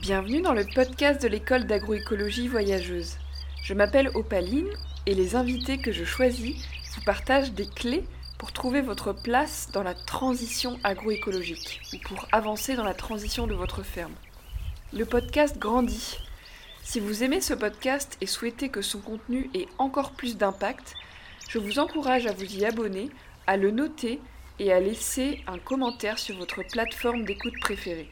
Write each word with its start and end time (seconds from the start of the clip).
Bienvenue 0.00 0.40
dans 0.40 0.54
le 0.54 0.64
podcast 0.64 1.20
de 1.20 1.28
l'école 1.28 1.66
d'agroécologie 1.66 2.48
voyageuse. 2.48 3.18
Je 3.62 3.74
m'appelle 3.74 4.08
Opaline 4.14 4.70
et 5.04 5.14
les 5.14 5.36
invités 5.36 5.76
que 5.76 5.92
je 5.92 6.04
choisis 6.04 6.56
vous 6.94 7.02
partagent 7.02 7.52
des 7.52 7.66
clés 7.66 8.02
pour 8.38 8.52
trouver 8.52 8.80
votre 8.80 9.12
place 9.12 9.68
dans 9.70 9.82
la 9.82 9.92
transition 9.92 10.78
agroécologique 10.82 11.82
ou 11.92 11.98
pour 12.08 12.26
avancer 12.32 12.74
dans 12.74 12.84
la 12.84 12.94
transition 12.94 13.46
de 13.46 13.52
votre 13.52 13.82
ferme. 13.82 14.14
Le 14.94 15.04
podcast 15.04 15.58
grandit. 15.58 16.16
Si 16.82 16.98
vous 16.98 17.22
aimez 17.22 17.42
ce 17.42 17.52
podcast 17.52 18.16
et 18.22 18.26
souhaitez 18.26 18.70
que 18.70 18.80
son 18.80 19.00
contenu 19.00 19.50
ait 19.52 19.68
encore 19.76 20.12
plus 20.12 20.38
d'impact, 20.38 20.94
je 21.50 21.58
vous 21.58 21.78
encourage 21.78 22.24
à 22.24 22.32
vous 22.32 22.56
y 22.56 22.64
abonner, 22.64 23.10
à 23.46 23.58
le 23.58 23.70
noter 23.70 24.20
et 24.58 24.72
à 24.72 24.80
laisser 24.80 25.42
un 25.46 25.58
commentaire 25.58 26.18
sur 26.18 26.38
votre 26.38 26.62
plateforme 26.62 27.24
d'écoute 27.24 27.60
préférée. 27.60 28.08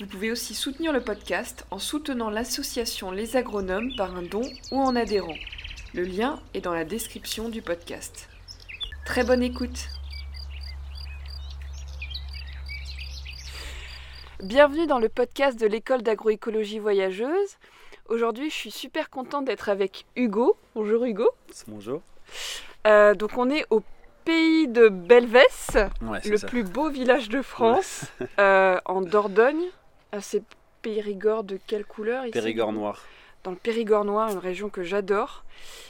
Vous 0.00 0.06
pouvez 0.06 0.30
aussi 0.32 0.54
soutenir 0.54 0.92
le 0.92 1.00
podcast 1.00 1.64
en 1.70 1.78
soutenant 1.78 2.30
l'association 2.30 3.10
Les 3.10 3.36
Agronomes 3.36 3.94
par 3.96 4.16
un 4.16 4.22
don 4.22 4.42
ou 4.72 4.80
en 4.80 4.96
adhérant. 4.96 5.36
Le 5.94 6.02
lien 6.02 6.40
est 6.52 6.60
dans 6.60 6.74
la 6.74 6.84
description 6.84 7.48
du 7.48 7.62
podcast. 7.62 8.28
Très 9.06 9.22
bonne 9.22 9.42
écoute 9.42 9.88
Bienvenue 14.42 14.86
dans 14.86 14.98
le 14.98 15.08
podcast 15.08 15.58
de 15.58 15.66
l'école 15.66 16.02
d'agroécologie 16.02 16.78
voyageuse. 16.80 17.56
Aujourd'hui, 18.08 18.50
je 18.50 18.54
suis 18.54 18.70
super 18.72 19.08
contente 19.08 19.44
d'être 19.46 19.68
avec 19.68 20.04
Hugo. 20.16 20.56
Bonjour 20.74 21.04
Hugo. 21.04 21.30
Bonjour. 21.68 22.02
Euh, 22.86 23.14
donc 23.14 23.38
on 23.38 23.48
est 23.48 23.64
au 23.70 23.82
pays 24.24 24.66
de 24.68 24.88
Belvès, 24.88 25.76
Ouais, 26.02 26.20
le 26.28 26.36
ça. 26.36 26.46
plus 26.46 26.64
beau 26.64 26.90
village 26.90 27.28
de 27.28 27.40
France, 27.42 28.04
euh, 28.38 28.78
en 28.84 29.00
Dordogne. 29.00 29.64
Ah, 30.16 30.20
c'est 30.20 30.44
Périgord 30.80 31.42
de 31.42 31.58
quelle 31.66 31.84
couleur 31.84 32.22
ici? 32.22 32.30
Périgord 32.30 32.72
noir. 32.72 33.04
Dans 33.42 33.50
le 33.50 33.56
Périgord 33.56 34.04
noir, 34.04 34.30
une 34.30 34.38
région 34.38 34.68
que 34.68 34.84
j'adore. 34.84 35.44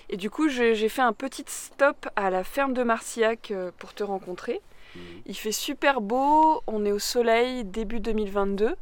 Et 0.08 0.16
du 0.16 0.30
coup, 0.30 0.48
j'ai 0.48 0.88
fait 0.88 1.02
un 1.02 1.12
petit 1.12 1.44
stop 1.46 2.08
à 2.16 2.30
la 2.30 2.42
ferme 2.42 2.72
de 2.72 2.82
Marcillac 2.82 3.50
euh, 3.50 3.70
pour 3.76 3.92
te 3.92 4.02
rencontrer. 4.02 4.62
Mhm. 4.96 5.02
Il 5.26 5.36
fait 5.36 5.52
super 5.52 6.00
beau, 6.00 6.62
on 6.66 6.86
est 6.86 6.92
au 6.92 6.98
soleil 6.98 7.64
début 7.64 8.00
2022. 8.00 8.76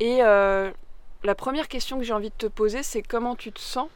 Et 0.00 0.24
euh, 0.24 0.72
la 1.22 1.34
première 1.36 1.68
question 1.68 1.96
que 1.98 2.02
j'ai 2.02 2.12
envie 2.12 2.30
de 2.30 2.36
te 2.36 2.46
poser, 2.46 2.82
c'est 2.82 3.02
comment 3.02 3.36
tu 3.36 3.52
te 3.52 3.60
sens? 3.60 3.88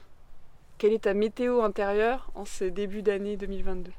Quelle 0.79 0.93
est 0.93 1.03
ta 1.03 1.15
météo 1.15 1.63
intérieure 1.63 2.31
en 2.37 2.45
ce 2.45 2.63
début 2.63 3.03
d'année 3.03 3.37
2022 3.37 3.91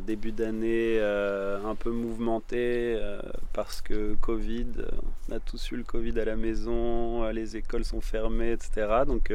Début 0.00 0.32
d'année 0.32 0.98
euh, 1.00 1.58
un 1.64 1.74
peu 1.74 1.90
mouvementé 1.90 2.96
euh, 3.00 3.20
parce 3.52 3.80
que 3.80 4.14
Covid, 4.20 4.66
euh, 4.78 4.86
on 5.28 5.32
a 5.32 5.40
tous 5.40 5.72
eu 5.72 5.76
le 5.76 5.82
Covid 5.82 6.20
à 6.20 6.24
la 6.24 6.36
maison, 6.36 7.28
les 7.30 7.56
écoles 7.56 7.84
sont 7.84 8.00
fermées, 8.00 8.52
etc. 8.52 9.02
Donc 9.06 9.32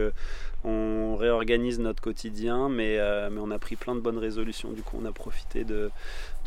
on 0.63 1.15
réorganise 1.17 1.79
notre 1.79 2.01
quotidien, 2.01 2.69
mais, 2.69 2.99
on 3.37 3.51
a 3.51 3.59
pris 3.59 3.75
plein 3.75 3.95
de 3.95 3.99
bonnes 3.99 4.17
résolutions. 4.17 4.71
Du 4.71 4.83
coup, 4.83 4.97
on 5.01 5.05
a 5.05 5.11
profité 5.11 5.65
de, 5.65 5.91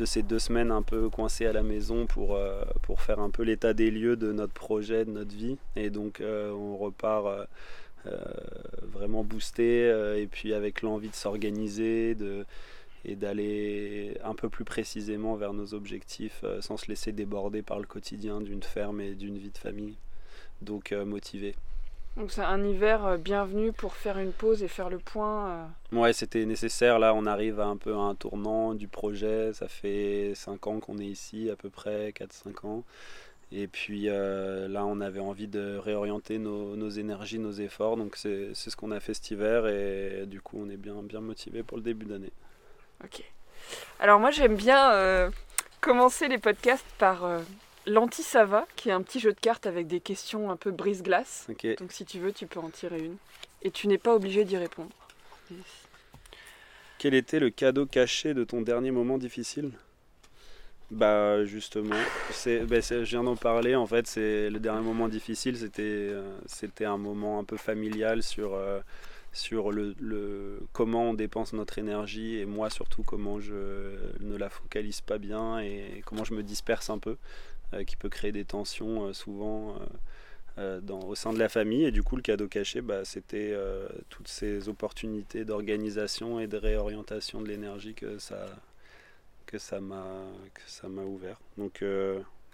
ces 0.04 0.22
deux 0.22 0.38
semaines 0.38 0.70
un 0.70 0.82
peu 0.82 1.10
coincées 1.10 1.46
à 1.46 1.52
la 1.52 1.62
maison 1.62 2.06
pour, 2.06 2.38
pour 2.82 3.02
faire 3.02 3.18
un 3.18 3.30
peu 3.30 3.42
l'état 3.42 3.74
des 3.74 3.90
lieux 3.90 4.16
de 4.16 4.32
notre 4.32 4.54
projet, 4.54 5.04
de 5.04 5.10
notre 5.10 5.34
vie. 5.34 5.58
Et 5.76 5.90
donc 5.90 6.22
on 6.22 6.76
repart. 6.76 7.48
vraiment 8.92 9.24
boosté 9.24 9.88
et 10.16 10.26
puis 10.26 10.54
avec 10.54 10.82
l'envie 10.82 11.08
de 11.08 11.16
s'organiser 11.16 12.14
de, 12.14 12.44
et 13.04 13.16
d'aller 13.16 14.18
un 14.24 14.34
peu 14.34 14.48
plus 14.48 14.64
précisément 14.64 15.34
vers 15.36 15.52
nos 15.52 15.74
objectifs 15.74 16.40
euh, 16.44 16.60
sans 16.60 16.76
se 16.76 16.86
laisser 16.86 17.12
déborder 17.12 17.62
par 17.62 17.78
le 17.78 17.86
quotidien 17.86 18.40
d'une 18.40 18.62
ferme 18.62 19.00
et 19.00 19.14
d'une 19.14 19.38
vie 19.38 19.50
de 19.50 19.58
famille. 19.58 19.96
Donc 20.62 20.92
euh, 20.92 21.04
motivé. 21.04 21.54
Donc 22.16 22.30
c'est 22.30 22.42
un 22.42 22.64
hiver 22.64 23.04
euh, 23.04 23.16
bienvenu 23.16 23.72
pour 23.72 23.94
faire 23.96 24.18
une 24.18 24.30
pause 24.30 24.62
et 24.62 24.68
faire 24.68 24.88
le 24.88 24.98
point. 24.98 25.68
Ouais, 25.90 26.12
c'était 26.12 26.44
nécessaire. 26.44 27.00
Là, 27.00 27.12
on 27.12 27.26
arrive 27.26 27.58
à 27.58 27.66
un 27.66 27.76
peu 27.76 27.92
à 27.92 27.98
un 27.98 28.14
tournant 28.14 28.74
du 28.74 28.86
projet. 28.86 29.52
Ça 29.52 29.66
fait 29.66 30.32
5 30.34 30.66
ans 30.68 30.80
qu'on 30.80 30.98
est 30.98 31.06
ici, 31.06 31.50
à 31.50 31.56
peu 31.56 31.70
près 31.70 32.10
4-5 32.10 32.66
ans. 32.66 32.84
Et 33.50 33.66
puis 33.66 34.08
euh, 34.08 34.68
là, 34.68 34.86
on 34.86 35.00
avait 35.00 35.20
envie 35.20 35.48
de 35.48 35.76
réorienter 35.76 36.38
nos, 36.38 36.76
nos 36.76 36.88
énergies, 36.88 37.40
nos 37.40 37.52
efforts. 37.52 37.96
Donc 37.96 38.16
c'est 38.16 38.50
c'est 38.54 38.70
ce 38.70 38.76
qu'on 38.76 38.92
a 38.92 39.00
fait 39.00 39.14
cet 39.14 39.32
hiver. 39.32 39.66
Et 39.66 40.24
du 40.26 40.40
coup, 40.40 40.58
on 40.60 40.70
est 40.70 40.76
bien, 40.76 41.02
bien 41.02 41.20
motivé 41.20 41.64
pour 41.64 41.76
le 41.76 41.82
début 41.82 42.06
d'année. 42.06 42.32
Ok. 43.04 43.22
Alors 44.00 44.18
moi 44.18 44.30
j'aime 44.30 44.56
bien 44.56 44.92
euh, 44.92 45.30
commencer 45.80 46.28
les 46.28 46.38
podcasts 46.38 46.86
par 46.98 47.24
euh, 47.24 47.40
l'anti-sava, 47.86 48.66
qui 48.76 48.88
est 48.88 48.92
un 48.92 49.02
petit 49.02 49.20
jeu 49.20 49.32
de 49.32 49.40
cartes 49.40 49.66
avec 49.66 49.86
des 49.86 50.00
questions 50.00 50.50
un 50.50 50.56
peu 50.56 50.70
brise-glace. 50.70 51.46
Ok. 51.50 51.66
Donc 51.78 51.92
si 51.92 52.04
tu 52.04 52.18
veux, 52.18 52.32
tu 52.32 52.46
peux 52.46 52.60
en 52.60 52.70
tirer 52.70 52.98
une. 52.98 53.16
Et 53.62 53.70
tu 53.70 53.88
n'es 53.88 53.98
pas 53.98 54.14
obligé 54.14 54.44
d'y 54.44 54.56
répondre. 54.56 54.90
Quel 56.98 57.14
était 57.14 57.38
le 57.40 57.50
cadeau 57.50 57.86
caché 57.86 58.34
de 58.34 58.44
ton 58.44 58.62
dernier 58.62 58.90
moment 58.90 59.18
difficile? 59.18 59.72
Bah 60.90 61.44
justement, 61.44 61.96
c'est, 62.30 62.60
bah, 62.60 62.80
c'est- 62.82 63.04
je 63.04 63.10
viens 63.10 63.24
d'en 63.24 63.36
parler. 63.36 63.74
En 63.74 63.86
fait, 63.86 64.06
c'est 64.06 64.50
le 64.50 64.58
dernier 64.60 64.82
moment 64.82 65.08
difficile. 65.08 65.56
C'était, 65.56 65.82
euh, 65.82 66.22
c'était 66.46 66.84
un 66.84 66.98
moment 66.98 67.38
un 67.40 67.44
peu 67.44 67.56
familial 67.56 68.22
sur 68.22 68.54
sur 69.34 69.72
le, 69.72 70.60
comment 70.72 71.10
on 71.10 71.14
dépense 71.14 71.52
notre 71.52 71.78
énergie 71.78 72.38
et 72.38 72.46
moi 72.46 72.70
surtout 72.70 73.02
comment 73.02 73.40
je 73.40 73.96
ne 74.20 74.36
la 74.36 74.48
focalise 74.48 75.00
pas 75.00 75.18
bien 75.18 75.58
et 75.58 76.02
comment 76.06 76.24
je 76.24 76.34
me 76.34 76.42
disperse 76.42 76.88
un 76.88 76.98
peu, 76.98 77.16
euh, 77.74 77.84
qui 77.84 77.96
peut 77.96 78.08
créer 78.08 78.32
des 78.32 78.44
tensions 78.44 79.06
euh, 79.06 79.12
souvent. 79.12 79.76
euh, 80.58 80.80
au 80.88 81.16
sein 81.16 81.32
de 81.32 81.38
la 81.40 81.48
famille 81.48 81.84
et 81.84 81.90
du 81.90 82.04
coup 82.04 82.14
le 82.14 82.22
cadeau 82.22 82.46
caché 82.46 82.80
bah, 82.80 83.04
c'était 83.04 83.52
toutes 84.08 84.28
ces 84.28 84.68
opportunités 84.68 85.44
d'organisation 85.44 86.38
et 86.38 86.46
de 86.46 86.56
réorientation 86.56 87.40
de 87.42 87.48
l'énergie 87.48 87.94
que 87.94 88.18
ça 88.18 88.46
que 89.46 89.58
ça 89.58 89.80
m'a 89.80 90.04
que 90.54 90.62
ça 90.66 90.88
m'a 90.88 91.02
ouvert 91.02 91.40
donc 91.58 91.82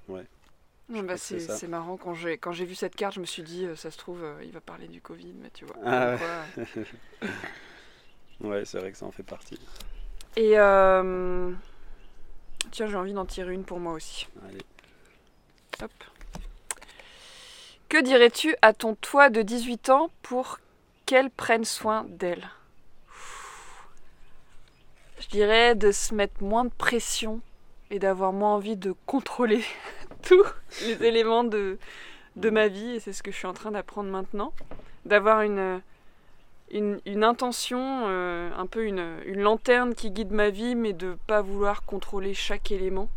ouais 0.08 0.24
bah, 0.90 1.16
c'est 1.16 1.68
marrant, 1.68 1.96
quand 1.96 2.14
j'ai 2.14 2.36
quand 2.36 2.52
j'ai 2.52 2.64
vu 2.64 2.74
cette 2.74 2.96
carte, 2.96 3.14
je 3.14 3.20
me 3.20 3.26
suis 3.26 3.42
dit, 3.42 3.64
euh, 3.64 3.76
ça 3.76 3.90
se 3.90 3.98
trouve, 3.98 4.22
euh, 4.24 4.42
il 4.42 4.50
va 4.50 4.60
parler 4.60 4.88
du 4.88 5.00
Covid, 5.00 5.34
mais 5.40 5.50
tu 5.50 5.64
vois. 5.64 5.76
Ah 5.84 6.16
quoi. 6.18 6.64
ouais 8.50 8.64
c'est 8.64 8.78
vrai 8.78 8.90
que 8.90 8.98
ça 8.98 9.06
en 9.06 9.12
fait 9.12 9.22
partie 9.22 9.60
Et 10.36 10.58
euh, 10.58 11.52
tiens, 12.72 12.86
j'ai 12.86 12.96
envie 12.96 13.12
d'en 13.12 13.26
tirer 13.26 13.54
une 13.54 13.64
pour 13.64 13.78
moi 13.78 13.92
aussi. 13.92 14.26
Allez. 14.48 14.62
Hop. 15.82 15.92
Que 17.88 18.02
dirais-tu 18.02 18.56
à 18.62 18.72
ton 18.72 18.94
toi 18.94 19.30
de 19.30 19.42
18 19.42 19.90
ans 19.90 20.10
pour 20.22 20.58
qu'elle 21.06 21.30
prenne 21.30 21.64
soin 21.64 22.04
d'elle? 22.08 22.48
Je 25.20 25.28
dirais 25.28 25.74
de 25.74 25.92
se 25.92 26.14
mettre 26.14 26.42
moins 26.42 26.64
de 26.64 26.70
pression 26.70 27.40
et 27.90 27.98
d'avoir 27.98 28.32
moins 28.32 28.54
envie 28.54 28.76
de 28.76 28.94
contrôler 29.06 29.64
tous 30.22 30.44
les 30.82 31.02
éléments 31.04 31.44
de, 31.44 31.78
de 32.36 32.50
ma 32.50 32.68
vie, 32.68 32.96
et 32.96 33.00
c'est 33.00 33.12
ce 33.12 33.22
que 33.22 33.30
je 33.30 33.36
suis 33.36 33.46
en 33.46 33.52
train 33.54 33.70
d'apprendre 33.70 34.10
maintenant. 34.10 34.52
D'avoir 35.04 35.42
une, 35.42 35.80
une, 36.70 37.00
une 37.06 37.24
intention, 37.24 38.04
euh, 38.06 38.50
un 38.56 38.66
peu 38.66 38.84
une, 38.84 39.18
une 39.24 39.40
lanterne 39.40 39.94
qui 39.94 40.10
guide 40.10 40.30
ma 40.32 40.50
vie, 40.50 40.74
mais 40.74 40.92
de 40.92 41.16
pas 41.26 41.40
vouloir 41.42 41.82
contrôler 41.84 42.34
chaque 42.34 42.70
élément. 42.70 43.08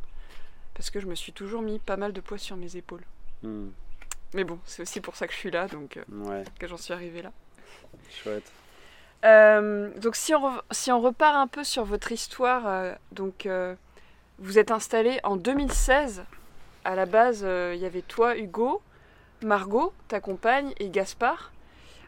Parce 0.74 0.90
que 0.90 1.00
je 1.00 1.06
me 1.06 1.16
suis 1.16 1.34
toujours 1.34 1.62
mis 1.62 1.80
pas 1.80 1.98
mal 1.98 2.14
de 2.14 2.22
poids 2.22 2.38
sur 2.40 2.56
mes 2.56 2.76
épaules. 2.78 3.04
Hmm, 3.44 3.68
Mais 4.34 4.44
bon, 4.44 4.58
c'est 4.66 4.82
aussi 4.82 5.02
pour 5.02 5.16
ça 5.16 5.28
que 5.28 5.34
je 5.34 5.38
suis 5.38 5.52
là, 5.52 5.68
donc 5.68 5.98
euh, 5.98 6.04
ouais 6.10 6.44
que 6.60 6.68
j'en 6.68 6.78
suis 6.78 6.94
arrivée 6.94 7.22
là. 7.22 7.32
chouette 8.10 8.52
Euh, 9.26 9.92
donc 10.00 10.16
si 10.16 10.34
on, 10.34 10.52
si 10.72 10.92
on 10.92 11.00
repart 11.00 11.36
un 11.36 11.48
peu 11.48 11.64
sur 11.64 11.86
votre 11.86 12.12
histoire, 12.12 12.96
donc 13.12 13.48
vous 14.40 14.58
êtes 14.60 14.72
installé 14.72 15.20
en 15.24 15.38
2016. 15.38 16.24
À 16.86 16.96
la 16.96 17.06
base, 17.06 17.44
euh, 17.44 17.74
il 17.76 17.82
y 17.82 17.86
avait 17.86 18.02
toi, 18.02 18.38
Hugo, 18.38 18.82
Margot, 19.44 19.94
ta 20.08 20.20
compagne, 20.20 20.74
et 20.80 20.90
Gaspard, 20.90 21.52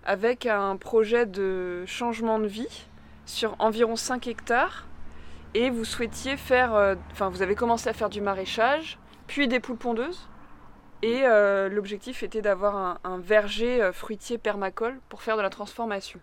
avec 0.06 0.46
un 0.46 0.78
projet 0.78 1.26
de 1.26 1.86
changement 1.86 2.40
de 2.40 2.48
vie 2.48 2.86
sur 3.26 3.56
environ 3.60 3.96
5 3.96 4.28
hectares. 4.28 4.86
Et 5.54 5.70
vous 5.70 5.86
souhaitiez 5.86 6.36
faire, 6.38 6.76
euh, 6.76 6.96
enfin 7.12 7.30
vous 7.30 7.42
avez 7.42 7.56
commencé 7.56 7.90
à 7.90 7.94
faire 7.94 8.10
du 8.10 8.22
maraîchage, 8.22 9.00
puis 9.28 9.48
des 9.48 9.60
poules 9.60 9.78
pondeuses. 9.78 10.28
Et 11.02 11.22
euh, 11.24 11.70
l'objectif 11.70 12.24
était 12.24 12.42
d'avoir 12.42 12.76
un, 12.76 13.00
un 13.04 13.18
verger 13.20 13.82
euh, 13.82 13.94
fruitier 13.94 14.38
permacole 14.38 15.00
pour 15.10 15.22
faire 15.22 15.38
de 15.38 15.42
la 15.42 15.50
transformation. 15.50 16.20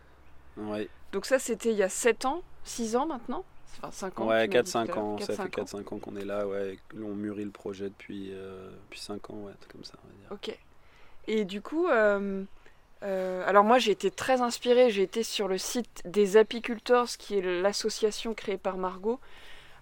ouais 0.56 0.88
Donc 1.12 1.24
ça, 1.24 1.38
c'était 1.38 1.70
il 1.70 1.76
y 1.76 1.82
a 1.82 1.88
7 1.88 2.26
ans, 2.26 2.42
6 2.64 2.96
ans 2.96 3.06
maintenant 3.06 3.44
Enfin 3.78 3.90
5 3.90 4.20
ans. 4.20 4.26
ouais 4.26 4.48
tu 4.48 4.56
m'as 4.56 4.62
dit 4.62 4.70
tout 4.72 4.78
à 4.78 4.84
4-5 4.84 4.86
l'heure. 4.86 4.98
ans 4.98 5.18
ça 5.18 5.32
4-5 5.32 5.36
fait 5.36 5.60
ans. 5.60 5.64
4-5 5.64 5.94
ans 5.94 5.98
qu'on 5.98 6.16
est 6.16 6.24
là 6.24 6.46
ouais 6.46 6.78
on 6.94 7.14
mûrit 7.14 7.44
le 7.44 7.50
projet 7.50 7.88
depuis 7.88 8.30
euh, 8.32 8.70
depuis 8.84 9.00
5 9.00 9.30
ans 9.30 9.34
ouais 9.44 9.52
comme 9.70 9.84
ça 9.84 9.94
on 10.04 10.08
va 10.08 10.14
dire 10.14 10.32
Ok. 10.32 10.58
Et 11.28 11.44
du 11.44 11.60
coup, 11.62 11.86
euh, 11.86 12.42
euh, 13.04 13.48
alors 13.48 13.62
moi 13.62 13.78
j'ai 13.78 13.92
été 13.92 14.10
très 14.10 14.40
inspirée, 14.40 14.90
j'ai 14.90 15.02
été 15.02 15.22
sur 15.22 15.46
le 15.46 15.56
site 15.56 16.02
des 16.04 16.36
apiculteurs, 16.36 17.06
qui 17.06 17.38
est 17.38 17.62
l'association 17.62 18.34
créée 18.34 18.56
par 18.58 18.76
Margot. 18.76 19.20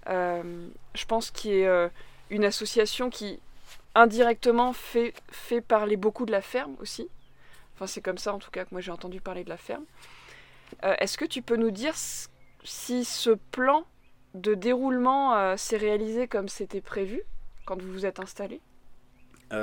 Je 0.06 1.04
pense 1.08 1.30
qu'il 1.30 1.52
est 1.52 1.90
une 2.28 2.44
association 2.44 3.08
qui 3.08 3.40
indirectement 3.94 4.72
fait, 4.74 5.14
fait 5.30 5.60
parler 5.62 5.96
beaucoup 5.96 6.26
de 6.26 6.32
la 6.32 6.42
ferme 6.42 6.76
aussi. 6.80 7.08
Enfin, 7.74 7.86
c'est 7.86 8.02
comme 8.02 8.18
ça 8.18 8.34
en 8.34 8.38
tout 8.38 8.50
cas 8.50 8.64
que 8.64 8.70
moi 8.72 8.82
j'ai 8.82 8.92
entendu 8.92 9.20
parler 9.22 9.44
de 9.44 9.48
la 9.48 9.56
ferme. 9.56 9.84
Est-ce 10.82 11.16
que 11.16 11.24
tu 11.24 11.40
peux 11.40 11.56
nous 11.56 11.70
dire 11.70 11.94
si 12.64 13.04
ce 13.04 13.30
plan 13.30 13.84
de 14.34 14.54
déroulement 14.54 15.56
s'est 15.56 15.76
réalisé 15.76 16.28
comme 16.28 16.48
c'était 16.48 16.80
prévu 16.80 17.22
quand 17.66 17.80
vous 17.80 17.92
vous 17.92 18.06
êtes 18.06 18.20
installé? 18.20 18.60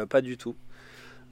Pas 0.09 0.21
du 0.21 0.37
tout. 0.37 0.55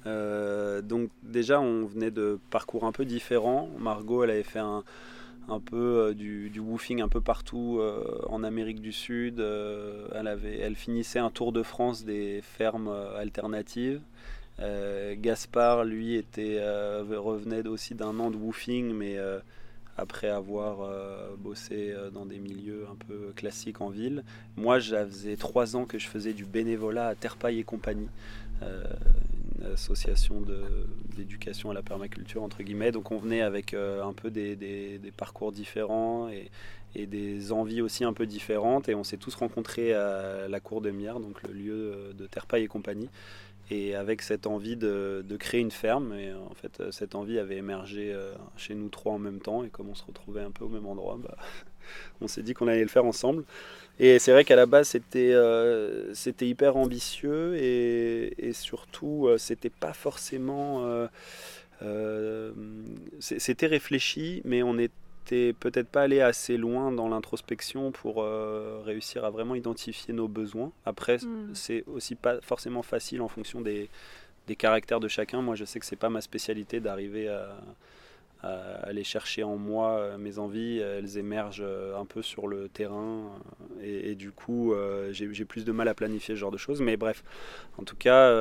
donc 0.06 1.10
déjà, 1.24 1.60
on 1.60 1.86
venait 1.86 2.12
de 2.12 2.40
parcours 2.50 2.86
un 2.86 2.92
peu 2.92 3.06
différents. 3.06 3.70
Margot, 3.78 4.24
elle 4.24 4.32
avait 4.32 4.44
fait 4.44 4.60
un, 4.60 4.84
un 5.48 5.60
peu 5.60 6.10
euh, 6.10 6.14
du, 6.14 6.60
woofing 6.60 7.02
un 7.02 7.08
peu 7.08 7.22
partout 7.22 7.78
euh, 7.80 8.20
en 8.28 8.44
Amérique 8.44 8.82
du 8.82 8.92
Sud. 8.92 9.40
Euh, 9.40 10.08
elle, 10.14 10.28
avait, 10.28 10.58
elle 10.60 10.76
finissait 10.76 11.20
un 11.20 11.30
tour 11.30 11.52
de 11.52 11.64
France 11.64 12.04
des 12.04 12.42
fermes 12.42 12.94
alternatives. 13.18 14.02
Gaspard, 15.18 15.84
lui, 15.84 16.16
était, 16.16 16.62
revenait 16.62 17.68
aussi 17.68 17.94
d'un 17.94 18.18
an 18.20 18.32
de 18.32 18.38
woofing, 18.38 18.94
mais 18.94 19.18
après 19.98 20.30
avoir 20.30 20.90
bossé 21.38 21.94
dans 22.14 22.26
des 22.26 22.40
milieux 22.40 22.86
un 22.92 22.96
peu 22.96 23.32
classiques 23.36 23.82
en 23.82 23.90
ville. 23.90 24.24
Moi, 24.58 24.80
j'avais 24.80 25.38
trois 25.38 25.76
ans 25.76 25.86
que 25.86 25.98
je 25.98 26.08
faisais 26.08 26.34
du 26.34 26.46
bénévolat 26.46 27.08
à 27.08 27.16
Terpaille 27.16 27.60
et 27.60 27.64
compagnie, 27.64 28.10
association 29.74 30.44
d'éducation 31.16 31.72
à 31.72 31.74
la 31.74 31.82
permaculture, 31.82 32.44
entre 32.44 32.64
guillemets. 32.64 32.92
Donc 32.92 33.12
on 33.12 33.18
venait 33.18 33.42
avec 33.42 33.74
euh, 33.74 34.04
un 34.04 34.14
peu 34.14 34.30
des, 34.30 35.00
parcours 35.18 35.52
différents 35.52 36.30
et, 36.30 36.50
et, 36.96 37.06
des 37.06 37.52
envies 37.52 37.82
aussi 37.82 38.04
un 38.04 38.14
peu 38.14 38.26
différentes. 38.26 38.90
Et 38.90 38.96
on 38.96 39.04
s'est 39.04 39.18
tous 39.18 39.36
rencontrés 39.36 39.94
à 39.94 40.48
la 40.48 40.60
Cour 40.60 40.82
de 40.82 40.92
Mière, 40.92 41.20
donc 41.20 41.42
le 41.44 41.54
lieu 41.54 42.14
de 42.18 42.28
Terpaille 42.28 42.64
et 42.64 42.68
compagnie. 42.68 43.10
Et 43.72 43.96
avec 43.96 44.22
cette 44.22 44.46
envie 44.46 44.78
de, 44.78 45.24
créer 45.40 45.62
une 45.62 45.72
ferme, 45.72 46.14
et 46.14 46.34
en 46.34 46.54
fait 46.54 46.92
cette 46.92 47.16
envie 47.16 47.40
avait 47.40 47.58
émergé 47.58 48.14
euh, 48.14 48.34
chez 48.58 48.76
nous 48.76 48.90
trois 48.90 49.14
en 49.14 49.20
même 49.20 49.40
temps, 49.40 49.64
et 49.64 49.70
comme 49.70 49.90
on 49.90 49.96
se 49.96 50.06
retrouvait 50.06 50.42
un 50.42 50.52
peu 50.52 50.66
au 50.66 50.70
même 50.70 50.86
endroit, 50.86 51.18
bah, 51.22 51.36
on 52.22 52.28
s'est 52.28 52.44
dit 52.44 52.54
qu'on 52.54 52.68
allait 52.68 52.84
le 52.84 52.88
faire 52.88 53.06
ensemble. 53.06 53.44
Et 54.00 54.20
c'est 54.20 54.32
vrai 54.32 54.44
qu'à 54.44 54.58
la 54.58 54.66
base, 54.66 54.90
c'était 54.90 55.32
euh, 55.34 56.14
hyper 56.42 56.76
ambitieux 56.76 57.56
et, 57.56 58.52
surtout, 58.54 59.28
euh, 59.28 59.38
c'était 59.38 59.70
pas 59.70 59.94
forcément. 59.94 61.08
Euh, 61.82 62.52
c'était 63.20 63.68
réfléchi, 63.68 64.42
mais 64.44 64.64
on 64.64 64.78
n'était 65.34 65.54
peut-être 65.54 65.90
pas 65.90 66.04
allé 66.04 66.22
assez 66.22 66.58
loin 66.58 66.92
dans 66.92 67.08
l'introspection 67.10 67.92
pour 67.92 68.24
réussir 68.86 69.26
à 69.26 69.30
vraiment 69.30 69.56
identifier 69.56 70.14
nos 70.14 70.28
besoins. 70.28 70.72
Après, 70.86 71.18
hmm. 71.18 71.54
c'est 71.54 71.84
aussi 71.88 72.16
pas 72.16 72.42
forcément 72.42 72.84
facile 72.84 73.22
en 73.22 73.28
fonction 73.28 73.62
des, 73.62 73.90
des 74.48 74.56
caractères 74.56 75.00
de 75.00 75.08
chacun. 75.08 75.42
Moi, 75.42 75.56
je 75.56 75.66
sais 75.66 75.80
que 75.80 75.86
c'est 75.86 75.96
pas 75.96 76.10
ma 76.10 76.22
spécialité 76.22 76.80
d'arriver 76.80 77.28
à 77.28 77.58
aller 78.84 79.04
chercher 79.04 79.44
en 79.44 79.58
moi 79.58 79.92
euh, 79.92 80.18
mes 80.18 80.38
envies, 80.40 80.80
elles 80.80 81.18
émergent 81.18 81.64
euh, 81.66 81.98
un 82.00 82.06
peu 82.06 82.22
sur 82.22 82.48
le 82.48 82.70
terrain 82.70 83.32
euh, 83.82 84.12
et, 84.12 84.16
du 84.16 84.32
coup 84.32 84.74
j'ai 85.12 85.46
plus 85.46 85.66
de 85.66 85.72
mal 85.72 85.88
à 85.88 85.94
planifier 85.94 86.36
ce 86.36 86.40
genre 86.40 86.52
de 86.52 86.58
choses. 86.58 86.82
Mais 86.82 86.98
bref, 86.98 87.24
en 87.78 87.84
tout 87.84 87.96
cas, 87.96 88.32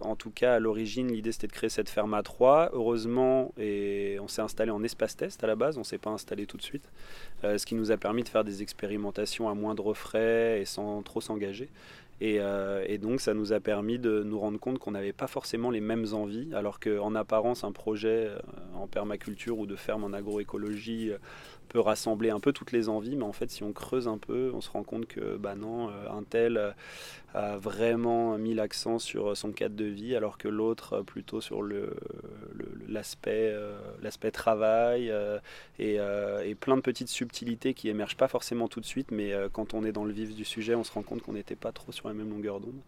en 0.00 0.16
tout 0.16 0.30
cas 0.30 0.54
à 0.54 0.58
l'origine 0.58 1.12
l'idée 1.12 1.32
c'était 1.32 1.46
de 1.46 1.52
créer 1.52 1.70
cette 1.70 1.88
ferme 1.88 2.14
à 2.14 2.22
3. 2.22 2.70
Heureusement, 2.72 3.52
et 3.58 4.18
on 4.20 4.28
s'est 4.28 4.42
installé 4.42 4.70
en 4.70 4.82
espace 4.82 5.16
test 5.16 5.42
à 5.44 5.46
la 5.46 5.56
base, 5.56 5.78
on 5.78 5.84
s'est 5.84 5.98
pas 5.98 6.10
installé 6.10 6.46
tout 6.46 6.56
de 6.56 6.62
suite, 6.62 6.88
ce 7.42 7.64
qui 7.64 7.74
nous 7.74 7.90
a 7.90 7.96
permis 7.96 8.22
de 8.22 8.28
faire 8.28 8.44
des 8.44 8.62
expérimentations 8.62 9.48
à 9.48 9.54
moindre 9.54 9.94
frais 9.94 10.60
et 10.60 10.64
sans 10.64 11.02
trop 11.02 11.20
s'engager. 11.20 11.68
Euh, 12.22 12.84
et, 12.86 12.98
donc 12.98 13.20
ça 13.20 13.34
nous 13.34 13.52
a 13.52 13.60
permis 13.60 13.98
de 13.98 14.22
nous 14.22 14.38
rendre 14.38 14.58
compte 14.58 14.78
qu'on 14.78 14.90
n'avait 14.90 15.12
pas 15.12 15.28
forcément 15.28 15.70
les 15.70 15.80
mêmes 15.80 16.06
envies, 16.12 16.48
alors 16.52 16.80
qu'en 16.80 17.14
apparence 17.14 17.64
un 17.64 17.72
projet 17.72 18.28
euh, 18.28 18.38
en 18.74 18.86
permaculture 18.86 19.58
ou 19.58 19.66
de 19.66 19.76
ferme 19.76 20.04
en 20.04 20.12
agroécologie 20.12 21.10
euh, 21.12 21.18
peut 21.68 21.80
rassembler 21.80 22.30
un 22.30 22.40
peu 22.40 22.52
toutes 22.52 22.72
les 22.72 22.88
envies, 22.88 23.16
mais 23.16 23.24
en 23.24 23.32
fait, 23.32 23.50
si 23.50 23.62
on 23.62 23.72
creuse 23.72 24.08
un 24.08 24.18
peu, 24.18 24.50
on 24.54 24.60
se 24.60 24.70
rend 24.70 24.82
compte 24.82 25.06
que 25.06 25.36
bah 25.36 25.54
non, 25.54 25.88
euh, 25.88 26.10
un 26.10 26.22
tel 26.22 26.56
euh, 26.56 26.70
a 27.34 27.56
vraiment 27.58 28.38
mis 28.38 28.54
l'accent 28.54 28.98
sur 28.98 29.36
son 29.36 29.52
cadre 29.52 29.76
de 29.76 29.84
vie, 29.84 30.16
alors 30.16 30.38
que 30.38 30.48
l'autre 30.48 30.94
euh, 30.94 31.02
plutôt 31.02 31.40
sur 31.40 31.62
l'aspect, 32.88 33.54
travail 34.32 35.12
et, 35.78 35.98
plein 36.60 36.76
de 36.76 36.80
petites 36.80 37.08
subtilités 37.08 37.74
qui 37.74 37.88
émergent 37.88 38.16
pas 38.16 38.28
forcément 38.28 38.68
tout 38.68 38.80
de 38.80 38.86
suite, 38.86 39.10
mais 39.10 39.32
quand 39.52 39.74
on 39.74 39.84
est 39.84 39.92
dans 39.92 40.04
le 40.04 40.12
vif 40.12 40.34
du 40.34 40.44
sujet, 40.44 40.74
on 40.74 40.84
se 40.84 40.92
rend 40.92 41.02
compte 41.02 41.22
qu'on 41.22 41.34
n'était 41.34 41.56
pas 41.56 41.72
trop 41.72 41.92
sur 41.92 42.08
la 42.08 42.14
même 42.14 42.30
longueur 42.30 42.60
d'onde. 42.60 42.80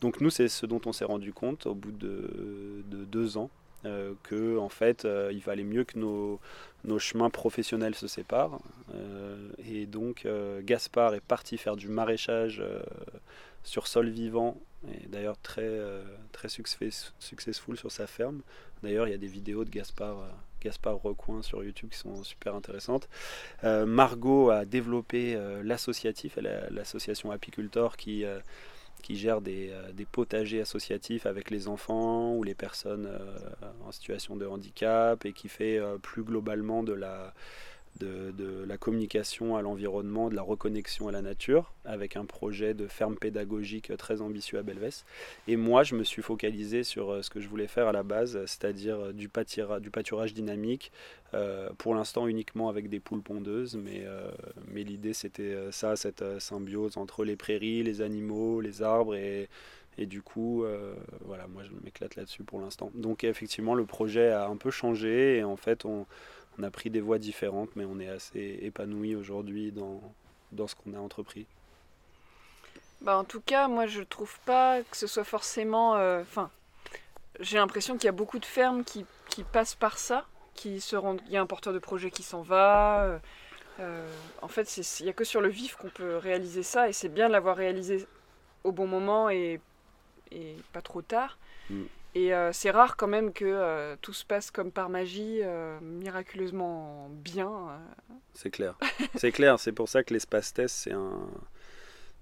Donc 0.00 0.20
nous, 0.20 0.30
c'est 0.30 0.48
ce 0.48 0.66
dont 0.66 0.80
on 0.86 0.92
s'est 0.92 1.04
rendu 1.04 1.32
compte 1.32 1.66
au 1.66 1.74
bout 1.74 1.92
de 1.92 2.84
deux 2.88 3.38
ans. 3.38 3.50
Euh, 3.86 4.14
que 4.22 4.56
en 4.56 4.70
fait 4.70 5.04
euh, 5.04 5.30
il 5.30 5.40
valait 5.40 5.64
mieux 5.64 5.84
que 5.84 5.98
nos, 5.98 6.40
nos 6.84 6.98
chemins 6.98 7.28
professionnels 7.28 7.94
se 7.94 8.06
séparent. 8.06 8.60
Euh, 8.94 9.50
et 9.58 9.86
donc 9.86 10.26
Gaspard 10.62 11.14
est 11.14 11.20
parti 11.20 11.58
faire 11.58 11.76
du 11.76 11.88
maraîchage 11.88 12.62
sur 13.62 13.86
sol 13.86 14.08
vivant, 14.08 14.58
et 14.92 15.06
d'ailleurs 15.08 15.38
très, 15.38 15.70
très 16.32 16.48
successful 16.48 17.76
sur 17.76 17.90
sa 17.90 18.06
ferme. 18.06 18.40
D'ailleurs 18.82 19.06
il 19.06 19.10
y 19.10 19.14
a 19.14 19.18
des 19.18 19.26
vidéos 19.26 19.64
de 19.64 19.70
Gaspard. 19.70 20.16
Gaspard 20.60 20.96
Recoin 21.02 21.42
sur 21.42 21.62
YouTube 21.62 21.90
qui 21.90 21.98
sont 21.98 22.24
super 22.24 22.54
intéressantes. 22.54 23.06
Margot 23.62 24.48
a 24.48 24.64
développé 24.64 25.38
l'associatif, 25.62 26.38
l'association 26.70 27.30
Apicultor 27.30 27.98
qui 27.98 28.24
qui 29.02 29.16
gère 29.16 29.40
des, 29.40 29.70
euh, 29.70 29.92
des, 29.92 30.04
potagers 30.04 30.60
associatifs 30.60 31.26
avec 31.26 31.50
les 31.50 31.68
enfants 31.68 32.34
ou 32.34 32.42
les 32.42 32.54
personnes 32.54 33.06
euh, 33.06 33.38
en 33.86 33.92
situation 33.92 34.36
de 34.36 34.46
handicap 34.46 35.24
et 35.26 35.32
qui 35.32 35.48
fait 35.48 35.78
euh, 35.78 35.98
plus 35.98 36.22
globalement 36.22 36.82
de 36.82 36.92
la, 36.92 37.34
de, 38.00 38.64
la 38.66 38.78
communication 38.78 39.56
à 39.56 39.62
l'environnement, 39.62 40.28
de 40.28 40.34
la 40.34 40.42
reconnexion 40.42 41.08
à 41.08 41.12
la 41.12 41.22
nature, 41.22 41.72
avec 41.84 42.16
un 42.16 42.24
projet 42.24 42.74
de 42.74 42.86
ferme 42.86 43.16
pédagogique 43.16 43.96
très 43.96 44.20
ambitieux 44.20 44.58
à 44.58 44.62
Belvès. 44.62 45.04
Et 45.48 45.56
moi, 45.56 45.82
je 45.82 45.94
me 45.94 46.04
suis 46.04 46.22
focalisé 46.22 46.82
sur 46.82 47.10
euh, 47.10 47.22
ce 47.22 47.30
que 47.30 47.40
je 47.40 47.48
voulais 47.48 47.66
faire 47.66 47.88
à 47.88 47.92
la 47.92 48.02
base, 48.02 48.38
c'est-à-dire 48.46 48.98
euh, 48.98 49.12
du, 49.12 49.28
pâturage 49.28 50.34
dynamique, 50.34 50.92
euh, 51.34 51.70
pour 51.78 51.94
l'instant 51.94 52.26
uniquement 52.26 52.68
avec 52.68 52.88
des 52.88 53.00
poules 53.00 53.22
pondeuses, 53.22 53.76
mais, 53.76 54.04
l'idée 54.74 55.14
c'était 55.14 55.56
ça, 55.70 55.96
cette 55.96 56.40
symbiose 56.40 56.96
entre 56.96 57.24
les 57.24 57.36
prairies, 57.36 57.82
les 57.82 58.00
animaux, 58.00 58.60
les 58.60 58.82
arbres 58.82 59.14
et 59.14 59.48
et 59.96 60.06
du 60.06 60.22
coup, 60.22 60.64
voilà, 61.20 61.46
moi 61.46 61.62
je 61.62 61.70
m'éclate 61.84 62.16
là-dessus 62.16 62.42
pour 62.42 62.60
l'instant. 62.60 62.90
Donc 62.94 63.22
effectivement, 63.22 63.74
le 63.74 63.84
projet 63.84 64.30
a 64.30 64.48
un 64.48 64.56
peu 64.56 64.70
changé 64.70 65.38
et 65.38 65.44
en 65.44 65.56
fait, 65.56 65.84
on, 65.84 66.06
on 66.58 66.62
a 66.62 66.70
pris 66.70 66.90
des 66.90 67.00
voies 67.00 67.18
différentes, 67.18 67.70
mais 67.76 67.84
on 67.84 67.98
est 67.98 68.08
assez 68.08 68.58
épanoui 68.62 69.14
aujourd'hui 69.14 69.72
dans, 69.72 70.00
dans 70.52 70.66
ce 70.66 70.74
qu'on 70.74 70.94
a 70.94 70.98
entrepris. 70.98 71.46
Bah 73.00 73.18
en 73.18 73.24
tout 73.24 73.40
cas, 73.40 73.68
moi 73.68 73.86
je 73.86 74.00
trouve 74.02 74.38
pas 74.46 74.82
que 74.82 74.96
ce 74.96 75.06
soit 75.06 75.24
forcément. 75.24 75.96
Euh, 75.96 76.22
enfin, 76.22 76.50
j'ai 77.40 77.58
l'impression 77.58 77.94
qu'il 77.94 78.04
y 78.04 78.08
a 78.08 78.12
beaucoup 78.12 78.38
de 78.38 78.46
fermes 78.46 78.84
qui, 78.84 79.04
qui, 79.28 79.42
passent 79.42 79.74
par 79.74 79.98
ça, 79.98 80.26
qui 80.54 80.80
se 80.80 80.96
rendent. 80.96 81.20
Il 81.26 81.32
y 81.32 81.36
a 81.36 81.42
un 81.42 81.46
porteur 81.46 81.72
de 81.72 81.78
projet 81.78 82.10
qui 82.10 82.22
s'en 82.22 82.42
va. 82.42 83.02
Euh, 83.02 83.18
euh, 83.80 84.08
en 84.40 84.48
fait, 84.48 84.76
il 84.76 85.04
n'y 85.04 85.10
a 85.10 85.12
que 85.12 85.24
sur 85.24 85.40
le 85.40 85.48
vif 85.48 85.76
qu'on 85.76 85.90
peut 85.90 86.16
réaliser 86.16 86.62
ça, 86.62 86.88
et 86.88 86.92
c'est 86.92 87.08
bien 87.08 87.26
de 87.26 87.32
l'avoir 87.32 87.56
réalisé 87.56 88.06
au 88.62 88.72
bon 88.72 88.86
moment 88.86 89.28
et, 89.28 89.60
et 90.30 90.56
pas 90.72 90.80
trop 90.80 91.02
tard. 91.02 91.36
Mm. 91.68 91.82
Et 92.14 92.32
euh, 92.32 92.52
c'est 92.52 92.70
rare 92.70 92.96
quand 92.96 93.08
même 93.08 93.32
que 93.32 93.44
euh, 93.44 93.96
tout 94.00 94.12
se 94.12 94.24
passe 94.24 94.52
comme 94.52 94.70
par 94.70 94.88
magie, 94.88 95.40
euh, 95.42 95.78
miraculeusement 95.80 97.08
bien. 97.10 97.50
C'est 98.34 98.50
clair. 98.50 98.78
c'est 99.16 99.32
clair. 99.32 99.58
C'est 99.58 99.72
pour 99.72 99.88
ça 99.88 100.04
que 100.04 100.14
l'espace 100.14 100.54
test, 100.54 100.76
c'est 100.76 100.92
un, 100.92 101.26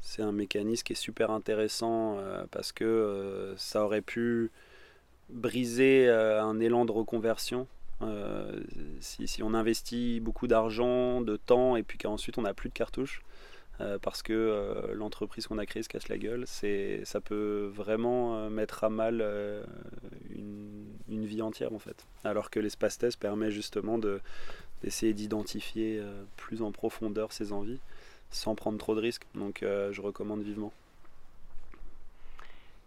c'est 0.01 0.23
un 0.23 0.33
mécanisme 0.33 0.83
qui 0.83 0.95
est 0.95 0.97
super 0.97 1.31
intéressant 1.31 2.19
parce 2.51 2.73
que 2.73 3.55
ça 3.59 3.85
aurait 3.85 4.01
pu 4.01 4.51
briser 5.29 6.09
un 6.09 6.59
élan 6.59 6.87
de 6.87 6.93
reconversion. 6.93 7.67
Si, 9.01 9.29
si, 9.29 9.43
on 9.43 9.55
investit 9.55 10.21
beaucoup 10.21 10.49
d'argent, 10.49 11.21
de 11.21 11.37
temps, 11.37 11.77
et 11.77 11.83
puis 11.85 11.99
qu'ensuite 11.99 12.37
on 12.39 12.43
n'a 12.43 12.55
plus 12.55 12.69
de 12.69 12.75
cartouches, 12.75 13.23
euh, 13.83 13.99
parce 13.99 14.23
que 14.23 14.33
euh, 14.33 14.95
l'entreprise 14.95 15.47
qu'on 15.47 15.59
a 15.59 15.67
créée 15.67 15.83
se 15.83 15.89
casse 15.89 16.09
la 16.09 16.19
gueule. 16.19 16.45
C'est, 16.47 17.03
ça 17.05 17.21
peut 17.21 17.71
vraiment 17.75 18.37
euh, 18.37 18.49
mettre 18.49 18.85
à 18.85 18.91
mal 18.91 19.25
une, 20.35 21.27
vie 21.27 21.43
entière 21.43 21.73
en 21.73 21.79
fait. 21.79 22.07
Alors 22.25 22.51
que 22.51 22.61
l'espace 22.61 22.99
test 22.99 23.19
permet 23.19 23.51
justement 23.51 23.99
de, 23.99 24.21
d'essayer 24.83 25.15
d'identifier 25.15 26.03
plus 26.37 26.63
en 26.63 26.73
profondeur 26.73 27.33
ses 27.33 27.53
envies 27.53 27.79
sans 28.31 28.55
prendre 28.55 28.79
trop 28.79 28.95
de 28.95 29.01
risques. 29.01 29.27
Donc 29.35 29.61
je 29.63 30.01
recommande 30.01 30.43
vivement. 30.43 30.73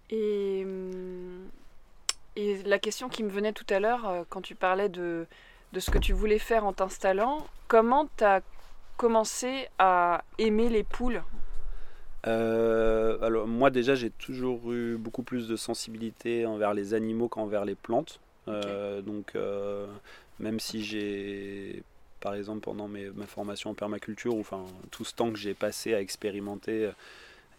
Et, 0.10 0.64
hum, 0.66 1.48
et 2.36 2.62
la 2.64 2.78
question 2.78 3.10
qui 3.10 3.24
me 3.24 3.30
venait 3.30 3.54
tout 3.54 3.66
à 3.70 3.80
l'heure 3.80 4.26
quand 4.30 4.42
tu 4.42 4.54
parlais 4.54 4.90
de, 4.90 5.26
de 5.72 5.80
ce 5.80 5.92
que 5.92 5.98
tu 5.98 6.14
voulais 6.14 6.40
faire 6.40 6.66
en 6.66 6.74
t'installant, 6.74 7.48
comment 7.68 8.10
tu 8.18 8.24
as 8.24 8.42
commencé 8.98 9.68
à 9.80 10.24
aimer 10.38 10.70
les 10.70 10.84
poules 10.84 11.24
euh, 12.28 13.22
alors 13.22 13.46
moi 13.46 13.70
déjà 13.70 13.94
j'ai 13.94 14.10
toujours 14.10 14.72
eu 14.74 14.98
beaucoup 14.98 15.22
plus 15.22 15.48
de 15.48 15.56
sensibilité 15.56 16.48
envers 16.48 16.74
les 16.74 16.96
animaux 16.96 17.28
qu'envers 17.28 17.66
les 17.66 17.76
plantes. 17.76 18.20
donc 18.48 19.36
même 20.40 20.60
si 20.60 20.84
j'ai 20.84 21.84
par 22.22 22.34
exemple 22.34 22.62
pendant 22.62 22.88
mes, 22.88 23.12
ma 23.12 23.28
formation 23.28 23.70
en 23.70 23.74
permaculture, 23.76 24.36
ou 24.36 24.40
enfin 24.40 24.66
tout 24.90 25.06
ce 25.06 25.14
temps 25.14 25.32
que 25.32 25.38
j'ai 25.38 25.54
passé 25.54 25.94
à 25.94 26.02
expérimenter, 26.02 26.90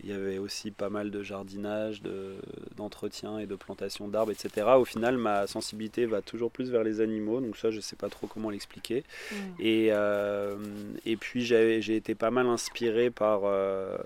il 0.03 0.11
y 0.11 0.13
avait 0.13 0.39
aussi 0.39 0.71
pas 0.71 0.91
mal 0.91 1.11
de 1.11 1.23
jardinage, 1.23 2.03
d'entretien 2.77 3.39
et 3.39 3.47
de 3.47 3.55
plantation 3.55 4.09
d'arbres, 4.09 4.33
etc. 4.33 4.67
Au 4.77 4.85
final, 4.85 5.17
ma 5.17 5.47
sensibilité 5.47 6.07
va 6.07 6.21
toujours 6.21 6.51
plus 6.51 6.71
vers 6.71 6.85
les 6.85 7.01
animaux, 7.01 7.41
donc 7.41 7.57
ça, 7.57 7.71
je 7.71 7.77
ne 7.77 7.83
sais 7.83 7.97
pas 7.97 8.09
trop 8.09 8.27
comment 8.27 8.51
l'expliquer. 8.51 9.05
Mm. 9.31 9.35
Et, 9.59 9.89
euh, 9.91 10.57
et 11.05 11.17
puis, 11.17 11.45
j'ai 11.45 11.97
été 11.97 12.15
pas 12.15 12.31
mal 12.31 12.47
inspiré 12.47 13.11
par, 13.11 13.43
euh, 13.45 13.97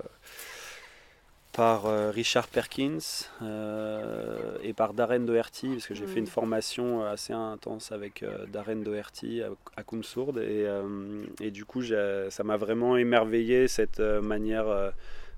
par 1.52 1.86
euh, 1.86 2.10
Richard 2.10 2.46
Perkins 2.46 2.98
et 4.62 4.72
par 4.72 4.94
Darren 4.94 5.20
Doherty, 5.20 5.70
parce 5.70 5.86
que 5.88 5.94
j'ai 5.94 6.06
fait 6.06 6.20
une 6.20 6.24
mm. 6.24 6.28
formation 6.28 7.04
assez 7.04 7.32
intense 7.32 7.90
avec 7.90 8.24
Darren 8.52 8.76
Doherty 8.76 9.42
à, 9.42 9.50
à 9.76 9.82
Et, 10.40 10.66
et, 11.40 11.50
du 11.50 11.64
coup, 11.64 11.82
ça 11.82 12.44
m'a 12.44 12.56
vraiment 12.56 12.96
émerveillé 12.96 13.66
cette 13.66 13.98
manière 13.98 14.92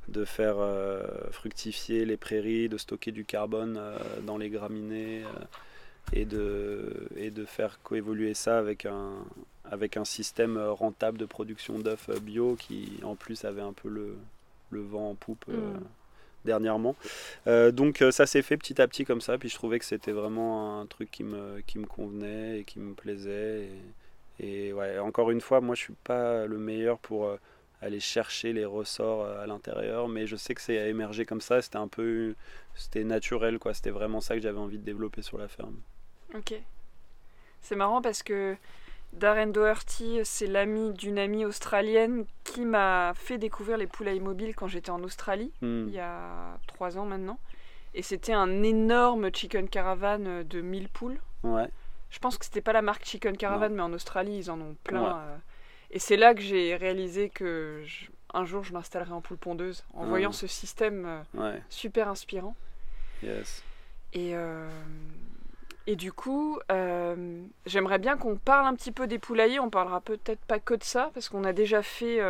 de 0.08 0.24
faire 0.24 0.56
euh, 0.58 1.02
fructifier 1.30 2.04
les 2.04 2.16
prairies, 2.16 2.68
de 2.68 2.76
stocker 2.76 3.12
du 3.12 3.24
carbone 3.24 3.76
euh, 3.78 3.98
dans 4.22 4.36
les 4.36 4.50
graminées 4.50 5.22
euh, 5.22 5.44
et, 6.12 6.24
de, 6.24 7.08
et 7.16 7.30
de 7.30 7.44
faire 7.44 7.78
coévoluer 7.82 8.34
ça 8.34 8.58
avec 8.58 8.84
un, 8.86 9.12
avec 9.64 9.96
un 9.96 10.04
système 10.04 10.58
rentable 10.58 11.18
de 11.18 11.24
production 11.24 11.78
d'œufs 11.78 12.10
bio 12.20 12.56
qui 12.56 12.98
en 13.04 13.14
plus 13.14 13.44
avait 13.44 13.62
un 13.62 13.72
peu 13.72 13.88
le, 13.88 14.16
le 14.70 14.80
vent 14.80 15.10
en 15.10 15.14
poupe. 15.14 15.46
Mm. 15.46 15.80
dernièrement. 16.44 16.96
donc 17.46 18.04
ça 18.10 18.26
s'est 18.26 18.42
fait 18.42 18.56
petit 18.56 18.82
à 18.82 18.88
petit 18.88 19.04
comme 19.04 19.20
ça, 19.20 19.38
puis 19.38 19.48
je 19.48 19.54
trouvais 19.54 19.78
que 19.78 19.84
c'était 19.84 20.12
vraiment 20.12 20.80
un 20.80 20.86
truc 20.86 21.10
qui 21.10 21.22
me, 21.22 21.60
qui 21.66 21.78
me 21.78 21.86
convenait 21.86 22.58
et 22.60 22.64
qui 22.64 22.80
me 22.80 22.94
plaisait. 22.94 23.68
Et, 24.40 24.68
et 24.68 24.72
ouais, 24.72 24.98
encore 24.98 25.30
une 25.30 25.40
fois, 25.40 25.60
moi 25.60 25.76
je 25.76 25.82
suis 25.82 25.94
pas 26.04 26.46
le 26.46 26.58
meilleur 26.58 26.98
pour 26.98 27.30
aller 27.82 28.00
chercher 28.00 28.52
les 28.52 28.64
ressorts 28.64 29.22
euh, 29.22 29.42
à 29.42 29.46
l'intérieur. 29.46 30.08
Mais 30.08 30.26
je 30.26 30.36
sais 30.36 30.54
que 30.54 30.60
c'est 30.60 30.88
émergé 30.88 31.24
comme 31.24 31.40
ça. 31.40 31.60
C'était 31.60 31.76
un 31.76 31.88
peu, 31.88 32.34
c'était 32.74 33.04
naturel, 33.04 33.58
quoi. 33.58 33.74
C'était 33.74 33.90
vraiment 33.90 34.20
ça 34.20 34.34
que 34.34 34.40
j'avais 34.40 34.58
envie 34.58 34.78
de 34.78 34.84
développer 34.84 35.22
sur 35.22 35.38
la 35.38 35.48
ferme. 35.48 35.76
Ok. 36.34 36.54
C'est 37.60 37.76
marrant 37.76 38.02
parce 38.02 38.22
que 38.22 38.56
Darren 39.12 39.48
Doherty, 39.48 40.20
c'est 40.24 40.46
l'ami 40.46 40.92
d'une 40.92 41.18
amie 41.18 41.44
australienne 41.44 42.24
qui 42.44 42.64
m'a 42.64 43.12
fait 43.14 43.38
découvrir 43.38 43.76
les 43.76 43.86
poulailles 43.86 44.20
mobiles 44.20 44.54
quand 44.54 44.68
j'étais 44.68 44.90
en 44.90 45.02
Australie, 45.02 45.52
hmm. 45.60 45.88
il 45.88 45.94
y 45.94 46.00
a 46.00 46.58
trois 46.66 46.96
ans 46.96 47.04
maintenant. 47.04 47.38
Et 47.94 48.02
c'était 48.02 48.32
un 48.32 48.62
énorme 48.62 49.30
chicken 49.34 49.68
caravan 49.68 50.42
de 50.44 50.60
1000 50.60 50.88
poules. 50.88 51.20
Ouais. 51.42 51.68
Je 52.12 52.18
pense 52.18 52.36
que 52.36 52.44
c'était 52.44 52.60
pas 52.60 52.74
la 52.74 52.82
marque 52.82 53.04
Chicken 53.06 53.36
Caravan, 53.36 53.70
mais 53.70 53.80
en 53.80 53.92
Australie, 53.94 54.36
ils 54.36 54.50
en 54.50 54.60
ont 54.60 54.76
plein. 54.84 55.16
Euh, 55.16 55.36
et 55.92 55.98
c'est 55.98 56.16
là 56.16 56.34
que 56.34 56.40
j'ai 56.40 56.74
réalisé 56.76 57.28
que 57.28 57.84
un 58.34 58.44
jour 58.44 58.64
je 58.64 58.72
m'installerai 58.72 59.12
en 59.12 59.20
poule 59.20 59.36
pondeuse 59.36 59.84
en 59.94 60.06
voyant 60.06 60.30
ah. 60.30 60.36
ce 60.36 60.46
système 60.46 61.22
euh, 61.36 61.58
super 61.68 62.08
inspirant. 62.08 62.56
Yes. 63.22 63.62
Et, 64.14 64.34
euh, 64.34 64.68
et 65.86 65.96
du 65.96 66.12
coup, 66.12 66.58
euh, 66.70 67.42
j'aimerais 67.66 67.98
bien 67.98 68.16
qu'on 68.16 68.36
parle 68.36 68.66
un 68.66 68.74
petit 68.74 68.92
peu 68.92 69.06
des 69.06 69.18
poulaillers. 69.18 69.60
On 69.60 69.70
parlera 69.70 70.00
peut-être 70.00 70.40
pas 70.40 70.58
que 70.58 70.74
de 70.74 70.82
ça, 70.82 71.10
parce 71.14 71.28
qu'on 71.28 71.44
a 71.44 71.52
déjà 71.52 71.82
fait 71.82 72.20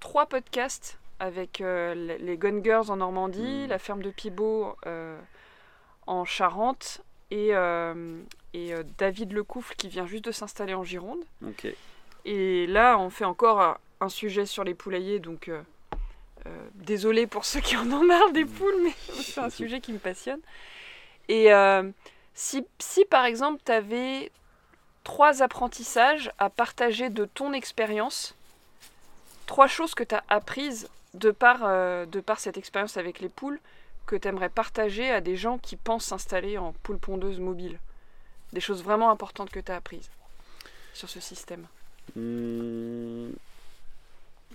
trois 0.00 0.26
podcasts 0.26 0.98
avec 1.20 1.58
les 1.60 2.36
Gun 2.38 2.62
Girls 2.62 2.90
en 2.90 2.96
Normandie, 2.96 3.64
hmm. 3.66 3.68
la 3.68 3.78
ferme 3.78 4.02
de 4.02 4.10
Pibaud 4.10 4.76
en 6.06 6.24
Charente 6.24 7.02
et, 7.30 7.50
et 8.54 8.74
David 8.98 9.32
Lecoufle 9.32 9.74
qui 9.76 9.88
vient 9.88 10.06
juste 10.06 10.24
de 10.24 10.32
s'installer 10.32 10.74
en 10.74 10.84
Gironde. 10.84 11.24
Ok. 11.46 11.68
Et 12.30 12.66
là, 12.66 12.98
on 12.98 13.08
fait 13.08 13.24
encore 13.24 13.78
un 14.02 14.08
sujet 14.10 14.44
sur 14.44 14.62
les 14.62 14.74
poulaillers, 14.74 15.18
donc 15.18 15.48
euh, 15.48 15.62
euh, 16.44 16.68
désolé 16.74 17.26
pour 17.26 17.46
ceux 17.46 17.60
qui 17.60 17.74
en 17.74 17.90
ont 17.90 18.04
marre 18.04 18.32
des 18.32 18.44
poules, 18.44 18.82
mais 18.82 18.92
c'est 19.22 19.40
un 19.40 19.48
sujet 19.48 19.80
qui 19.80 19.94
me 19.94 19.98
passionne. 19.98 20.40
Et 21.28 21.54
euh, 21.54 21.90
si, 22.34 22.66
si, 22.78 23.06
par 23.06 23.24
exemple 23.24 23.62
tu 23.64 23.72
avais 23.72 24.30
trois 25.04 25.42
apprentissages 25.42 26.30
à 26.38 26.50
partager 26.50 27.08
de 27.08 27.24
ton 27.24 27.54
expérience, 27.54 28.34
trois 29.46 29.66
choses 29.66 29.94
que 29.94 30.04
tu 30.04 30.14
as 30.14 30.22
apprises 30.28 30.90
de 31.14 31.30
par, 31.30 31.60
de 31.60 32.20
par 32.20 32.40
cette 32.40 32.58
expérience 32.58 32.98
avec 32.98 33.20
les 33.20 33.30
poules, 33.30 33.58
que 34.04 34.16
tu 34.16 34.28
aimerais 34.28 34.50
partager 34.50 35.10
à 35.10 35.22
des 35.22 35.36
gens 35.36 35.56
qui 35.56 35.76
pensent 35.76 36.04
s'installer 36.04 36.58
en 36.58 36.74
poule 36.82 36.98
pondeuse 36.98 37.40
mobile 37.40 37.78
Des 38.52 38.60
choses 38.60 38.84
vraiment 38.84 39.10
importantes 39.10 39.48
que 39.48 39.60
tu 39.60 39.72
as 39.72 39.76
apprises 39.76 40.10
sur 40.92 41.08
ce 41.08 41.20
système 41.20 41.66
Hmm. 42.16 43.30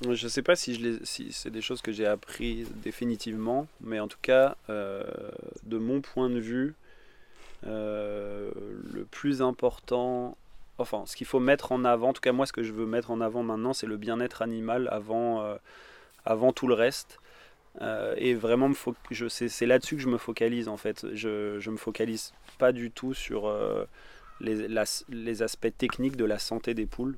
Je 0.10 0.28
sais 0.28 0.42
pas 0.42 0.56
si, 0.56 0.76
je 0.76 1.30
c'est 1.32 1.50
des 1.50 1.62
choses 1.62 1.82
que 1.82 1.92
j'ai 1.92 2.06
appris 2.06 2.66
définitivement, 2.84 3.68
mais 3.80 4.00
en 4.00 4.08
tout 4.08 4.18
cas, 4.22 4.58
euh, 4.70 5.04
de 5.64 5.78
mon 5.78 6.02
point 6.02 6.30
de 6.30 6.40
vue, 6.40 6.74
euh, 7.68 8.52
le 8.92 9.06
plus 9.06 9.42
important, 9.42 10.36
enfin, 10.78 11.04
ce 11.06 11.16
qu'il 11.16 11.28
faut 11.28 11.40
mettre 11.40 11.72
en 11.72 11.86
avant, 11.86 12.10
en 12.10 12.14
tout 12.14 12.22
cas 12.22 12.34
moi, 12.34 12.46
ce 12.46 12.52
que 12.52 12.64
je 12.64 12.74
veux 12.74 12.86
mettre 12.86 13.12
en 13.12 13.22
avant 13.22 13.44
maintenant, 13.44 13.74
c'est 13.74 13.88
le 13.88 13.98
bien-être 13.98 14.42
animal 14.42 14.90
avant, 14.92 15.42
euh, 15.42 15.56
avant 16.26 16.52
tout 16.52 16.68
le 16.68 16.74
reste. 16.74 17.20
et 18.18 18.34
vraiment, 18.34 18.72
c'est 19.30 19.66
là-dessus 19.66 19.96
que 19.96 20.02
je 20.02 20.10
me 20.10 20.18
focalise 20.18 20.68
en 20.68 20.78
fait. 20.78 21.06
Je, 21.14 21.60
je 21.60 21.70
me 21.72 21.78
focalise 21.78 22.34
pas 22.58 22.72
du 22.72 22.92
tout 22.92 23.14
sur 23.14 23.52
les 24.42 25.42
aspects 25.42 25.78
techniques 25.78 26.18
de 26.18 26.26
la 26.26 26.40
santé 26.40 26.74
des 26.74 26.86
poules. 26.86 27.16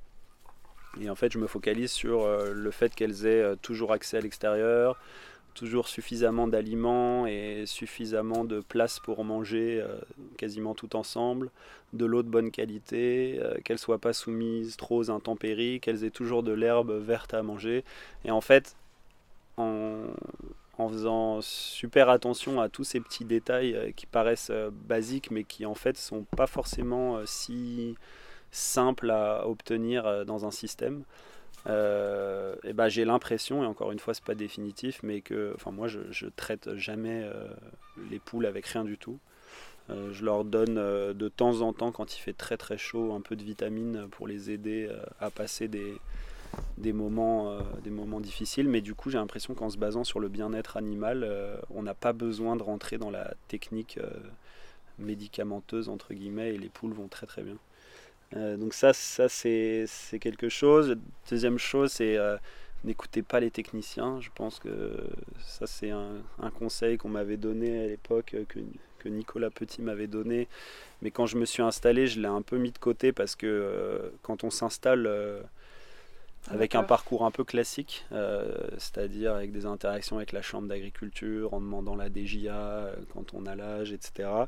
Et 1.01 1.09
en 1.09 1.15
fait, 1.15 1.31
je 1.31 1.39
me 1.39 1.47
focalise 1.47 1.91
sur 1.91 2.23
euh, 2.23 2.53
le 2.53 2.71
fait 2.71 2.93
qu'elles 2.95 3.25
aient 3.25 3.41
euh, 3.41 3.55
toujours 3.55 3.91
accès 3.91 4.17
à 4.17 4.21
l'extérieur, 4.21 4.97
toujours 5.53 5.87
suffisamment 5.87 6.47
d'aliments 6.47 7.25
et 7.27 7.63
suffisamment 7.65 8.43
de 8.43 8.59
place 8.59 8.99
pour 8.99 9.23
manger 9.23 9.81
euh, 9.81 9.97
quasiment 10.37 10.73
tout 10.73 10.95
ensemble, 10.95 11.49
de 11.93 12.05
l'eau 12.05 12.23
de 12.23 12.29
bonne 12.29 12.51
qualité, 12.51 13.39
qu'elles 13.63 13.75
ne 13.75 13.79
soient 13.79 13.99
pas 13.99 14.13
soumises 14.13 14.75
trop 14.75 14.97
aux 14.97 15.11
intempéries, 15.11 15.79
qu'elles 15.79 16.03
aient 16.03 16.09
toujours 16.09 16.43
de 16.43 16.51
l'herbe 16.51 16.91
verte 16.91 17.33
à 17.33 17.41
manger. 17.41 17.85
Et 18.25 18.31
en 18.31 18.41
fait, 18.41 18.75
en, 19.57 20.07
faisant 20.77 21.39
super 21.41 22.09
attention 22.09 22.59
à 22.59 22.67
tous 22.67 22.83
ces 22.83 22.99
petits 22.99 23.23
détails 23.23 23.93
qui 23.95 24.05
paraissent 24.05 24.51
basiques 24.71 25.31
mais 25.31 25.45
qui 25.45 25.65
en 25.65 25.73
fait 25.73 25.97
sont 25.97 26.25
pas 26.35 26.47
forcément 26.47 27.25
si 27.25 27.95
simple 28.55 29.11
à 29.11 29.47
obtenir 29.47 30.05
euh, 30.05 30.23
dans 30.23 30.45
un 30.45 30.51
système. 30.51 31.03
Euh, 31.67 32.55
et 32.63 32.73
ben 32.73 32.87
j'ai 32.87 33.05
l'impression, 33.05 33.63
et 33.63 33.65
encore 33.65 33.91
une 33.91 33.99
fois, 33.99 34.13
c'est 34.13 34.23
pas 34.23 34.35
définitif, 34.35 35.01
mais 35.03 35.21
que, 35.21 35.53
enfin, 35.55 35.71
moi, 35.71 35.87
je, 35.87 35.99
je 36.11 36.27
traite 36.27 36.75
jamais 36.75 37.23
euh, 37.23 37.47
les 38.09 38.19
poules 38.19 38.45
avec 38.45 38.65
rien 38.67 38.83
du 38.83 38.97
tout. 38.97 39.19
je 39.89 40.23
leur 40.23 40.45
donne 40.45 40.75
de 40.75 41.29
temps 41.29 41.61
en 41.61 41.73
temps, 41.73 41.91
quand 41.91 42.15
il 42.15 42.19
fait 42.19 42.33
très 42.33 42.57
très 42.57 42.77
chaud, 42.77 43.13
un 43.13 43.21
peu 43.21 43.35
de 43.35 43.43
vitamines 43.43 44.07
pour 44.11 44.27
les 44.27 44.49
aider 44.51 44.89
à 45.19 45.29
passer 45.29 45.67
des, 45.67 45.93
des, 46.77 46.93
moments, 46.93 47.59
des 47.83 47.91
moments 47.91 48.19
difficiles. 48.19 48.67
Mais 48.67 48.81
du 48.81 48.95
coup, 48.95 49.09
j'ai 49.11 49.19
l'impression 49.19 49.53
qu'en 49.53 49.69
se 49.69 49.77
basant 49.77 50.03
sur 50.03 50.19
le 50.19 50.27
bien-être 50.27 50.77
animal, 50.77 51.17
on 51.69 51.83
n'a 51.83 51.93
pas 51.93 52.13
besoin 52.13 52.55
de 52.55 52.63
rentrer 52.63 52.97
dans 52.97 53.11
la 53.11 53.35
technique 53.47 53.99
médicamenteuse, 54.97 55.87
entre 55.89 56.13
guillemets, 56.15 56.55
et 56.55 56.57
les 56.57 56.69
poules 56.69 56.93
vont 56.93 57.07
très 57.07 57.27
très 57.27 57.43
bien. 57.43 57.57
Euh, 58.35 58.57
donc 58.57 58.73
ça, 58.73 58.93
ça 58.93 59.29
c'est 59.29 59.87
quelque 60.19 60.49
chose. 60.49 60.97
Deuxième 61.29 61.57
chose, 61.57 61.91
c'est 61.93 62.17
euh, 62.17 62.37
n'écoutez 62.83 63.21
pas 63.21 63.39
les 63.39 63.51
techniciens. 63.51 64.19
Je 64.19 64.29
pense 64.33 64.59
que 64.59 65.07
ça, 65.45 65.67
c'est 65.67 65.91
un, 65.91 66.17
un, 66.41 66.49
conseil 66.49 66.97
qu'on 66.97 67.09
m'avait 67.09 67.37
donné 67.37 67.85
à 67.85 67.87
l'époque, 67.87 68.33
euh, 68.33 68.43
que, 68.47 68.59
que, 68.99 69.09
Nicolas 69.09 69.49
Petit 69.49 69.81
m'avait 69.81 70.07
donné. 70.07 70.47
Mais 71.01 71.11
quand 71.11 71.25
je 71.25 71.37
me 71.37 71.45
suis 71.45 71.63
installé, 71.63 72.07
je 72.07 72.19
l'ai 72.19 72.27
un 72.27 72.41
peu 72.41 72.57
mis 72.57 72.71
de 72.71 72.77
côté 72.77 73.11
parce 73.11 73.35
que 73.35 74.11
quand 74.21 74.43
on 74.43 74.49
s'installe 74.49 75.09
avec 76.47 76.73
un 76.73 76.83
parcours 76.83 77.25
un 77.25 77.31
peu 77.31 77.43
classique, 77.43 78.05
c'est-à-dire 78.77 79.35
avec 79.35 79.51
des 79.51 79.67
interactions 79.67 80.17
avec 80.17 80.31
la 80.31 80.41
chambre 80.41 80.67
d'agriculture, 80.67 81.53
en 81.53 81.59
demandant 81.59 81.95
la 81.95 82.09
DJA 82.09 82.93
quand 83.13 83.35
on 83.35 83.45
a 83.45 83.55
l'âge, 83.55 83.91
etc. 83.91 84.45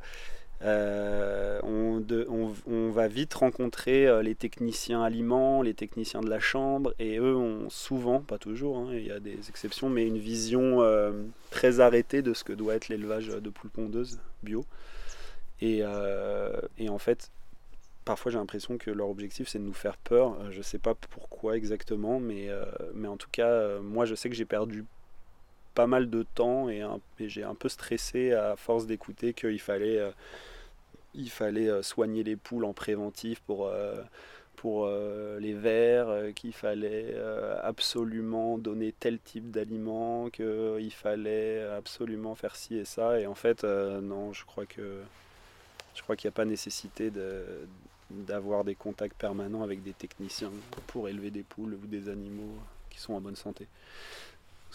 Euh, 0.64 1.60
on, 1.64 2.90
va 2.92 3.08
vite 3.08 3.34
rencontrer 3.36 4.08
euh, 4.08 4.24
les 4.24 4.34
techniciens 4.34 5.04
aliments, 5.04 5.62
les 5.62 5.76
techniciens 5.76 6.22
de 6.22 6.30
la 6.30 6.40
chambre, 6.40 6.96
et 6.98 7.18
eux 7.20 7.36
ont 7.36 7.70
souvent, 7.70 8.22
pas 8.22 8.40
toujours, 8.40 8.78
hein, 8.78 8.90
il 8.94 9.06
y 9.06 9.12
a 9.12 9.20
des 9.20 9.50
exceptions, 9.50 9.90
mais 9.90 10.08
une 10.08 10.18
vision 10.18 10.82
euh, 10.82 11.12
très 11.52 11.80
arrêtée 11.80 12.24
de 12.24 12.34
ce 12.34 12.44
que 12.44 12.54
doit 12.54 12.74
être 12.76 12.90
l'élevage 12.90 13.28
de 13.28 13.50
poules 13.50 13.70
pondeuses 13.70 14.20
bio. 14.42 14.66
Et, 15.62 15.84
en 15.86 16.98
fait, 16.98 17.30
parfois 18.06 18.32
j'ai 18.32 18.38
l'impression 18.38 18.78
que 18.78 18.90
leur 18.90 19.10
objectif 19.10 19.48
c'est 19.50 19.60
de 19.60 19.64
nous 19.64 19.74
faire 19.74 19.98
peur. 19.98 20.52
Je 20.52 20.62
sais 20.62 20.80
pas 20.80 20.96
pourquoi 20.96 21.58
exactement, 21.58 22.20
mais 22.20 22.50
en 23.08 23.18
tout 23.18 23.30
cas, 23.32 23.80
moi 23.80 24.06
je 24.06 24.16
sais 24.16 24.30
que 24.30 24.36
j'ai 24.36 24.46
perdu 24.46 24.86
pas 25.78 25.86
mal 25.86 26.10
de 26.10 26.24
temps 26.24 26.70
et, 26.70 26.82
j'ai 27.20 27.44
un 27.44 27.54
peu 27.54 27.70
stressé 27.70 28.34
à 28.34 28.56
force 28.56 28.88
d'écouter 28.88 29.36
qu'il 29.36 29.62
fallait 29.62 30.02
il 31.14 31.30
fallait 31.30 31.84
soigner 31.84 32.24
les 32.24 32.36
poules 32.36 32.66
en 32.66 32.74
préventif 32.74 33.42
pour 33.42 33.72
pour 34.56 34.90
les 35.40 35.54
vers, 35.54 36.34
qu'il 36.34 36.54
fallait 36.54 37.16
absolument 37.62 38.58
donner 38.58 38.92
tel 38.92 39.20
type 39.20 39.52
d'aliment, 39.52 40.32
qu'il 40.32 40.94
fallait 40.94 41.62
absolument 41.62 42.34
faire 42.34 42.56
ci 42.56 42.76
et 42.78 42.86
ça. 42.86 43.20
Et 43.20 43.28
en 43.28 43.36
fait, 43.36 43.64
non, 43.64 44.34
je 44.34 44.46
crois 44.46 44.66
qu'il 44.66 44.84
n'y 46.24 46.28
a 46.28 46.32
pas 46.32 46.46
nécessité 46.46 47.12
d'avoir 48.10 48.64
des 48.64 48.74
contacts 48.74 49.16
permanents 49.16 49.62
avec 49.62 49.84
des 49.84 49.94
techniciens 49.94 50.52
pour 50.88 51.08
élever 51.08 51.30
des 51.30 51.44
poules 51.44 51.76
ou 51.76 51.86
des 51.86 52.10
animaux 52.10 52.56
qui 52.90 53.00
sont 53.00 53.14
en 53.14 53.22
bonne 53.22 53.36
santé. 53.36 53.68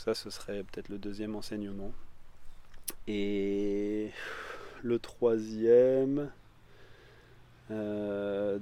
Ça, 0.03 0.15
ce 0.15 0.31
serait 0.31 0.65
peut-être 0.65 0.89
le 0.89 0.99
deuxième 0.99 1.37
enseignement. 1.37 1.93
Et 3.07 4.11
le 4.83 4.99
troisième, 4.99 6.29
euh, 7.71 8.59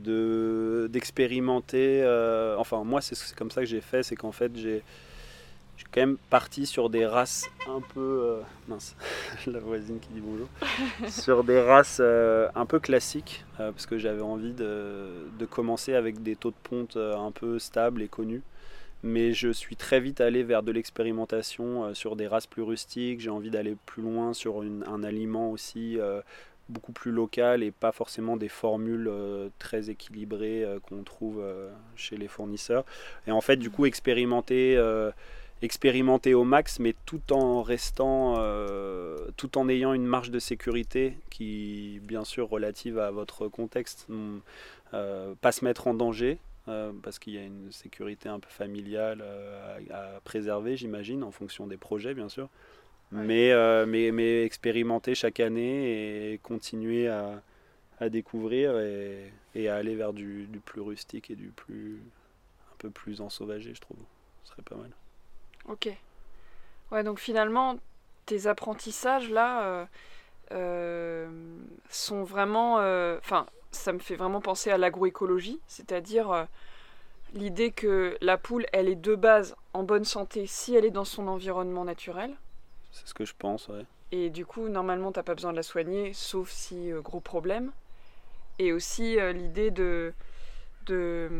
d'expérimenter. 0.88 2.02
Euh, 2.02 2.56
enfin, 2.58 2.84
moi, 2.84 3.00
c'est 3.00 3.16
comme 3.34 3.50
ça 3.50 3.62
que 3.62 3.66
j'ai 3.66 3.80
fait, 3.80 4.02
c'est 4.02 4.16
qu'en 4.16 4.32
fait, 4.32 4.52
j'ai 4.54 4.82
quand 5.92 6.02
même 6.02 6.18
parti 6.28 6.66
sur 6.66 6.90
des 6.90 7.06
races 7.06 7.48
un 7.66 7.80
peu. 7.80 8.00
Euh, 8.00 8.40
mince, 8.68 8.94
la 9.46 9.60
voisine 9.60 9.98
qui 9.98 10.10
dit 10.10 10.20
bonjour. 10.20 10.48
sur 11.08 11.42
des 11.42 11.62
races 11.62 12.00
un 12.00 12.66
peu 12.66 12.80
classiques, 12.80 13.46
parce 13.56 13.86
que 13.86 13.96
j'avais 13.96 14.20
envie 14.20 14.52
de, 14.52 15.08
de, 15.38 15.46
commencer 15.46 15.94
avec 15.94 16.22
des 16.22 16.36
taux 16.36 16.50
de 16.50 16.68
ponte 16.68 16.98
un 16.98 17.30
peu 17.30 17.58
stables 17.58 18.02
et 18.02 18.08
connus. 18.08 18.42
Mais 19.02 19.32
je 19.32 19.50
suis 19.50 19.76
très 19.76 19.98
vite 19.98 20.20
allé 20.20 20.42
vers 20.42 20.62
de 20.62 20.72
l'expérimentation 20.72 21.94
sur 21.94 22.16
des 22.16 22.26
races 22.26 22.46
plus 22.46 22.62
rustiques. 22.62 23.20
J'ai 23.20 23.30
envie 23.30 23.50
d'aller 23.50 23.76
plus 23.86 24.02
loin 24.02 24.34
sur 24.34 24.60
un 24.60 25.02
aliment 25.02 25.50
aussi 25.50 25.98
beaucoup 26.70 26.92
plus 26.92 27.10
local 27.10 27.62
et 27.62 27.70
pas 27.70 27.92
forcément 27.92 28.36
des 28.36 28.48
formules 28.48 29.08
euh, 29.08 29.48
très 29.58 29.90
équilibrées 29.90 30.64
euh, 30.64 30.78
qu'on 30.80 31.02
trouve 31.02 31.40
euh, 31.40 31.70
chez 31.96 32.16
les 32.16 32.28
fournisseurs. 32.28 32.84
Et 33.26 33.32
en 33.32 33.40
fait, 33.40 33.56
du 33.56 33.70
coup, 33.70 33.84
expérimenter, 33.84 34.80
expérimenter 35.62 36.32
au 36.32 36.44
max, 36.44 36.78
mais 36.78 36.94
tout 37.04 37.32
en 37.32 37.62
restant, 37.62 38.36
tout 39.36 39.58
en 39.58 39.68
ayant 39.68 39.92
une 39.92 40.06
marge 40.06 40.30
de 40.30 40.38
sécurité 40.38 41.16
qui, 41.28 42.00
bien 42.02 42.24
sûr, 42.24 42.48
relative 42.48 42.98
à 42.98 43.10
votre 43.10 43.48
contexte, 43.48 44.06
pas 44.92 45.52
se 45.52 45.64
mettre 45.64 45.86
en 45.86 45.94
danger. 45.94 46.38
Parce 46.66 47.18
qu'il 47.18 47.34
y 47.34 47.38
a 47.38 47.42
une 47.42 47.72
sécurité 47.72 48.28
un 48.28 48.38
peu 48.38 48.48
familiale 48.48 49.24
à 49.90 50.20
préserver, 50.24 50.76
j'imagine, 50.76 51.24
en 51.24 51.30
fonction 51.30 51.66
des 51.66 51.76
projets, 51.76 52.14
bien 52.14 52.28
sûr. 52.28 52.48
Euh, 53.12 53.86
mais, 53.86 54.12
mais, 54.12 54.44
expérimenter 54.44 55.14
chaque 55.14 55.40
année 55.40 56.32
et 56.32 56.38
continuer 56.38 57.08
à, 57.08 57.42
découvrir 58.08 58.78
et, 58.78 59.68
à 59.68 59.76
aller 59.76 59.94
vers 59.94 60.12
du, 60.12 60.48
plus 60.64 60.80
rustique 60.80 61.30
et 61.30 61.34
du 61.34 61.48
plus 61.48 62.00
un 62.72 62.76
peu 62.78 62.90
plus 62.90 63.20
ensauvagé, 63.20 63.74
je 63.74 63.80
trouve. 63.80 63.98
Ce 64.44 64.52
serait 64.52 64.62
pas 64.62 64.76
mal. 64.76 64.90
Ok. 65.68 65.88
Ouais, 66.92 67.04
donc 67.04 67.18
finalement, 67.18 67.76
tes 68.26 68.46
apprentissages 68.46 69.28
là 69.30 69.64
euh, 69.64 69.86
euh, 70.52 71.28
sont 71.88 72.22
vraiment. 72.22 72.76
Enfin, 73.18 73.46
ça 73.70 73.92
me 73.92 73.98
fait 73.98 74.16
vraiment 74.16 74.40
penser 74.40 74.70
à 74.70 74.78
l'agroécologie, 74.78 75.60
c'est-à-dire 75.66 76.46
l'idée 77.34 77.70
que 77.70 78.16
la 78.20 78.38
poule, 78.38 78.66
elle 78.72 78.88
est 78.88 78.96
de 78.96 79.14
base 79.14 79.56
en 79.72 79.82
bonne 79.82 80.04
santé 80.04 80.46
si 80.46 80.74
elle 80.74 80.84
est 80.84 80.90
dans 80.90 81.04
son 81.04 81.28
environnement 81.28 81.84
naturel. 81.84 82.34
C'est 82.92 83.06
ce 83.06 83.14
que 83.14 83.24
je 83.24 83.34
pense, 83.38 83.68
ouais. 83.68 83.84
Et 84.12 84.30
du 84.30 84.44
coup, 84.44 84.68
normalement, 84.68 85.12
t'as 85.12 85.22
pas 85.22 85.34
besoin 85.34 85.52
de 85.52 85.56
la 85.56 85.62
soigner, 85.62 86.12
sauf 86.12 86.50
si 86.50 86.90
euh, 86.90 87.00
gros 87.00 87.20
problème. 87.20 87.70
Et 88.58 88.72
aussi 88.72 89.18
euh, 89.18 89.32
l'idée 89.32 89.70
de, 89.70 90.12
de, 90.86 91.30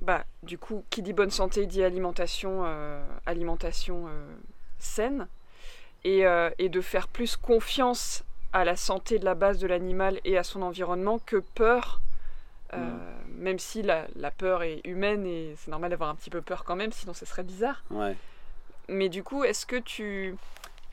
bah, 0.00 0.24
du 0.42 0.56
coup, 0.56 0.84
qui 0.90 1.02
dit 1.02 1.12
bonne 1.12 1.30
santé 1.30 1.66
dit 1.66 1.84
alimentation, 1.84 2.62
euh, 2.64 3.04
alimentation 3.26 4.08
saine, 4.78 5.28
et, 6.04 6.24
et, 6.58 6.68
de 6.68 6.80
faire 6.82 7.08
plus 7.08 7.36
confiance 7.36 8.24
à 8.54 8.64
la 8.64 8.76
santé 8.76 9.18
de 9.18 9.26
la 9.26 9.34
base 9.34 9.58
de 9.58 9.66
l'animal 9.66 10.20
et 10.24 10.38
à 10.38 10.44
son 10.44 10.62
environnement 10.62 11.18
que 11.26 11.36
peur. 11.54 12.00
Mm. 12.72 12.78
Même 13.38 13.58
si 13.58 13.82
la, 13.82 14.06
la, 14.16 14.30
peur 14.30 14.62
est 14.62 14.80
humaine 14.84 15.26
et 15.26 15.54
c'est 15.58 15.70
normal 15.70 15.90
d'avoir 15.90 16.08
un 16.08 16.14
petit 16.14 16.30
peu 16.30 16.40
peur 16.40 16.64
quand 16.64 16.76
même, 16.76 16.92
sinon 16.92 17.12
ce 17.12 17.26
serait 17.26 17.42
bizarre. 17.42 17.82
Ouais. 17.90 18.16
Mais 18.88 19.08
du 19.08 19.22
coup, 19.22 19.44
est-ce 19.44 19.66
que 19.66 19.76
tu 19.76 20.36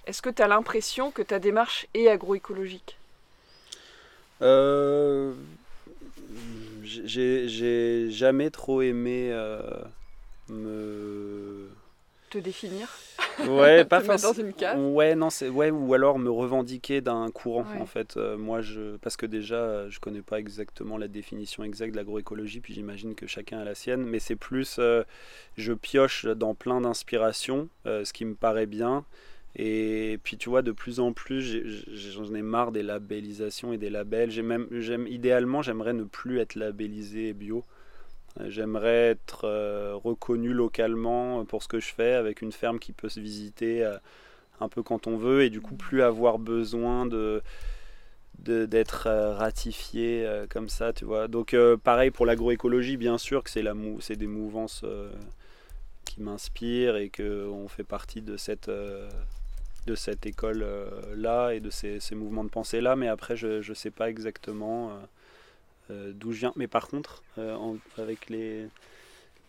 est-ce 0.05 0.21
que 0.21 0.29
tu 0.29 0.41
as 0.41 0.47
l'impression 0.47 1.11
que 1.11 1.21
ta 1.21 1.39
démarche 1.39 1.87
est 1.93 2.07
agroécologique? 2.07 2.97
Euh, 4.41 5.33
J'ai 6.83 8.09
jamais 8.09 8.49
trop 8.49 8.81
aimé 8.81 9.29
euh, 9.31 9.61
me 10.49 11.70
te 12.31 12.37
définir. 12.37 12.87
Ouais 13.47 13.85
pas 13.85 14.01
forcément 14.01 14.33
dans 14.33 14.39
une 14.39 14.53
case 14.53 14.77
ouais 14.77 15.15
non 15.15 15.29
c'est 15.29 15.49
ouais 15.49 15.71
ou 15.71 15.93
alors 15.93 16.19
me 16.19 16.29
revendiquer 16.29 17.01
d'un 17.01 17.29
courant 17.29 17.65
en 17.79 17.85
fait. 17.85 18.17
Euh, 18.17 18.37
moi 18.37 18.61
je 18.61 18.97
parce 18.97 19.17
que 19.17 19.25
déjà 19.25 19.89
je 19.89 19.99
connais 19.99 20.21
pas 20.21 20.39
exactement 20.39 20.97
la 20.97 21.07
définition 21.07 21.63
exacte 21.63 21.91
de 21.91 21.97
l'agroécologie 21.97 22.59
puis 22.59 22.73
j'imagine 22.73 23.15
que 23.15 23.27
chacun 23.27 23.59
a 23.59 23.63
la 23.63 23.75
sienne 23.75 24.03
mais 24.03 24.19
c'est 24.19 24.35
plus 24.35 24.77
euh, 24.79 25.03
je 25.57 25.73
pioche 25.73 26.25
dans 26.25 26.55
plein 26.55 26.81
d'inspirations 26.81 27.69
euh, 27.85 28.05
ce 28.05 28.13
qui 28.13 28.25
me 28.25 28.35
paraît 28.35 28.65
bien. 28.65 29.05
Et 29.57 30.17
puis 30.23 30.37
tu 30.37 30.47
vois 30.47 30.61
de 30.61 30.71
plus 30.71 31.01
en 31.01 31.11
plus 31.11 31.61
j'en 31.93 32.33
ai, 32.33 32.41
marre 32.41 32.71
des 32.71 32.83
labellisations 32.83 33.73
et 33.73 33.77
des 33.77 33.89
labels. 33.89 34.31
J'ai 34.31 34.43
même 34.43 34.67
j'aime 34.71 35.07
idéalement 35.07 35.61
j'aimerais 35.61 35.93
ne 35.93 36.05
plus 36.05 36.39
être 36.39 36.55
labellisé 36.55 37.33
bio 37.33 37.65
J'aimerais 38.47 39.09
être 39.09 39.45
euh, 39.45 39.93
reconnu 39.95 40.53
localement 40.53 41.43
pour 41.45 41.63
ce 41.63 41.67
que 41.67 41.79
je 41.79 41.93
fais 41.93 42.13
avec 42.13 42.41
une 42.41 42.51
ferme 42.51 42.79
qui 42.79 42.93
peut 42.93 43.09
se 43.09 43.19
visiter 43.19 43.83
euh, 43.83 43.97
un 44.59 44.69
peu 44.69 44.83
quand 44.83 45.07
on 45.07 45.17
veut 45.17 45.43
et 45.43 45.49
du 45.49 45.59
coup 45.59 45.75
plus 45.75 46.01
avoir 46.01 46.39
besoin 46.39 47.05
de 47.05 47.41
d'être 48.39 49.05
euh, 49.05 49.35
ratifié 49.35 50.27
comme 50.49 50.67
ça, 50.67 50.93
tu 50.93 51.05
vois. 51.05 51.27
Donc 51.27 51.55
pareil 51.83 52.09
pour 52.09 52.25
l'agroécologie, 52.25 52.97
bien 52.97 53.19
sûr 53.19 53.43
que 53.43 53.51
c'est 53.51 53.61
la 53.61 53.75
c'est 53.99 54.15
des 54.15 54.27
mouvances 54.27 54.83
qui 56.05 56.21
m'inspirent 56.21 56.95
et 56.95 57.09
que 57.09 57.47
on 57.47 57.67
fait 57.67 57.83
partie 57.83 58.21
de 58.21 58.37
cette 58.37 58.69
de 58.69 59.95
cette 59.95 60.25
école 60.25 60.65
là 61.15 61.51
et 61.51 61.59
de 61.59 61.69
ces, 61.69 61.99
ces, 61.99 62.15
mouvements 62.15 62.43
de 62.43 62.49
pensée 62.49 62.81
là, 62.81 62.95
mais 62.95 63.07
après 63.07 63.35
je 63.35 63.67
ne 63.67 63.75
sais 63.75 63.91
pas 63.91 64.09
exactement 64.09 64.91
d'où 66.13 66.31
je 66.31 66.39
viens. 66.39 66.53
Mais 66.55 66.67
par 66.67 66.87
contre, 66.87 67.23
euh, 67.37 67.57
avec 67.97 68.29
les, 68.29 68.67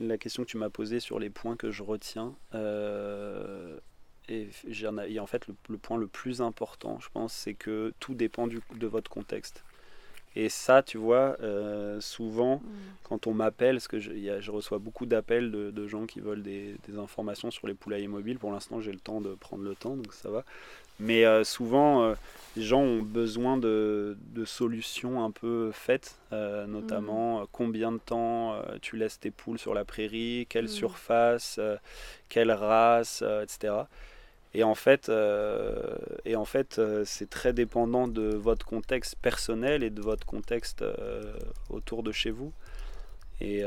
la 0.00 0.18
question 0.18 0.44
que 0.44 0.48
tu 0.48 0.56
m'as 0.56 0.70
posée 0.70 1.00
sur 1.00 1.18
les 1.18 1.30
points 1.30 1.56
que 1.56 1.70
je 1.70 1.82
retiens, 1.82 2.34
euh, 2.54 3.78
et, 4.28 4.48
en 5.18 5.26
fait 5.26 5.46
le, 5.46 5.78
point 5.78 5.98
le 5.98 6.06
plus 6.06 6.40
important, 6.40 6.98
je 7.00 7.08
pense, 7.12 7.32
c'est 7.32 7.54
que 7.54 7.92
tout 8.00 8.14
dépend 8.14 8.46
du, 8.46 8.60
de 8.74 8.86
votre 8.86 9.10
contexte. 9.10 9.64
Et 10.34 10.48
ça, 10.48 10.82
tu 10.82 10.96
vois, 10.96 11.36
souvent, 12.00 12.56
mm. 12.56 12.62
quand 13.02 13.26
on 13.26 13.34
m'appelle, 13.34 13.74
parce 13.76 13.88
que 13.88 13.98
je, 13.98 14.40
je, 14.40 14.50
reçois 14.50 14.78
beaucoup 14.78 15.04
d'appels 15.04 15.50
de, 15.50 15.70
de, 15.70 15.86
gens 15.86 16.06
qui 16.06 16.20
veulent 16.20 16.42
des, 16.42 16.76
des, 16.88 16.96
informations 16.96 17.50
sur 17.50 17.66
les 17.66 17.74
poulaillers 17.74 18.08
mobiles. 18.08 18.38
Pour 18.38 18.50
l'instant, 18.50 18.80
j'ai 18.80 18.92
le 18.92 19.00
temps 19.00 19.20
de 19.20 19.34
prendre 19.34 19.62
le 19.62 19.74
temps, 19.74 19.94
donc 19.94 20.14
ça 20.14 20.30
va. 20.30 20.44
Mais 21.00 21.24
euh, 21.24 21.44
souvent, 21.44 22.02
euh, 22.02 22.14
les 22.56 22.62
gens 22.62 22.80
ont 22.80 23.02
besoin 23.02 23.56
de, 23.56 24.16
solutions 24.44 25.24
un 25.24 25.30
peu 25.30 25.70
faites, 25.72 26.16
euh, 26.32 26.66
notamment 26.66 27.42
mm. 27.42 27.46
combien 27.52 27.92
de 27.92 27.98
temps 27.98 28.56
tu 28.80 28.96
laisses 28.96 29.18
tes 29.18 29.30
poules 29.30 29.58
sur 29.58 29.74
la 29.74 29.84
prairie, 29.84 30.46
quelle 30.48 30.66
mm. 30.66 30.68
surface, 30.68 31.60
quelle 32.28 32.52
race, 32.52 33.24
etc. 33.42 33.74
Et 34.54 34.64
en 34.64 34.74
fait, 34.74 35.10
et 36.26 36.36
en 36.36 36.44
fait 36.44 36.80
c'est 37.04 37.30
très 37.30 37.54
dépendant 37.54 38.06
de 38.06 38.34
votre 38.34 38.66
contexte 38.66 39.16
personnel 39.16 39.82
et 39.82 39.88
de 39.88 40.02
votre 40.02 40.26
contexte 40.26 40.84
autour 41.70 42.02
de 42.02 42.12
chez 42.12 42.30
vous. 42.30 42.52
Et, 43.42 43.62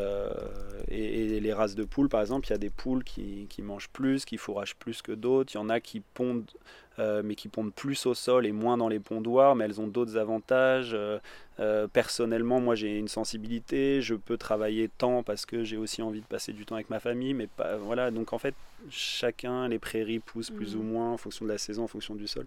et, 0.87 1.39
les 1.39 1.53
races 1.53 1.75
de 1.75 1.83
poules, 1.83 2.09
par 2.09 2.21
exemple, 2.21 2.47
il 2.47 2.51
y 2.51 2.53
a 2.53 2.57
des 2.57 2.69
poules 2.69 3.03
qui, 3.03 3.45
qui 3.49 3.61
mangent 3.61 3.89
plus, 3.89 4.23
qui 4.25 4.37
fourragent 4.37 4.75
plus 4.75 5.01
que 5.01 5.11
d'autres. 5.11 5.53
Il 5.53 5.57
y 5.57 5.59
en 5.59 5.69
a 5.69 5.79
qui 5.79 5.99
pondent 5.99 6.49
euh, 6.97 7.21
mais 7.25 7.35
qui 7.35 7.49
pondent 7.49 7.73
plus 7.73 8.05
au 8.05 8.13
sol 8.13 8.45
et 8.45 8.53
moins 8.53 8.77
dans 8.77 8.87
les 8.87 9.01
pondoirs, 9.01 9.53
mais 9.55 9.65
elles 9.65 9.81
ont 9.81 9.87
d'autres 9.87 10.15
avantages. 10.15 10.91
Euh, 10.93 11.19
euh, 11.59 11.87
personnellement, 11.87 12.61
moi 12.61 12.75
j'ai 12.75 12.97
une 12.97 13.09
sensibilité, 13.09 14.01
je 14.01 14.15
peux 14.15 14.37
travailler 14.37 14.89
tant 14.97 15.21
parce 15.21 15.45
que 15.45 15.65
j'ai 15.65 15.75
aussi 15.75 16.01
envie 16.01 16.21
de 16.21 16.25
passer 16.25 16.53
du 16.53 16.65
temps 16.65 16.75
avec 16.75 16.89
ma 16.89 17.01
famille, 17.01 17.33
mais 17.33 17.47
pas, 17.47 17.75
voilà. 17.75 18.11
Donc 18.11 18.31
en 18.31 18.37
fait, 18.37 18.55
chacun, 18.89 19.67
les 19.67 19.79
prairies 19.79 20.19
poussent 20.19 20.51
plus 20.51 20.77
ou 20.77 20.83
mmh. 20.83 20.87
moins 20.87 21.11
en 21.11 21.17
fonction 21.17 21.43
de 21.43 21.51
la 21.51 21.57
saison, 21.57 21.83
en 21.83 21.87
fonction 21.87 22.15
du 22.15 22.27
sol. 22.27 22.45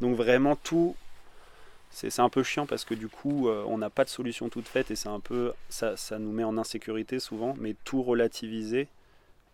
Donc 0.00 0.16
vraiment 0.16 0.56
tout 0.56 0.96
c'est 1.94 2.20
un 2.20 2.28
peu 2.28 2.42
chiant 2.42 2.66
parce 2.66 2.84
que 2.84 2.94
du 2.94 3.08
coup 3.08 3.48
on 3.48 3.78
n'a 3.78 3.88
pas 3.88 4.04
de 4.04 4.08
solution 4.08 4.48
toute 4.48 4.66
faite 4.68 4.90
et 4.90 4.96
c'est 4.96 5.08
un 5.08 5.20
peu 5.20 5.52
ça, 5.68 5.96
ça, 5.96 6.18
nous 6.18 6.32
met 6.32 6.44
en 6.44 6.58
insécurité 6.58 7.20
souvent 7.20 7.54
mais 7.58 7.76
tout 7.84 8.02
relativiser 8.02 8.88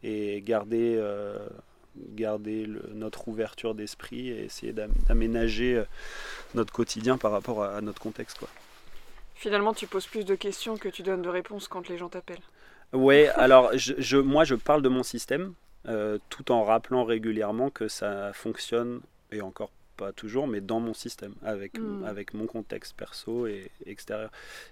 et 0.03 0.41
garder 0.41 0.99
garder 1.97 2.69
notre 2.93 3.29
ouverture 3.29 3.75
d'esprit 3.75 4.29
et 4.29 4.45
essayer 4.45 4.73
d'aménager 4.73 5.77
euh, 5.77 5.85
notre 6.55 6.73
quotidien 6.73 7.19
par 7.19 7.33
rapport 7.33 7.63
à, 7.63 7.81
notre 7.81 8.01
contexte. 8.01 8.39
Quoi. 8.39 8.49
Finalement, 9.35 9.73
tu 9.73 9.87
poses 9.87 10.07
plus 10.07 10.25
de 10.25 10.35
questions 10.35 10.77
que 10.77 10.89
tu 10.89 11.03
donnes 11.03 11.23
de 11.23 11.29
réponses 11.29 11.69
quand 11.69 11.89
les 11.89 11.99
gens 11.99 12.09
t'appellent. 12.09 12.43
Ouais, 12.93 13.29
alors 13.35 13.71
je, 13.77 14.17
moi 14.17 14.45
je 14.45 14.55
parle 14.55 14.83
de 14.83 14.89
mon 14.89 15.03
système 15.03 15.55
euh, 15.89 16.19
tout 16.29 16.53
en 16.53 16.65
rappelant 16.65 17.05
régulièrement 17.05 17.71
que 17.71 17.89
ça 17.89 18.33
fonctionne, 18.33 19.01
et 19.33 19.41
encore 19.41 19.71
pas 20.03 20.13
toujours, 20.13 20.47
mais 20.53 20.61
dans 20.61 20.81
mon 20.81 20.95
système, 20.95 21.35
avec, 21.43 21.73
Hmm. 21.79 22.05
avec 22.05 22.33
mon 22.35 22.47
contexte 22.47 22.93
perso 22.97 23.47
et 23.47 23.71
extérieur. 23.87 24.31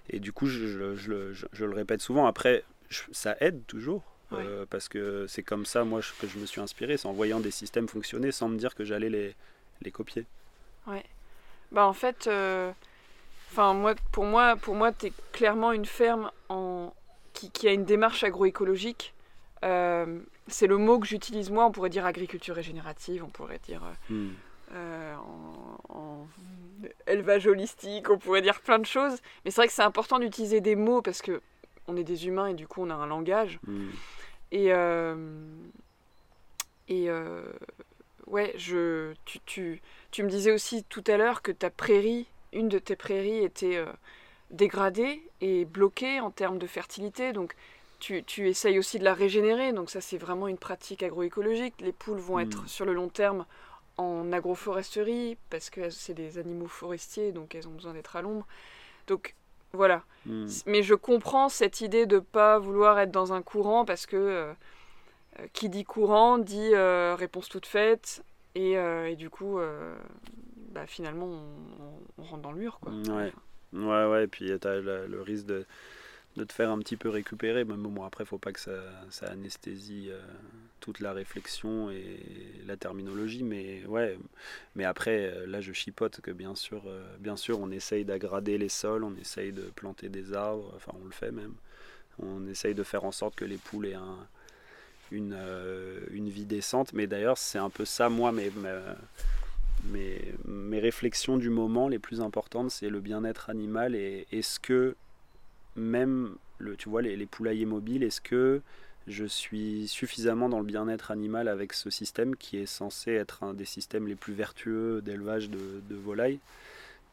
Et 0.09 0.19
du 0.19 0.31
coup, 0.33 0.47
je, 0.47 0.67
je 0.95 1.09
le- 1.11 1.33
je- 1.33 1.45
je 1.57 1.65
le 1.65 1.73
répète 1.81 2.01
souvent. 2.01 2.25
Après, 2.33 2.63
ça 3.11 3.35
aide 3.39 3.59
toujours. 3.67 4.03
euh, 4.31 4.65
parce 4.69 4.87
que 4.89 5.25
c'est 5.27 5.41
comme 5.41 5.65
ça, 5.65 5.83
moi, 5.83 6.01
je- 6.01 6.11
que 6.21 6.27
je 6.27 6.37
me 6.37 6.45
suis 6.45 6.61
inspiré, 6.61 6.97
c'est 6.97 7.07
en 7.07 7.13
voyant 7.13 7.39
des 7.39 7.49
systèmes 7.49 7.87
fonctionner 7.87 8.31
sans 8.31 8.47
me 8.47 8.57
dire 8.59 8.75
que 8.75 8.83
j'allais 8.85 9.09
les, 9.09 9.35
les 9.81 9.91
copier. 9.91 10.23
Bah 11.71 11.85
en 11.87 11.93
fait, 11.93 12.27
euh, 12.27 12.71
enfin 13.51 13.73
moi, 13.73 13.95
pour 14.11 14.25
moi, 14.25 14.55
pour 14.55 14.75
moi, 14.75 14.91
t'es 14.91 15.11
clairement 15.31 15.71
une 15.71 15.85
ferme 15.85 16.29
en 16.49 16.93
qui, 17.33 17.49
qui 17.49 17.67
a 17.67 17.73
une 17.73 17.85
démarche 17.85 18.23
agroécologique. 18.23 19.13
Euh, 19.63 20.19
c'est 20.47 20.67
le 20.67 20.77
mot 20.77 20.99
que 20.99 21.07
j'utilise 21.07 21.49
moi. 21.49 21.65
On 21.65 21.71
pourrait 21.71 21.89
dire 21.89 22.05
agriculture 22.05 22.55
régénérative, 22.55 23.23
on 23.23 23.29
pourrait 23.29 23.59
dire 23.65 23.81
euh, 23.83 24.13
Hmm. 24.13 24.33
Euh, 24.73 25.15
en, 25.89 25.97
en 25.97 26.27
élevage 27.07 27.47
holistique, 27.47 28.09
on 28.09 28.17
pourrait 28.17 28.41
dire 28.41 28.61
plein 28.61 28.79
de 28.79 28.85
choses. 28.85 29.17
Mais 29.43 29.51
c'est 29.51 29.61
vrai 29.61 29.67
que 29.67 29.73
c'est 29.73 29.81
important 29.83 30.19
d'utiliser 30.19 30.61
des 30.61 30.75
mots 30.75 31.01
parce 31.01 31.21
que 31.21 31.41
on 31.87 31.97
est 31.97 32.03
des 32.03 32.27
humains 32.27 32.47
et 32.47 32.53
du 32.53 32.67
coup 32.67 32.81
on 32.81 32.89
a 32.89 32.93
un 32.95 33.07
langage. 33.07 33.59
Hmm. 33.65 33.89
Et, 34.51 34.71
euh, 34.73 35.15
et 36.87 37.09
euh, 37.09 37.43
ouais, 38.27 38.53
je, 38.57 39.13
tu, 39.25 39.39
tu, 39.45 39.81
tu 40.11 40.23
me 40.23 40.29
disais 40.29 40.51
aussi 40.51 40.83
tout 40.83 41.03
à 41.07 41.17
l'heure 41.17 41.41
que 41.41 41.51
ta 41.51 41.69
prairie, 41.69 42.27
une 42.53 42.69
de 42.69 42.79
tes 42.79 42.95
prairies 42.95 43.43
était 43.43 43.77
euh, 43.77 43.85
dégradée 44.51 45.21
et 45.41 45.65
bloquée 45.65 46.19
en 46.19 46.31
termes 46.31 46.57
de 46.57 46.67
fertilité. 46.67 47.33
Donc 47.33 47.53
tu, 47.99 48.23
tu 48.23 48.47
essayes 48.47 48.79
aussi 48.79 48.97
de 48.97 49.03
la 49.03 49.13
régénérer. 49.13 49.73
Donc 49.73 49.89
ça, 49.89 50.01
c'est 50.01 50.17
vraiment 50.17 50.47
une 50.47 50.57
pratique 50.57 51.03
agroécologique. 51.03 51.75
Les 51.79 51.91
poules 51.91 52.17
vont 52.19 52.37
Mm. 52.37 52.41
être 52.41 52.67
sur 52.69 52.85
le 52.85 52.93
long 52.93 53.09
terme 53.09 53.45
en 53.99 54.31
agroforesterie 54.31 55.37
parce 55.49 55.69
que 55.69 55.89
c'est 55.89 56.13
des 56.13 56.37
animaux 56.37 56.67
forestiers, 56.67 57.31
donc 57.31 57.55
elles 57.55 57.67
ont 57.67 57.71
besoin 57.73 57.93
d'être 57.93 58.15
à 58.15 58.21
l'ombre. 58.21 58.47
Donc 59.07 59.35
voilà. 59.73 60.03
Hmm. 60.25 60.47
Mais 60.65 60.83
je 60.83 60.95
comprends 60.95 61.49
cette 61.49 61.81
idée 61.81 62.05
de 62.05 62.19
pas 62.19 62.59
vouloir 62.59 62.99
être 62.99 63.11
dans 63.11 63.33
un 63.33 63.41
courant 63.41 63.85
parce 63.85 64.05
que 64.05 64.15
euh, 64.17 64.53
euh, 65.39 65.47
qui 65.53 65.69
dit 65.69 65.83
courant 65.83 66.37
dit 66.37 66.71
euh, 66.73 67.15
réponse 67.15 67.49
toute 67.49 67.65
faite 67.67 68.23
et, 68.55 68.77
euh, 68.77 69.09
et 69.09 69.15
du 69.15 69.29
coup 69.29 69.59
bah, 70.73 70.85
finalement 70.87 71.25
on, 71.27 71.83
on- 71.83 71.99
on 72.19 72.23
rentre 72.23 72.41
dans 72.41 72.51
le 72.51 72.59
mur 72.59 72.79
quoi. 72.81 72.91
Ouais. 72.91 73.31
Ouais, 73.71 74.05
ouais, 74.07 74.23
et 74.23 74.27
puis 74.27 74.51
tu 74.59 74.67
as 74.67 74.75
le, 74.79 75.05
le 75.07 75.21
risque 75.21 75.45
de, 75.45 75.65
de 76.39 76.45
te 76.45 76.53
faire 76.53 76.71
un 76.71 76.79
petit 76.79 76.95
peu 76.97 77.09
récupérer. 77.09 77.65
Mais 77.65 77.75
bon, 77.75 78.03
après, 78.03 78.25
faut 78.25 78.37
pas 78.37 78.51
que 78.51 78.59
ça, 78.59 78.71
anesthésie 79.27 80.07
euh, 80.09 80.19
toute 80.79 80.99
la 80.99 81.13
réflexion 81.13 81.91
et 81.91 82.19
la 82.65 82.77
terminologie. 82.77 83.43
Mais 83.43 83.85
ouais, 83.85 84.17
mais 84.75 84.85
après, 84.85 85.31
euh, 85.33 85.45
là, 85.45 85.61
je 85.61 85.73
chipote 85.73 86.21
que 86.21 86.31
bien 86.31 86.55
sûr, 86.55 86.83
euh, 86.87 87.03
bien 87.19 87.35
sûr 87.35 87.59
on 87.59 87.69
essaye 87.71 88.05
d'agrader 88.05 88.57
les 88.57 88.69
sols, 88.69 89.03
on 89.03 89.15
essaye 89.15 89.51
de 89.51 89.63
planter 89.75 90.09
des 90.09 90.33
arbres, 90.33 90.71
enfin, 90.75 90.93
on 90.99 91.05
le 91.05 91.11
fait 91.11 91.31
même. 91.31 91.53
On 92.19 92.47
essaye 92.47 92.73
de 92.73 92.83
faire 92.83 93.03
en 93.03 93.11
sorte 93.11 93.35
que 93.35 93.45
les 93.45 93.57
poules 93.57 93.87
aient 93.87 93.93
un- 93.93 94.27
une, 95.11 96.29
vie 96.29 96.45
décente. 96.45 96.93
Mais 96.93 97.07
d'ailleurs, 97.07 97.37
c'est 97.37 97.57
un 97.57 97.69
peu 97.69 97.85
ça, 97.85 98.09
moi, 98.09 98.31
mes, 98.31 98.51
mes, 99.85 100.35
mes 100.45 100.79
réflexions 100.79 101.37
du 101.37 101.49
moment 101.49 101.87
les 101.87 101.99
plus 101.99 102.21
importantes, 102.21 102.71
c'est 102.71 102.89
le 102.89 102.99
bien-être 102.99 103.49
animal 103.49 103.95
et 103.95 104.27
est-ce 104.31 104.59
que 104.59 104.95
même, 105.79 106.35
le, 106.59 106.75
tu 106.75 106.89
vois, 106.89 107.01
les, 107.01 107.15
les 107.15 107.25
poulaillers 107.25 107.65
mobiles, 107.65 108.03
est-ce 108.03 108.21
que 108.21 108.61
je 109.07 109.25
suis 109.25 109.87
suffisamment 109.87 110.49
dans 110.49 110.59
le 110.59 110.65
bien-être 110.65 111.11
animal 111.11 111.47
avec 111.47 111.73
ce 111.73 111.89
système 111.89 112.35
qui 112.35 112.57
est 112.57 112.67
censé 112.67 113.11
être 113.11 113.43
un 113.43 113.53
des 113.53 113.65
systèmes 113.65 114.07
les 114.07 114.15
plus 114.15 114.33
vertueux 114.33 115.01
d'élevage 115.01 115.49
de, 115.49 115.81
de 115.89 115.95
volailles? 115.95 116.39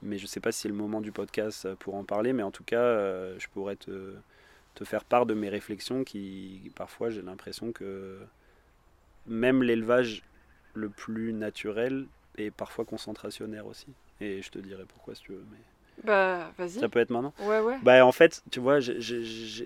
Mais 0.03 0.19
je 0.19 0.25
ne 0.25 0.29
sais 0.29 0.41
pas 0.41 0.53
si 0.53 0.63
c'est 0.63 0.69
le 0.69 0.75
moment 0.75 1.01
du 1.01 1.13
podcast 1.13 1.75
pour 1.77 1.95
en 1.95 2.05
parler, 2.05 2.33
mais 2.33 2.43
en 2.43 2.51
tout 2.51 2.65
cas, 2.65 2.81
euh, 2.81 3.37
je 3.39 3.49
pourrais 3.49 3.77
te, 3.77 4.13
faire 4.85 5.05
part 5.05 5.25
de 5.25 5.35
mes 5.35 5.49
réflexions 5.49 6.05
qui, 6.05 6.71
parfois, 6.75 7.11
j'ai 7.11 7.23
l'impression 7.23 7.73
que 7.73 8.19
même 9.27 9.63
l'élevage 9.63 10.23
le 10.75 10.91
plus 10.91 11.33
naturel 11.33 12.07
est 12.37 12.51
parfois 12.51 12.85
concentrationnaire 12.85 13.67
aussi. 13.67 13.89
Et 14.21 14.43
je 14.43 14.51
te 14.51 14.59
dirai 14.59 14.85
pourquoi 14.85 15.15
si 15.15 15.23
tu 15.23 15.33
veux. 15.33 15.45
Bah 16.05 16.53
vas-y. 16.59 16.81
ça 16.81 16.89
peut 16.89 17.01
être 17.01 17.11
maintenant. 17.11 17.33
Ouais 17.41 17.61
ouais. 17.61 17.79
Bah 17.83 18.05
en 18.05 18.13
fait, 18.13 18.43
tu 18.51 18.61
vois, 18.61 18.79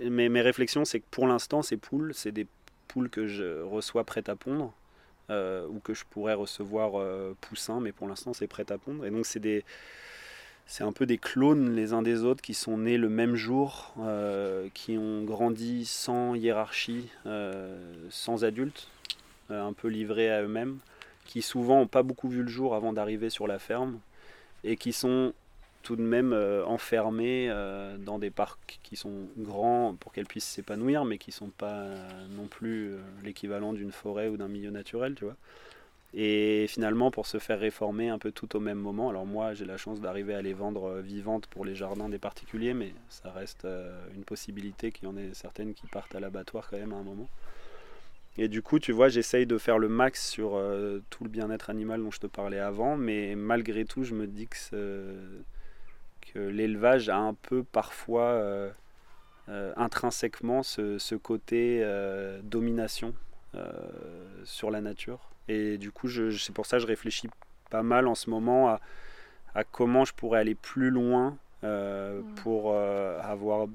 mes, 0.08 0.28
mes 0.28 0.40
réflexions, 0.40 0.84
c'est 0.84 1.00
que 1.00 1.06
pour 1.10 1.26
l'instant, 1.26 1.62
ces 1.62 1.76
poules, 1.76 2.12
c'est 2.14 2.32
des 2.32 2.46
poules 2.88 3.10
que 3.10 3.26
je 3.26 3.62
reçois 3.62 4.04
prêtes 4.04 4.28
à 4.28 4.36
pondre, 4.36 4.72
euh, 5.30 5.66
ou 5.68 5.80
que 5.80 5.94
je 5.94 6.04
pourrais 6.08 6.34
recevoir 6.34 6.92
euh, 6.98 7.36
poussins, 7.40 7.80
mais 7.80 7.92
pour 7.92 8.08
l'instant, 8.08 8.32
c'est 8.32 8.46
prêt 8.46 8.70
à 8.70 8.78
pondre. 8.78 9.04
Et 9.06 9.10
donc, 9.10 9.26
c'est 9.26 9.40
des... 9.40 9.64
C'est 10.66 10.84
un 10.84 10.92
peu 10.92 11.04
des 11.04 11.18
clones 11.18 11.74
les 11.74 11.92
uns 11.94 12.00
des 12.02 12.22
autres 12.22 12.42
qui 12.42 12.54
sont 12.54 12.78
nés 12.78 12.96
le 12.96 13.08
même 13.08 13.34
jour, 13.34 13.92
euh, 13.98 14.68
qui 14.72 14.96
ont 14.96 15.24
grandi 15.24 15.84
sans 15.84 16.36
hiérarchie, 16.36 17.08
euh, 17.26 17.76
sans 18.08 18.44
adultes, 18.44 18.86
euh, 19.50 19.66
un 19.66 19.72
peu 19.72 19.88
livrés 19.88 20.30
à 20.30 20.42
eux-mêmes, 20.42 20.78
qui 21.24 21.42
souvent 21.42 21.80
n'ont 21.80 21.88
pas 21.88 22.04
beaucoup 22.04 22.28
vu 22.28 22.42
le 22.42 22.48
jour 22.48 22.76
avant 22.76 22.92
d'arriver 22.92 23.30
sur 23.30 23.48
la 23.48 23.58
ferme, 23.58 23.98
et 24.62 24.76
qui 24.76 24.92
sont 24.92 25.32
tout 25.82 25.96
de 25.96 26.02
même 26.02 26.32
euh, 26.32 26.64
enfermées 26.66 27.48
euh, 27.50 27.96
dans 27.96 28.18
des 28.18 28.30
parcs 28.30 28.80
qui 28.82 28.96
sont 28.96 29.28
grands 29.38 29.94
pour 29.98 30.12
qu'elles 30.12 30.26
puissent 30.26 30.44
s'épanouir, 30.44 31.04
mais 31.04 31.18
qui 31.18 31.32
sont 31.32 31.48
pas 31.48 31.72
euh, 31.72 32.26
non 32.36 32.46
plus 32.46 32.94
l'équivalent 33.24 33.72
d'une 33.72 33.92
forêt 33.92 34.28
ou 34.28 34.36
d'un 34.36 34.48
milieu 34.48 34.70
naturel, 34.70 35.14
tu 35.14 35.24
vois. 35.24 35.36
Et 36.12 36.66
finalement, 36.68 37.12
pour 37.12 37.26
se 37.26 37.38
faire 37.38 37.60
réformer 37.60 38.08
un 38.08 38.18
peu 38.18 38.32
tout 38.32 38.56
au 38.56 38.60
même 38.60 38.78
moment, 38.78 39.10
alors 39.10 39.26
moi 39.26 39.54
j'ai 39.54 39.64
la 39.64 39.76
chance 39.76 40.00
d'arriver 40.00 40.34
à 40.34 40.42
les 40.42 40.54
vendre 40.54 40.98
vivantes 40.98 41.46
pour 41.46 41.64
les 41.64 41.76
jardins 41.76 42.08
des 42.08 42.18
particuliers, 42.18 42.74
mais 42.74 42.92
ça 43.08 43.30
reste 43.30 43.64
une 44.16 44.24
possibilité 44.24 44.90
qu'il 44.90 45.04
y 45.04 45.06
en 45.06 45.16
ait 45.16 45.30
certaines 45.34 45.72
qui 45.72 45.86
partent 45.86 46.12
à 46.16 46.18
l'abattoir 46.18 46.68
quand 46.68 46.78
même 46.78 46.92
à 46.92 46.96
un 46.96 47.04
moment. 47.04 47.28
Et 48.38 48.48
du 48.48 48.60
coup, 48.60 48.80
tu 48.80 48.90
vois, 48.90 49.08
j'essaye 49.08 49.46
de 49.46 49.56
faire 49.56 49.78
le 49.78 49.88
max 49.88 50.28
sur 50.28 50.60
tout 51.10 51.22
le 51.22 51.30
bien-être 51.30 51.70
animal 51.70 52.02
dont 52.02 52.10
je 52.10 52.18
te 52.18 52.26
parlais 52.26 52.58
avant, 52.58 52.96
mais 52.96 53.36
malgré 53.36 53.84
tout, 53.84 54.02
je 54.02 54.14
me 54.14 54.26
dis 54.26 54.48
que 54.48 54.56
l'élevage 56.38 57.08
a 57.08 57.16
un 57.16 57.34
peu 57.34 57.62
parfois 57.62 58.22
euh, 58.24 58.70
euh, 59.48 59.72
intrinsèquement 59.76 60.62
ce, 60.62 60.98
ce 60.98 61.14
côté 61.14 61.80
euh, 61.82 62.40
domination 62.42 63.14
sur 64.44 64.70
la 64.70 64.80
nature. 64.80 65.18
Et 65.48 65.76
du 65.76 65.90
coup, 65.90 66.06
je, 66.06 66.30
c'est 66.30 66.52
pour 66.52 66.66
ça 66.66 66.76
que 66.76 66.82
je 66.82 66.86
réfléchis 66.86 67.28
pas 67.68 67.82
mal 67.82 68.06
en 68.06 68.14
ce 68.14 68.30
moment 68.30 68.68
à, 68.68 68.80
à 69.56 69.64
comment 69.64 70.04
je 70.04 70.14
pourrais 70.14 70.38
aller 70.38 70.54
plus 70.54 70.90
loin 70.90 71.36
euh, 71.64 72.22
pour 72.36 72.72
euh, 72.72 73.20
avoir 73.20 73.66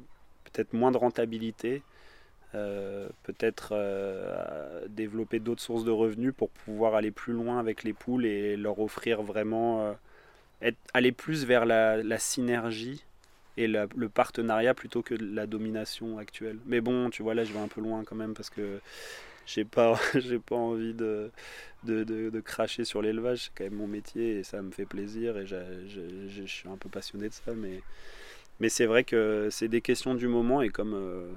peut-être 0.45 0.71
moins 0.71 0.91
de 0.91 0.97
rentabilité, 0.97 1.83
euh, 2.55 3.09
peut-être 3.23 3.75
développer 4.87 5.39
d'autres 5.39 5.61
sources 5.61 5.83
de 5.83 5.91
revenus 5.91 6.33
pour 6.33 6.49
pouvoir 6.49 6.95
aller 6.95 7.11
plus 7.11 7.33
loin 7.33 7.59
avec 7.59 7.83
les 7.83 7.91
poules 7.91 8.25
et 8.25 8.55
leur 8.55 8.79
offrir 8.79 9.21
vraiment 9.21 9.93
être, 10.67 10.77
aller 10.93 11.11
plus 11.11 11.45
vers 11.45 11.65
la, 11.65 12.01
la 12.03 12.17
synergie 12.19 13.03
et 13.57 13.67
la- 13.67 13.87
le 13.95 14.09
partenariat 14.09 14.73
plutôt 14.73 15.01
que 15.01 15.13
la 15.15 15.47
domination 15.47 16.17
actuelle. 16.17 16.57
Mais 16.65 16.81
bon, 16.81 17.09
tu 17.09 17.23
vois, 17.23 17.33
là 17.33 17.43
je 17.45 17.53
vais 17.53 17.59
un 17.59 17.67
peu 17.67 17.81
loin 17.81 18.03
quand 18.03 18.15
même 18.15 18.33
parce 18.33 18.49
que 18.49 18.79
j'ai 19.45 19.63
pas, 19.63 19.97
j'ai 20.15 20.39
pas 20.39 20.55
envie 20.55 20.93
de, 20.93 21.31
de, 21.83 22.03
de- 22.03 22.29
de 22.29 22.39
cracher 22.41 22.83
sur 22.83 23.01
l'élevage, 23.01 23.43
c'est 23.45 23.51
quand 23.55 23.63
même 23.63 23.75
mon 23.79 23.87
métier 23.87 24.39
et 24.39 24.43
ça 24.43 24.61
me 24.61 24.71
fait 24.71 24.85
plaisir 24.85 25.37
et 25.37 25.45
je 25.45 26.43
suis 26.45 26.67
un 26.67 26.77
peu 26.77 26.89
passionné 26.89 27.29
de 27.29 27.33
ça. 27.33 27.53
Mais, 27.55 27.81
mais 28.59 28.69
c'est 28.69 28.85
vrai 28.87 29.03
que 29.03 29.49
c'est 29.51 29.67
des 29.67 29.81
questions 29.81 30.15
du 30.15 30.27
moment 30.27 30.61
et 30.61 30.69
comme 30.69 30.93
euh, 30.93 31.27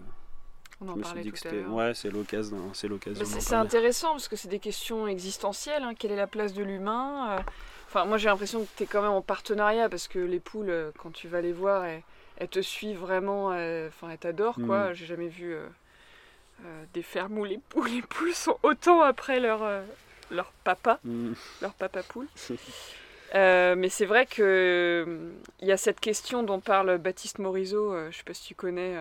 On 0.80 0.86
je 0.86 0.90
en 0.92 0.96
me 0.96 1.02
suis 1.04 1.20
dit 1.20 1.32
que 1.32 1.38
c'était. 1.38 1.64
Ouais, 1.64 1.92
c'est 1.94 2.10
l'occasion, 2.10 2.72
c'est 2.74 2.88
l'occasion. 2.88 3.24
C'est 3.26 3.54
intéressant 3.54 4.10
parce 4.12 4.28
que 4.28 4.36
c'est 4.36 4.48
des 4.48 4.58
questions 4.60 5.06
existentielles. 5.06 5.82
hein. 5.82 5.94
Quelle 5.98 6.12
est 6.12 6.16
la 6.16 6.26
place 6.28 6.52
de 6.54 6.62
l'humain 6.62 7.38
euh, 7.38 7.42
Enfin, 7.88 8.04
moi 8.04 8.18
j'ai 8.18 8.28
l'impression 8.28 8.62
que 8.64 8.68
tu 8.76 8.82
es 8.82 8.86
quand 8.86 9.00
même 9.02 9.10
en 9.12 9.22
partenariat 9.22 9.88
parce 9.88 10.08
que 10.08 10.18
les 10.18 10.40
poules, 10.40 10.68
euh, 10.70 10.90
quand 10.98 11.10
tu 11.10 11.26
vas 11.26 11.40
les 11.40 11.52
voir, 11.52 11.84
elles, 11.86 12.02
elles 12.36 12.48
te 12.48 12.60
suivent 12.60 12.98
vraiment. 12.98 13.50
euh, 13.52 13.88
Enfin, 13.88 14.10
elles 14.10 14.18
t'adorent 14.18 14.60
quoi. 14.66 14.90
Mm. 14.90 14.94
J'ai 14.94 15.06
jamais 15.06 15.28
vu 15.28 15.54
euh, 15.54 15.66
euh, 16.66 16.84
des 16.92 17.02
fermes 17.02 17.38
où 17.38 17.44
les 17.44 17.58
poules, 17.70 17.88
les 17.94 18.02
poules 18.02 18.34
sont 18.34 18.58
autant 18.62 19.00
après 19.02 19.40
leur, 19.40 19.62
euh, 19.62 19.82
leur 20.30 20.52
papa, 20.64 21.00
Mm. 21.04 21.32
leur 21.62 21.72
papa 21.74 22.02
poule. 22.02 22.26
Mais 23.34 23.88
c'est 23.90 24.06
vrai 24.06 24.26
que 24.26 25.04
hum, 25.06 25.32
il 25.60 25.68
y 25.68 25.72
a 25.72 25.76
cette 25.76 26.00
question 26.00 26.42
dont 26.42 26.60
parle 26.60 26.96
Baptiste 26.98 27.38
Morisot, 27.38 28.10
je 28.10 28.16
sais 28.16 28.22
pas 28.22 28.32
si 28.34 28.44
tu 28.44 28.54
connais, 28.54 28.96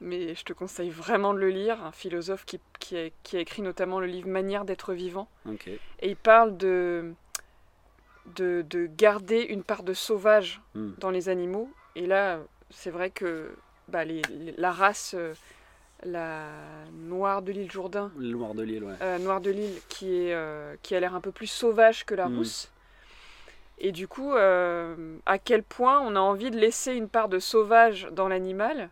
mais 0.00 0.34
je 0.34 0.44
te 0.44 0.52
conseille 0.52 0.90
vraiment 0.90 1.32
de 1.34 1.38
le 1.38 1.48
lire, 1.48 1.82
un 1.82 1.92
philosophe 1.92 2.44
qui, 2.44 2.60
qui 2.78 2.96
a, 2.98 3.08
qui 3.22 3.36
a 3.36 3.40
écrit 3.40 3.62
notamment 3.62 4.00
le 4.00 4.06
livre 4.06 4.28
Manière 4.28 4.64
d'être 4.66 4.92
vivant. 4.92 5.28
Et 6.00 6.08
il 6.10 6.16
parle 6.16 6.56
de, 6.58 7.12
de, 8.36 8.64
de 8.68 8.86
garder 8.86 9.42
une 9.42 9.62
part 9.62 9.82
de 9.82 9.94
sauvage 9.94 10.60
Mm. 10.74 10.90
dans 10.98 11.10
les 11.10 11.28
animaux. 11.28 11.70
Et 11.96 12.06
là, 12.06 12.38
c'est 12.70 12.90
vrai 12.90 13.10
que 13.10 13.50
bah, 13.88 14.04
les, 14.04 14.22
la 14.56 14.70
race, 14.72 15.16
la 16.04 16.44
noire 16.92 17.42
de 17.42 17.52
l'île 17.52 17.70
Jourdain. 17.70 18.12
Noire 18.16 18.54
de 18.54 18.62
l'île, 18.62 18.84
ouais. 18.84 19.18
noire 19.18 19.40
de 19.40 19.50
l'île, 19.50 19.80
qui, 19.88 20.14
est, 20.14 20.36
qui 20.82 20.94
a 20.94 21.00
l'air 21.00 21.14
un 21.14 21.20
peu 21.20 21.32
plus 21.32 21.46
sauvage 21.46 22.04
que 22.04 22.14
la 22.14 22.28
mm. 22.28 22.36
rousse. 22.36 22.70
Et 23.78 23.92
du 23.92 24.08
coup, 24.08 24.32
à 24.32 25.38
quel 25.38 25.62
point 25.62 26.00
on 26.00 26.16
a 26.16 26.20
envie 26.20 26.50
de 26.50 26.58
laisser 26.58 26.92
une 26.92 27.08
part 27.08 27.28
de 27.28 27.38
sauvage 27.38 28.08
dans 28.12 28.28
l'animal? 28.28 28.90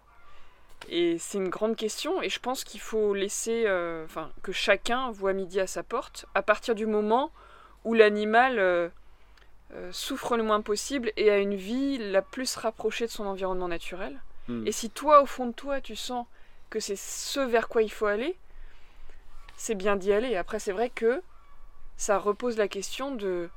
Et 0.88 1.18
c'est 1.18 1.38
une 1.38 1.49
grande 1.49 1.75
question, 1.75 2.22
et 2.22 2.29
je 2.29 2.38
pense 2.38 2.62
qu'il 2.62 2.81
faut 2.81 3.14
laisser, 3.14 3.64
euh, 3.66 4.05
enfin, 4.05 4.31
que 4.42 4.53
chacun 4.53 5.11
voit 5.11 5.33
midi 5.33 5.59
à 5.59 5.66
sa 5.66 5.83
porte, 5.83 6.27
à 6.35 6.42
partir 6.42 6.75
du 6.75 6.87
moment 6.87 7.33
où 7.85 7.94
l'animal 7.94 8.59
euh, 9.73 9.91
souffre 9.93 10.37
le 10.37 10.43
moins 10.43 10.61
possible 10.61 11.13
et 11.17 11.31
a 11.31 11.39
une 11.39 11.57
vie 11.57 11.99
la 11.99 12.23
plus 12.23 12.55
rapprochée 12.57 13.07
de 13.07 13.11
son 13.11 13.27
environnement 13.27 13.69
naturel. 13.69 14.21
Hmm. 14.49 14.67
Et 14.67 14.73
si 14.73 14.91
toi, 14.91 15.23
au 15.23 15.27
fond 15.27 15.47
de 15.47 15.53
toi, 15.53 15.81
tu 15.81 15.97
sens 15.97 16.27
que 16.71 16.81
c'est 16.81 16.97
ce 16.97 17.41
vers 17.41 17.69
quoi 17.69 17.83
il 17.83 17.91
faut 17.91 18.07
aller, 18.07 18.37
c'est 19.57 19.75
bien 19.75 19.97
d'y 19.97 20.13
aller. 20.13 20.37
Après, 20.37 20.59
c'est 20.59 20.73
vrai 20.73 20.91
que 20.91 21.21
ça 21.97 22.19
repose 22.19 22.57
la 22.59 22.69
question 22.69 23.15
de, 23.15 23.49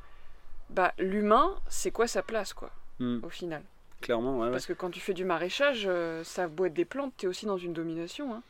bah, 0.69 0.93
l'humain, 0.97 1.55
c'est 1.67 1.91
quoi 1.91 2.07
sa 2.07 2.23
place, 2.23 2.53
quoi, 2.53 2.71
hmm. 2.99 3.19
au 3.23 3.29
final? 3.29 3.63
Clairement, 4.01 4.39
ouais. 4.39 4.51
Parce 4.51 4.65
que 4.65 4.73
quand 4.73 4.89
tu 4.89 4.99
fais 4.99 5.13
du 5.13 5.25
maraîchage, 5.25 5.83
euh, 5.85 6.23
ça 6.23 6.47
boîte 6.47 6.73
des 6.73 6.85
plantes, 6.85 7.13
tu 7.17 7.25
es 7.25 7.29
aussi 7.29 7.45
dans 7.45 7.57
une 7.57 7.73
domination. 7.73 8.33
Hein. 8.33 8.43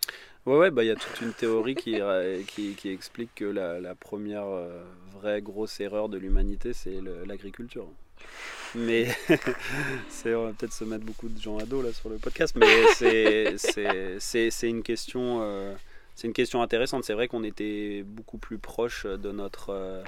Ouais, 0.50 0.58
ouais, 0.58 0.72
bah 0.72 0.84
il 0.84 0.88
y 0.88 0.90
a 0.90 0.96
toute 0.96 1.22
une 1.22 1.32
théorie 1.32 1.76
qui, 1.76 1.94
explique 2.86 3.36
que 3.36 3.46
la, 3.46 3.94
première 3.94 4.48
euh, 4.48 4.82
vraie 5.14 5.44
grosse 5.44 5.80
erreur 5.80 6.10
de 6.10 6.18
l'humanité, 6.18 6.74
c'est 6.74 7.02
l'agriculture. 7.28 7.86
Mais 8.74 9.10
on 10.26 10.46
va 10.46 10.54
peut-être 10.54 10.74
se 10.74 10.86
mettre 10.86 11.06
beaucoup 11.06 11.30
de 11.30 11.40
gens 11.40 11.60
à 11.60 11.66
dos 11.66 11.84
là 11.84 11.94
sur 11.94 12.10
le 12.10 12.18
podcast, 12.18 12.56
mais 12.56 12.88
c'est 14.20 14.70
une 14.70 14.82
question. 14.82 15.44
Euh, 15.44 15.76
c'est 16.16 16.26
une 16.26 16.34
question 16.34 16.64
intéressante. 16.64 17.04
C'est 17.04 17.14
vrai 17.14 17.28
qu'on 17.28 17.44
était 17.44 18.02
beaucoup 18.02 18.40
plus 18.40 18.58
proche 18.58 19.06
de 19.06 19.32
notre 19.32 20.04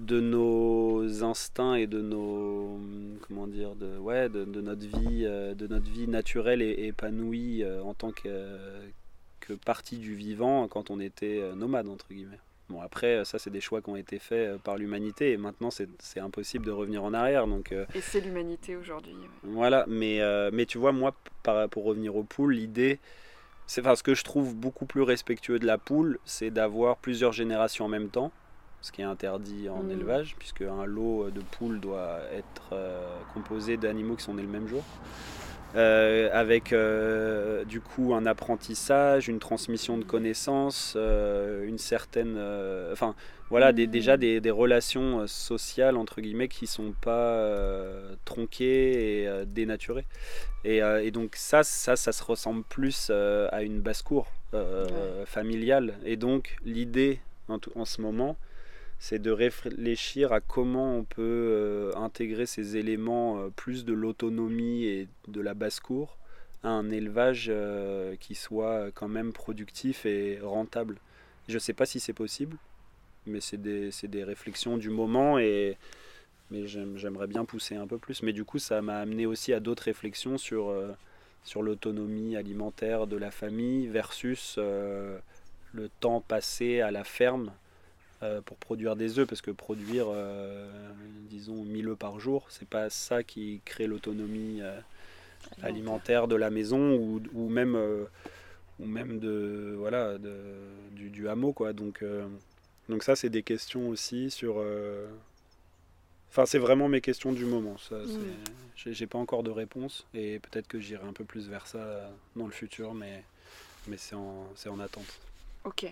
de 0.00 0.18
nos 0.18 1.24
instincts 1.24 1.74
et 1.74 1.86
de 1.86 2.00
nos 2.00 2.80
comment 3.26 3.46
dire 3.46 3.74
de 3.74 3.98
ouais 3.98 4.28
de, 4.30 4.44
notre 4.44 4.86
vie 4.86 5.24
euh, 5.24 5.54
de 5.54 5.66
notre 5.66 5.90
vie 5.90 6.08
naturelle 6.08 6.62
et 6.62 6.86
épanouie 6.86 7.62
euh, 7.62 7.82
en 7.82 7.92
tant 7.92 8.10
que, 8.10 8.28
que 9.52 9.64
partie 9.64 9.98
du 9.98 10.14
vivant 10.14 10.68
quand 10.68 10.90
on 10.90 11.00
était 11.00 11.40
euh, 11.40 11.54
nomade 11.54 11.88
entre 11.88 12.06
guillemets 12.08 12.38
bon 12.68 12.80
après 12.80 13.24
ça 13.24 13.38
c'est 13.38 13.50
des 13.50 13.60
choix 13.60 13.82
qui 13.82 13.90
ont 13.90 13.96
été 13.96 14.18
faits 14.18 14.58
par 14.62 14.76
l'humanité 14.76 15.32
et 15.32 15.36
maintenant 15.36 15.70
c'est 15.70 16.20
impossible 16.20 16.64
de 16.64 16.70
revenir 16.70 17.02
en 17.02 17.12
arrière 17.12 17.46
donc 17.46 17.72
et 17.72 18.00
c'est 18.00 18.20
l'humanité 18.20 18.76
aujourd'hui 18.76 19.16
voilà 19.42 19.84
mais 19.88 20.20
mais 20.52 20.66
tu 20.66 20.78
vois 20.78 20.92
moi 20.92 21.12
par, 21.42 21.68
pour 21.68 21.84
revenir 21.84 22.14
aux 22.14 22.22
poules 22.22 22.52
l'idée 22.52 23.00
c'est 23.66 23.80
enfin 23.80 23.96
ce 23.96 24.04
que 24.04 24.14
je 24.14 24.22
trouve 24.22 24.54
beaucoup 24.54 24.86
plus 24.86 25.02
respectueux 25.02 25.58
de 25.58 25.66
la 25.66 25.78
poule 25.78 26.20
c'est 26.24 26.52
d'avoir 26.52 26.96
plusieurs 26.98 27.32
générations 27.32 27.86
en 27.86 27.88
même 27.88 28.08
temps 28.08 28.30
ce 28.82 28.92
qui 28.92 29.02
est 29.02 29.04
interdit 29.04 29.68
en 29.68 29.82
mm. 29.82 29.90
élevage, 29.90 30.36
puisque 30.38 30.62
un 30.62 30.84
lot 30.84 31.30
de 31.30 31.40
poules 31.40 31.80
doit 31.80 32.20
être 32.32 32.70
euh, 32.72 33.18
composé 33.34 33.76
d'animaux 33.76 34.16
qui 34.16 34.24
sont 34.24 34.34
nés 34.34 34.42
le 34.42 34.48
même 34.48 34.68
jour. 34.68 34.82
Euh, 35.76 36.28
avec 36.32 36.72
euh, 36.72 37.64
du 37.64 37.80
coup 37.80 38.12
un 38.14 38.26
apprentissage, 38.26 39.28
une 39.28 39.38
transmission 39.38 39.98
de 39.98 40.04
connaissances, 40.04 40.96
une 40.96 41.78
certaine, 41.78 42.38
enfin 42.92 43.14
voilà, 43.50 43.72
des, 43.72 43.86
déjà 43.86 44.16
mm. 44.16 44.20
des, 44.20 44.40
des, 44.40 44.50
relations 44.50 45.26
sociales 45.26 45.96
entre 45.96 46.20
guillemets 46.20 46.48
qui 46.48 46.66
sont 46.66 46.92
pas 47.00 47.46
tronquées 48.24 49.22
et 49.22 49.28
dénaturées. 49.46 50.06
Et, 50.64 50.78
et, 50.78 51.10
donc 51.10 51.36
ça, 51.36 51.62
ça, 51.62 51.96
ça 51.96 52.12
se 52.12 52.22
ressemble 52.24 52.64
plus 52.64 53.10
à 53.10 53.62
une 53.62 53.80
basse-cour 53.80 54.26
familiale. 55.26 55.94
Et 56.04 56.16
donc 56.16 56.56
l'idée 56.64 57.20
en, 57.48 57.58
en, 57.76 57.84
ce 57.84 58.00
moment, 58.02 58.36
c'est 59.00 59.18
de 59.18 59.30
réfléchir 59.30 60.30
à 60.30 60.40
comment 60.40 60.94
on 60.94 61.04
peut 61.04 61.22
euh, 61.22 61.92
intégrer 61.96 62.44
ces 62.44 62.76
éléments 62.76 63.40
euh, 63.40 63.48
plus 63.48 63.86
de 63.86 63.94
l'autonomie 63.94 64.84
et 64.84 65.08
de 65.26 65.40
la 65.40 65.54
basse-cour 65.54 66.18
à 66.62 66.68
un 66.68 66.90
élevage 66.90 67.46
euh, 67.48 68.14
qui 68.20 68.34
soit 68.34 68.90
quand 68.92 69.08
même 69.08 69.32
productif 69.32 70.04
et 70.04 70.38
rentable. 70.42 70.98
Je 71.48 71.54
ne 71.54 71.58
sais 71.58 71.72
pas 71.72 71.86
si 71.86 71.98
c'est 71.98 72.12
possible, 72.12 72.58
mais 73.24 73.40
c'est 73.40 73.56
des, 73.56 73.88
des, 74.02 74.22
réflexions 74.22 74.76
du 74.76 74.90
moment 74.90 75.38
et 75.38 75.78
mais 76.50 76.66
j'aimerais 76.66 77.26
bien 77.26 77.46
pousser 77.46 77.76
un 77.76 77.86
peu 77.86 77.96
plus. 77.96 78.22
Mais 78.22 78.34
du 78.34 78.44
coup, 78.44 78.58
ça 78.58 78.82
m'a 78.82 78.98
amené 78.98 79.24
aussi 79.24 79.54
à 79.54 79.60
d'autres 79.60 79.84
réflexions 79.84 80.36
sur, 80.36 80.74
sur 81.44 81.62
l'autonomie 81.62 82.36
alimentaire 82.36 83.06
de 83.06 83.16
la 83.16 83.30
famille 83.30 83.86
versus 83.86 84.58
le 84.58 85.88
temps 86.00 86.20
passé 86.20 86.80
à 86.80 86.90
la 86.90 87.04
ferme 87.04 87.52
euh, 88.22 88.42
pour 88.42 88.58
produire 88.58 88.96
des 88.96 89.18
œufs, 89.18 89.26
parce 89.26 89.40
que 89.40 89.50
produire, 89.50 90.04
euh, 90.08 90.70
disons, 91.30 91.64
1000 91.64 91.88
œufs 91.88 91.98
par 91.98 92.20
jour, 92.20 92.44
c'est 92.50 92.68
pas 92.68 92.90
ça 92.90 93.22
qui 93.22 93.62
crée 93.64 93.86
l'autonomie 93.86 94.60
euh, 94.60 94.78
alimentaire 95.62 96.28
de 96.28 96.36
la 96.36 96.50
maison 96.50 96.96
ou, 96.96 97.22
ou 97.32 97.48
même, 97.48 97.78
ou 98.78 98.84
même 98.84 99.20
de, 99.20 99.74
voilà, 99.78 100.18
de, 100.18 100.34
du, 100.92 101.08
du, 101.08 101.30
hameau. 101.30 101.54
Quoi. 101.54 101.72
Donc, 101.72 102.04
donc 102.90 103.02
ça, 103.04 103.16
c'est 103.16 103.30
des 103.30 103.42
questions 103.42 103.88
aussi 103.88 104.30
sur... 104.30 104.62
Enfin, 106.28 106.44
c'est 106.44 106.58
vraiment 106.58 106.88
mes 106.88 107.00
questions 107.00 107.32
du 107.32 107.46
moment. 107.46 107.78
Ça, 107.78 107.96
mmh. 107.96 108.92
J'ai 108.92 109.06
pas 109.06 109.18
encore 109.18 109.42
de 109.42 109.50
réponse 109.50 110.06
et 110.12 110.40
peut-être 110.40 110.68
que 110.68 110.78
j'irai 110.78 111.06
un 111.06 111.14
peu 111.14 111.24
plus 111.24 111.48
vers 111.48 111.66
ça 111.66 112.10
dans 112.36 112.46
le 112.46 112.52
futur, 112.52 112.92
mais, 112.92 113.24
mais 113.88 113.96
c'est 113.96 114.14
en, 114.14 114.46
en 114.66 114.78
attente. 114.78 115.20
Ok. 115.64 115.90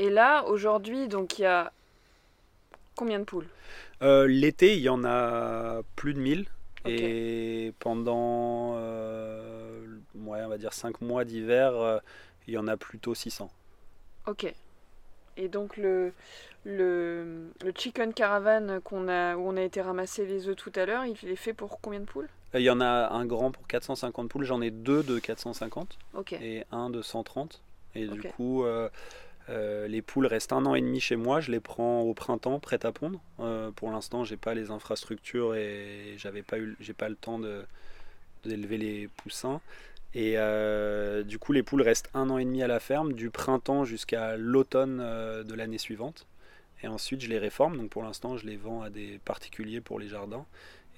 Et 0.00 0.08
là, 0.08 0.44
aujourd'hui, 0.46 1.08
donc 1.08 1.38
il 1.38 1.42
y 1.42 1.44
a 1.44 1.72
combien 2.96 3.18
de 3.18 3.24
poules? 3.24 3.44
Euh, 4.00 4.26
L'été, 4.26 4.74
il 4.74 4.80
y 4.80 4.88
en 4.88 5.04
a 5.04 5.82
plus 5.94 6.14
de 6.14 6.18
1000. 6.18 6.46
Et 6.86 7.74
pendant, 7.80 8.76
euh, 8.76 9.84
on 10.26 10.48
va 10.48 10.56
dire 10.56 10.72
5 10.72 11.02
mois 11.02 11.26
d'hiver, 11.26 11.74
euh, 11.74 11.98
il 12.48 12.54
y 12.54 12.56
en 12.56 12.66
a 12.66 12.78
plutôt 12.78 13.14
600. 13.14 13.50
Ok. 14.26 14.50
Et 15.36 15.48
donc 15.48 15.76
le, 15.76 16.14
le, 16.64 17.50
le 17.62 17.72
chicken 17.76 18.14
caravan 18.14 18.80
qu'on 18.82 19.06
a, 19.06 19.36
où 19.36 19.46
on 19.46 19.56
a 19.58 19.62
été 19.62 19.82
ramasser 19.82 20.24
les 20.24 20.48
œufs 20.48 20.56
tout 20.56 20.72
à 20.76 20.86
l'heure, 20.86 21.04
il 21.04 21.28
est 21.28 21.36
fait 21.36 21.52
pour 21.52 21.78
combien 21.82 22.00
de 22.00 22.06
poules? 22.06 22.30
Il 22.54 22.62
y 22.62 22.70
en 22.70 22.80
a 22.80 23.10
un 23.10 23.26
grand 23.26 23.50
pour 23.50 23.66
450 23.66 24.30
poules, 24.30 24.44
j'en 24.44 24.62
ai 24.62 24.70
deux 24.70 25.02
de 25.02 25.18
450 25.18 25.98
et 26.40 26.64
un 26.72 26.88
de 26.88 27.02
130. 27.02 27.60
Et 27.94 28.06
du 28.06 28.22
coup, 28.22 28.64
euh, 28.64 28.88
les 29.88 30.02
poules 30.02 30.26
restent 30.26 30.52
un 30.52 30.64
an 30.66 30.74
et 30.74 30.80
demi 30.80 31.00
chez 31.00 31.16
moi, 31.16 31.40
je 31.40 31.50
les 31.50 31.60
prends 31.60 32.00
au 32.02 32.14
printemps 32.14 32.58
prêtes 32.60 32.84
à 32.84 32.92
pondre. 32.92 33.20
Euh, 33.40 33.70
pour 33.70 33.90
l'instant, 33.90 34.24
j'ai 34.24 34.36
pas 34.36 34.54
les 34.54 34.70
infrastructures 34.70 35.54
et 35.54 36.14
j'avais 36.16 36.42
pas 36.42 36.56
j'ai 36.80 36.92
pas 36.92 37.08
le 37.08 37.16
temps 37.16 37.40
d'élever 38.44 38.78
les 38.78 39.08
poussins. 39.08 39.60
Et 40.14 40.34
euh, 40.36 41.22
du 41.22 41.38
coup, 41.38 41.52
les 41.52 41.62
poules 41.62 41.82
restent 41.82 42.10
un 42.14 42.30
an 42.30 42.38
et 42.38 42.44
demi 42.44 42.62
à 42.62 42.66
la 42.66 42.80
ferme, 42.80 43.12
du 43.12 43.30
printemps 43.30 43.84
jusqu'à 43.84 44.36
l'automne 44.36 44.98
de 44.98 45.54
l'année 45.54 45.78
suivante. 45.78 46.26
Et 46.82 46.88
ensuite, 46.88 47.20
je 47.20 47.28
les 47.28 47.38
réforme. 47.38 47.76
Donc 47.76 47.90
pour 47.90 48.02
l'instant, 48.02 48.36
je 48.36 48.46
les 48.46 48.56
vends 48.56 48.82
à 48.82 48.90
des 48.90 49.18
particuliers 49.24 49.80
pour 49.80 49.98
les 49.98 50.08
jardins. 50.08 50.46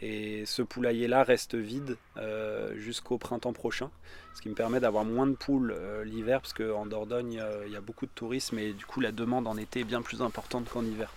Et 0.03 0.45
ce 0.47 0.63
poulailler-là 0.63 1.23
reste 1.23 1.55
vide 1.55 1.97
euh, 2.17 2.75
jusqu'au 2.77 3.19
printemps 3.19 3.53
prochain, 3.53 3.89
ce 4.35 4.43
qui 4.43 4.49
me 4.49 4.55
permet 4.55 4.81
d'avoir 4.81 5.05
moins 5.05 5.29
de 5.29 5.37
poules 5.37 5.73
euh, 5.77 6.03
l'hiver, 6.03 6.41
parce 6.41 6.53
qu'en 6.53 6.87
Dordogne, 6.87 7.39
euh, 7.41 7.63
il 7.67 7.73
y 7.73 7.77
a 7.77 7.81
beaucoup 7.81 8.07
de 8.07 8.11
tourisme 8.11 8.59
et 8.59 8.73
du 8.73 8.85
coup 8.85 9.01
la 9.01 9.13
demande 9.13 9.47
en 9.47 9.57
été 9.57 9.81
est 9.81 9.85
bien 9.85 10.03
plus 10.03 10.21
importante 10.21 10.69
qu'en 10.69 10.85
hiver. 10.85 11.13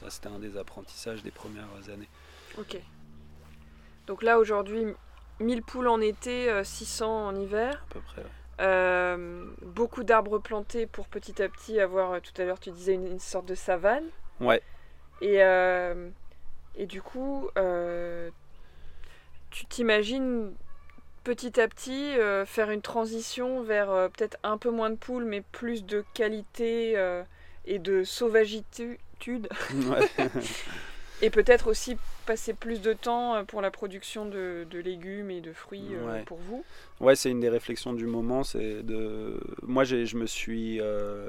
Ça, 0.00 0.10
c'était 0.10 0.26
un 0.26 0.40
des 0.40 0.58
apprentissages 0.58 1.22
des 1.22 1.30
premières 1.30 1.68
années. 1.88 2.08
Ok. 2.58 2.76
Donc 4.08 4.24
là, 4.24 4.40
aujourd'hui, 4.40 4.84
1000 5.38 5.62
poules 5.62 5.88
en 5.88 6.00
été, 6.00 6.64
600 6.64 7.28
en 7.28 7.36
hiver. 7.36 7.84
À 7.90 7.94
peu 7.94 8.00
près. 8.00 9.16
beaucoup 9.62 10.02
d'arbres 10.02 10.40
plantés 10.40 10.86
pour 10.86 11.06
petit 11.06 11.40
à 11.40 11.48
petit 11.48 11.78
avoir, 11.78 12.20
tout 12.20 12.42
à 12.42 12.44
l'heure 12.44 12.58
tu 12.58 12.72
disais, 12.72 12.94
une, 12.94 13.06
une, 13.06 13.20
sorte 13.20 13.46
de 13.46 13.54
savane. 13.54 14.04
Ouais. 14.40 14.60
Et 15.22 15.40
et 16.76 16.86
du 16.86 17.00
coup, 17.00 17.48
euh, 17.56 18.30
tu 19.50 19.66
t'imagines 19.66 20.52
petit 21.24 21.58
à 21.60 21.66
petit 21.68 22.16
euh, 22.18 22.44
faire 22.44 22.70
une 22.70 22.82
transition 22.82 23.62
vers 23.62 23.90
euh, 23.90 24.08
peut-être 24.08 24.36
un 24.42 24.58
peu 24.58 24.70
moins 24.70 24.90
de 24.90 24.96
poules, 24.96 25.24
mais 25.24 25.40
plus 25.40 25.84
de 25.84 26.04
qualité 26.14 26.96
et 27.64 27.78
de 27.78 28.04
sauvagitude. 28.04 29.48
et 31.22 31.30
peut-être 31.30 31.68
aussi 31.68 31.96
passer 32.26 32.52
plus 32.52 32.82
de 32.82 32.92
temps 32.92 33.42
pour 33.46 33.62
la 33.62 33.70
production 33.70 34.26
de, 34.26 34.66
légumes 34.72 35.30
et 35.30 35.40
de 35.40 35.54
fruits 35.54 35.96
pour 36.26 36.38
vous? 36.38 36.62
Ouais, 37.00 37.16
c'est 37.16 37.30
une 37.30 37.40
des 37.40 37.48
réflexions 37.48 37.94
du 37.94 38.06
moment. 38.06 38.44
C'est 38.44 38.82
de, 38.82 39.40
moi, 39.62 39.84
je 39.84 40.16
me 40.16 40.26
suis, 40.26 40.80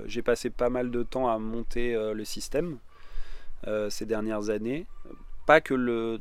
j'ai 0.08 0.22
passé 0.22 0.50
pas 0.50 0.70
mal 0.70 0.92
de 0.92 1.04
temps 1.04 1.30
à 1.30 1.40
monter 1.40 1.94
le 2.14 2.26
système 2.26 2.80
ces 3.90 4.06
dernières 4.06 4.50
années 4.50 4.86
pas 5.48 5.62
que 5.62 5.74
le, 5.74 6.20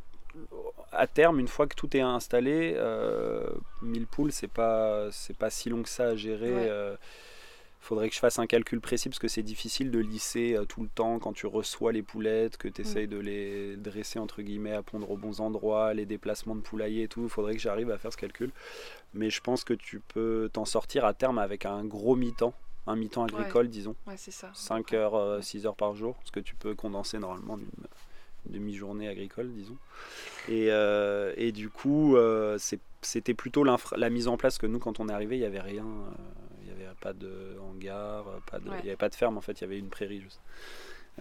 à 0.93 1.07
terme, 1.07 1.41
une 1.41 1.49
fois 1.49 1.67
que 1.67 1.75
tout 1.75 1.95
est 1.97 2.01
installé, 2.01 2.75
euh, 2.77 3.47
1000 3.83 4.07
poules, 4.07 4.33
c'est 4.33 4.49
pas, 4.49 5.11
c'est 5.11 5.37
pas 5.37 5.51
si 5.51 5.69
long 5.69 5.83
que 5.83 5.89
ça 5.89 6.05
à 6.05 6.17
gérer. 6.17 6.55
Ouais. 6.55 6.69
euh, 6.71 6.97
faudrait 7.81 8.09
que 8.09 8.15
je 8.15 8.21
fasse 8.21 8.39
un 8.41 8.47
calcul 8.47 8.81
précis 8.81 9.09
parce 9.09 9.21
que 9.21 9.29
c'est 9.29 9.45
difficile 9.45 9.91
de 9.93 10.01
lisser 10.01 10.57
euh, 10.57 10.65
tout 10.65 10.83
le 10.83 10.89
temps 10.89 11.19
quand 11.21 11.33
tu 11.33 11.47
reçois 11.47 11.93
les 11.93 12.03
poulettes, 12.03 12.57
que 12.57 12.67
tu 12.69 12.81
essayes 12.81 13.07
de 13.07 13.19
les 13.19 13.77
dresser 13.77 14.19
entre 14.19 14.43
guillemets 14.43 14.73
à 14.73 14.83
pondre 14.83 15.11
aux 15.11 15.17
bons 15.17 15.41
endroits, 15.41 15.95
les 15.95 16.07
déplacements 16.07 16.57
de 16.57 16.63
poulailler 16.63 17.05
et 17.05 17.09
tout. 17.09 17.29
Faudrait 17.29 17.55
que 17.55 17.61
j'arrive 17.61 17.91
à 17.91 17.99
faire 17.99 18.13
ce 18.13 18.17
calcul. 18.17 18.51
Mais 19.15 19.31
je 19.31 19.41
pense 19.41 19.63
que 19.65 19.75
tu 19.75 20.01
peux 20.01 20.51
t'en 20.53 20.65
sortir 20.65 21.05
à 21.05 21.15
terme 21.15 21.39
avec 21.39 21.65
un 21.65 21.85
gros 21.85 22.17
mi-temps, 22.17 22.55
un 22.87 22.97
mi-temps 22.97 23.25
agricole, 23.25 23.69
disons. 23.69 23.95
Ouais, 24.07 24.17
c'est 24.17 24.33
ça. 24.33 24.51
5 24.53 24.93
heures, 24.93 25.15
euh, 25.15 25.41
6 25.41 25.67
heures 25.67 25.77
par 25.77 25.95
jour, 25.95 26.17
ce 26.25 26.33
que 26.33 26.41
tu 26.41 26.55
peux 26.57 26.75
condenser 26.75 27.19
normalement 27.19 27.57
d'une 27.57 27.67
une 27.67 27.85
demi-journée 28.51 29.09
agricole, 29.09 29.51
disons. 29.53 29.77
Et, 30.49 30.69
euh, 30.71 31.33
et 31.37 31.53
du 31.53 31.69
coup, 31.71 32.17
euh, 32.17 32.59
c'était 33.03 33.35
plutôt 33.35 33.65
la 33.65 34.11
mise 34.11 34.29
en 34.29 34.37
place 34.37 34.59
que 34.59 34.67
nous, 34.67 34.79
quand 34.79 35.01
on 35.01 35.09
est 35.09 35.13
arrivé, 35.13 35.37
il 35.37 35.41
n'y 35.41 35.47
avait 35.47 35.61
rien. 35.61 35.85
euh, 35.85 36.11
Il 36.61 36.67
n'y 36.67 36.83
avait 36.85 36.95
pas 37.01 37.13
de 37.13 37.57
hangar, 37.61 38.25
pas 38.51 38.59
de, 38.59 38.67
il 38.67 38.85
n'y 38.85 38.89
avait 38.89 38.97
pas 38.97 39.09
de 39.09 39.15
ferme, 39.15 39.37
en 39.39 39.41
fait, 39.41 39.61
il 39.61 39.63
y 39.63 39.65
avait 39.65 39.79
une 39.79 39.89
prairie 39.91 40.21
juste. 40.21 40.41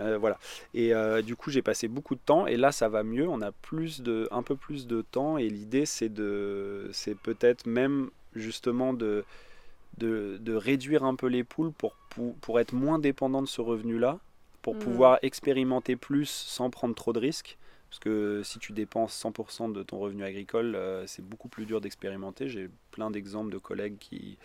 Euh, 0.02 0.18
voilà. 0.18 0.38
Et 0.74 0.94
euh, 0.94 1.22
du 1.22 1.36
coup, 1.38 1.50
j'ai 1.52 1.62
passé 1.62 1.88
beaucoup 1.88 2.16
de 2.16 2.20
temps 2.26 2.48
et 2.48 2.58
là, 2.58 2.72
ça 2.74 2.90
va 2.90 3.04
mieux. 3.04 3.28
On 3.30 3.42
a 3.42 3.52
plus 3.54 4.02
de, 4.02 4.28
un 4.32 4.44
peu 4.44 4.56
plus 4.58 4.88
de 4.88 5.02
temps 5.02 5.38
et 5.38 5.48
l'idée, 5.50 5.86
c'est 5.86 6.10
de, 6.10 6.90
c'est 6.92 7.16
peut-être 7.18 7.66
même 7.66 8.10
justement 8.36 8.94
de, 8.94 9.24
de, 9.98 10.38
de 10.42 10.54
réduire 10.54 11.06
un 11.06 11.16
peu 11.16 11.28
les 11.28 11.46
poules 11.46 11.72
pour, 11.72 11.96
pour, 12.10 12.36
pour 12.36 12.60
être 12.60 12.74
moins 12.74 13.00
dépendant 13.00 13.42
de 13.42 13.48
ce 13.48 13.62
revenu-là, 13.62 14.20
pour 14.66 14.74
Mhm. 14.74 14.80
pouvoir 14.80 15.20
expérimenter 15.22 15.96
plus 15.96 16.26
sans 16.28 16.72
prendre 16.72 16.96
trop 16.96 17.14
de 17.14 17.20
risques. 17.20 17.58
Parce 17.92 18.00
que 18.00 18.42
si 18.44 18.58
tu 18.58 18.74
dépenses 18.74 19.14
100% 19.14 19.70
de 19.70 19.84
ton 19.84 20.00
revenu 20.00 20.24
agricole, 20.24 20.76
euh, 20.76 21.06
c'est 21.06 21.24
beaucoup 21.24 21.50
plus 21.50 21.68
dur 21.68 21.82
d'expérimenter. 21.82 22.50
J'ai 22.50 22.70
plein 22.90 23.12
d'exemples 23.12 23.52
de 23.52 23.60
collègues 23.60 23.98
qui, 24.00 24.40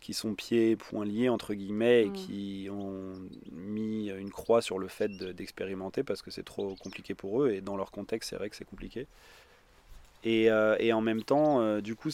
qui 0.00 0.14
sont 0.14 0.34
pieds 0.34 0.70
et 0.70 0.76
poings 0.76 1.04
liés, 1.04 1.28
entre 1.28 1.54
guillemets, 1.54 2.06
et 2.06 2.10
Mhm. 2.10 2.12
qui 2.12 2.68
ont 2.70 3.14
mis 3.50 4.10
une 4.10 4.30
croix 4.30 4.62
sur 4.62 4.78
le 4.78 4.86
fait 4.88 5.08
de- 5.08 5.32
d'expérimenter 5.32 6.04
parce 6.04 6.22
que 6.22 6.30
c'est 6.30 6.44
trop 6.44 6.76
compliqué 6.76 7.14
pour 7.14 7.42
eux. 7.42 7.50
Et 7.50 7.60
dans 7.60 7.76
leur 7.76 7.90
contexte, 7.90 8.30
c'est 8.30 8.36
vrai 8.36 8.48
que 8.48 8.56
c'est 8.56 8.64
compliqué. 8.64 9.08
Et, 10.24 10.50
euh, 10.50 10.76
et 10.78 10.92
en 10.92 11.00
même 11.00 11.22
temps, 11.22 11.60
euh, 11.60 11.80
du 11.80 11.94
coup, 11.94 12.10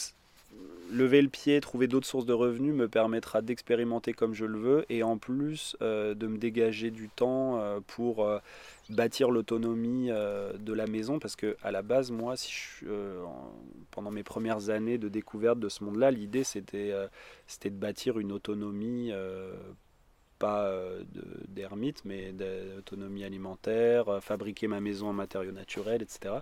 lever 0.93 1.23
le 1.23 1.29
pied, 1.29 1.61
trouver 1.61 1.89
d'autres 1.89 2.07
sources 2.07 2.27
de 2.27 2.33
revenus 2.33 2.75
me 2.75 2.87
permettra 2.87 3.43
d'expérimenter 3.43 4.13
comme 4.13 4.35
je 4.35 4.45
le 4.45 4.59
veux 4.59 4.85
et 4.91 5.03
en 5.03 5.19
plus 5.19 5.77
euh, 5.81 6.15
de 6.15 6.27
me 6.27 6.39
dégager 6.39 6.91
du 6.91 7.09
temps 7.09 7.59
euh, 7.59 7.81
pour 7.87 8.25
euh, 8.25 8.39
bâtir 8.91 9.31
l'autonomie 9.31 10.09
de 10.09 10.73
la 10.73 10.87
maison 10.87 11.19
parce 11.19 11.35
que 11.35 11.57
à 11.63 11.71
la 11.71 11.83
base 11.83 12.11
moi 12.11 12.35
pendant 13.91 14.11
mes 14.11 14.23
premières 14.23 14.69
années 14.69 14.99
de 14.99 15.09
découverte 15.09 15.59
de 15.59 15.69
ce 15.69 15.83
monde-là 15.85 16.11
l'idée 16.11 16.45
c'était 16.45 16.93
de 17.65 17.71
bâtir 17.71 18.19
une 18.19 18.33
autonomie 18.33 19.13
pas 20.43 20.65
euh, 20.67 21.03
de- 21.15 21.45
d'ermite 21.49 22.03
mais 22.05 22.33
d'autonomie 22.33 23.25
alimentaire 23.25 24.09
euh, 24.09 24.21
fabriquer 24.21 24.67
ma 24.67 24.81
maison 24.81 25.09
en 25.09 25.13
matériaux 25.13 25.53
naturels 25.53 26.03
etc 26.03 26.41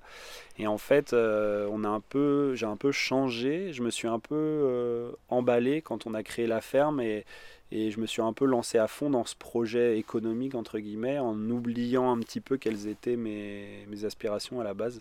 et 0.58 0.66
en 0.66 0.78
fait, 0.78 1.12
euh, 1.12 1.68
on 1.70 1.84
a 1.84 1.88
un 1.88 2.00
peu, 2.00 2.54
j'ai 2.54 2.66
un 2.66 2.76
peu 2.76 2.92
changé. 2.92 3.72
Je 3.72 3.82
me 3.82 3.90
suis 3.90 4.08
un 4.08 4.18
peu 4.18 5.14
emballé 5.28 5.82
quand 5.82 6.06
on 6.06 6.14
a 6.14 6.22
créé 6.22 6.46
la 6.46 6.60
ferme 6.60 7.00
et, 7.00 7.24
je 7.72 8.00
me 8.00 8.06
suis 8.06 8.22
un 8.22 8.32
peu 8.32 8.46
lancé 8.46 8.78
à 8.78 8.88
fond 8.88 9.10
dans 9.10 9.24
ce 9.24 9.36
projet 9.36 9.98
économique 9.98 10.54
entre 10.54 10.78
guillemets, 10.80 11.18
en 11.18 11.36
oubliant 11.50 12.10
un 12.12 12.18
petit 12.20 12.40
peu 12.40 12.56
quelles 12.58 12.88
étaient 12.88 13.16
mes 13.16 14.04
aspirations 14.04 14.60
à 14.60 14.64
la 14.64 14.74
base. 14.74 15.00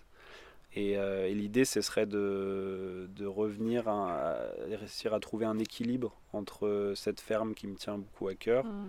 Et, 0.75 0.97
euh, 0.97 1.27
et 1.27 1.34
l'idée, 1.34 1.65
ce 1.65 1.82
serait 1.82 2.05
de, 2.05 3.10
de 3.15 3.25
revenir 3.25 3.88
à, 3.88 4.12
à 4.13 4.77
réussir 4.77 5.13
à 5.13 5.19
trouver 5.19 5.45
un 5.45 5.58
équilibre 5.60 6.13
entre 6.34 6.93
cette 6.95 7.21
ferme 7.21 7.55
qui 7.55 7.67
me 7.67 7.75
tient 7.75 7.97
beaucoup 7.97 8.27
à 8.27 8.36
cœur 8.36 8.65
Mm. 8.65 8.88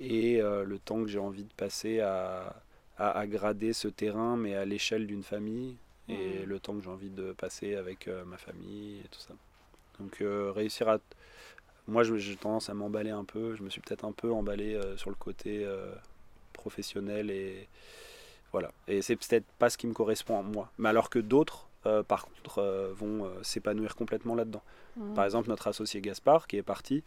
et 0.00 0.40
euh, 0.40 0.64
le 0.64 0.78
temps 0.78 1.02
que 1.02 1.08
j'ai 1.08 1.18
envie 1.18 1.42
de 1.44 1.52
passer 1.56 2.00
à, 2.00 2.54
à, 2.98 3.18
à 3.18 3.26
grader 3.26 3.72
ce 3.72 3.88
terrain, 3.88 4.36
mais 4.36 4.54
à 4.54 4.64
l'échelle 4.64 5.06
d'une 5.08 5.24
famille, 5.24 5.76
et 6.08 6.40
Mhm. 6.40 6.44
le 6.46 6.60
temps 6.60 6.74
que 6.76 6.82
j'ai 6.84 6.90
envie 6.90 7.10
de 7.10 7.32
passer 7.32 7.74
avec 7.74 8.06
euh, 8.08 8.24
ma 8.24 8.38
famille 8.38 9.00
et 9.00 9.08
tout 9.10 9.20
ça. 9.20 9.34
Donc 9.98 10.20
euh, 10.20 10.52
réussir 10.54 10.88
à... 10.88 10.98
Moi, 11.88 12.04
j'ai 12.04 12.36
tendance 12.36 12.70
à 12.70 12.74
m'emballer 12.74 13.10
un 13.10 13.24
peu, 13.24 13.54
je 13.56 13.62
me 13.62 13.70
suis 13.70 13.80
peut-être 13.80 14.04
un 14.04 14.12
peu 14.12 14.30
emballé 14.32 14.74
euh, 14.74 14.96
sur 14.96 15.10
le 15.10 15.16
côté 15.16 15.64
euh, 15.64 15.92
professionnel, 16.52 17.30
et 17.30 17.66
voilà. 18.52 18.70
Et 18.86 19.02
c'est 19.02 19.16
peut-être 19.16 19.46
pas 19.58 19.70
ce 19.70 19.76
qui 19.78 19.86
me 19.86 19.92
correspond 19.92 20.38
à 20.38 20.42
moi. 20.42 20.70
Mais 20.78 20.88
alors 20.88 21.10
que 21.10 21.18
d'autres, 21.18 21.68
euh, 21.86 22.02
par 22.02 22.26
contre, 22.26 22.58
euh, 22.58 22.92
vont 22.94 23.24
euh, 23.24 23.42
s'épanouir 23.42 23.94
complètement 23.94 24.34
là-dedans. 24.34 24.62
Mm. 24.96 25.14
Par 25.14 25.24
exemple, 25.24 25.48
notre 25.48 25.68
associé 25.68 26.00
Gaspard, 26.00 26.46
qui 26.46 26.56
est 26.56 26.62
parti, 26.62 27.02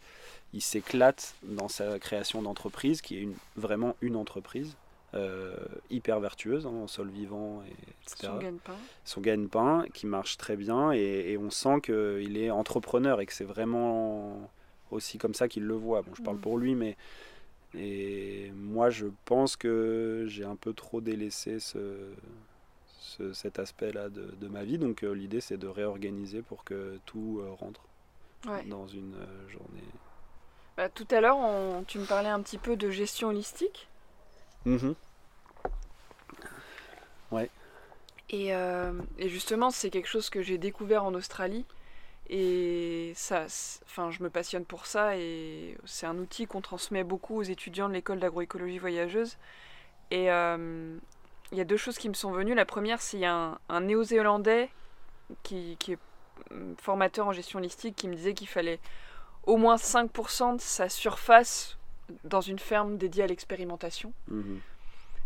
il 0.52 0.62
s'éclate 0.62 1.34
dans 1.42 1.68
sa 1.68 1.98
création 1.98 2.42
d'entreprise, 2.42 3.02
qui 3.02 3.18
est 3.18 3.20
une, 3.20 3.34
vraiment 3.56 3.96
une 4.00 4.16
entreprise, 4.16 4.76
hyper 5.90 6.20
vertueuse, 6.20 6.64
hein, 6.64 6.70
en 6.70 6.86
sol 6.88 7.10
vivant, 7.10 7.62
et, 7.68 7.72
etc. 8.02 8.28
Son 8.32 8.38
gagne-pain. 8.38 8.76
Son 9.04 9.20
gagne-pain, 9.20 9.84
qui 9.92 10.06
marche 10.06 10.38
très 10.38 10.56
bien, 10.56 10.92
et, 10.92 11.32
et 11.32 11.36
on 11.36 11.50
sent 11.50 11.82
qu'il 11.82 12.38
est 12.38 12.50
entrepreneur 12.50 13.20
et 13.20 13.26
que 13.26 13.34
c'est 13.34 13.44
vraiment 13.44 14.50
aussi 14.90 15.18
comme 15.18 15.34
ça 15.34 15.48
qu'il 15.48 15.64
le 15.64 15.74
voit. 15.74 16.00
Bon, 16.00 16.14
je 16.14 16.22
parle 16.22 16.36
Mhm. 16.36 16.42
pour 16.42 16.56
lui, 16.56 16.74
mais 16.74 16.96
et 17.74 18.50
moi, 18.54 18.90
je 18.90 19.06
pense 19.24 19.56
que 19.56 20.24
j'ai 20.28 20.44
un 20.44 20.56
peu 20.56 20.72
trop 20.72 21.00
délaissé 21.00 21.58
ce, 21.60 22.12
ce- 22.98 23.32
cet 23.32 23.58
aspect-là 23.58 24.08
de, 24.08 24.34
de 24.40 24.48
ma 24.48 24.64
vie. 24.64 24.78
Donc 24.78 25.02
euh, 25.04 25.12
l'idée, 25.12 25.40
c'est 25.40 25.56
de 25.56 25.66
réorganiser 25.68 26.42
pour 26.42 26.64
que 26.64 26.98
tout 27.06 27.40
euh, 27.42 27.50
rentre 27.52 27.80
Ouais. 28.46 28.64
dans 28.64 28.86
une 28.88 29.14
euh, 29.14 29.48
journée. 29.48 29.84
Bah, 30.76 30.88
tout 30.88 31.06
à 31.10 31.20
l'heure, 31.20 31.36
on- 31.36 31.84
tu 31.86 31.98
me 31.98 32.04
parlais 32.06 32.28
un 32.28 32.40
petit 32.42 32.58
peu 32.58 32.76
de 32.76 32.90
gestion 32.90 33.28
holistique. 33.28 33.88
Et, 38.30 38.54
euh, 38.54 38.92
et 39.18 39.28
justement, 39.28 39.70
c'est 39.70 39.90
quelque 39.90 40.08
chose 40.08 40.30
que 40.30 40.42
j'ai 40.42 40.58
découvert 40.58 41.04
en 41.04 41.14
Australie. 41.14 41.64
Et 42.34 43.12
ça, 43.14 43.44
enfin, 43.84 44.10
je 44.10 44.22
me 44.22 44.30
passionne 44.30 44.64
pour 44.64 44.86
ça. 44.86 45.18
Et 45.18 45.76
c'est 45.84 46.06
un 46.06 46.16
outil 46.16 46.46
qu'on 46.46 46.62
transmet 46.62 47.04
beaucoup 47.04 47.36
aux 47.36 47.42
étudiants 47.42 47.88
de 47.88 47.92
l'école 47.92 48.20
d'agroécologie 48.20 48.78
voyageuse. 48.78 49.36
Et 50.10 50.30
euh, 50.30 50.96
il 51.52 51.58
y 51.58 51.60
a 51.60 51.64
deux 51.64 51.76
choses 51.76 51.98
qui 51.98 52.08
me 52.08 52.14
sont 52.14 52.30
venues. 52.30 52.54
La 52.54 52.64
première, 52.64 53.02
c'est 53.02 53.18
il 53.18 53.20
y 53.20 53.26
a 53.26 53.34
un, 53.34 53.58
un 53.68 53.82
néo-zélandais 53.82 54.70
qui, 55.42 55.76
qui 55.78 55.92
est 55.92 55.98
hum, 56.50 56.74
formateur 56.80 57.26
en 57.26 57.32
gestion 57.32 57.58
holistique 57.58 57.96
qui 57.96 58.08
me 58.08 58.14
disait 58.14 58.32
qu'il 58.32 58.48
fallait 58.48 58.80
au 59.44 59.58
moins 59.58 59.76
5% 59.76 60.56
de 60.56 60.60
sa 60.60 60.88
surface 60.88 61.76
dans 62.24 62.40
une 62.40 62.58
ferme 62.58 62.96
dédiée 62.96 63.24
à 63.24 63.26
l'expérimentation. 63.26 64.14
Mhm. 64.28 64.58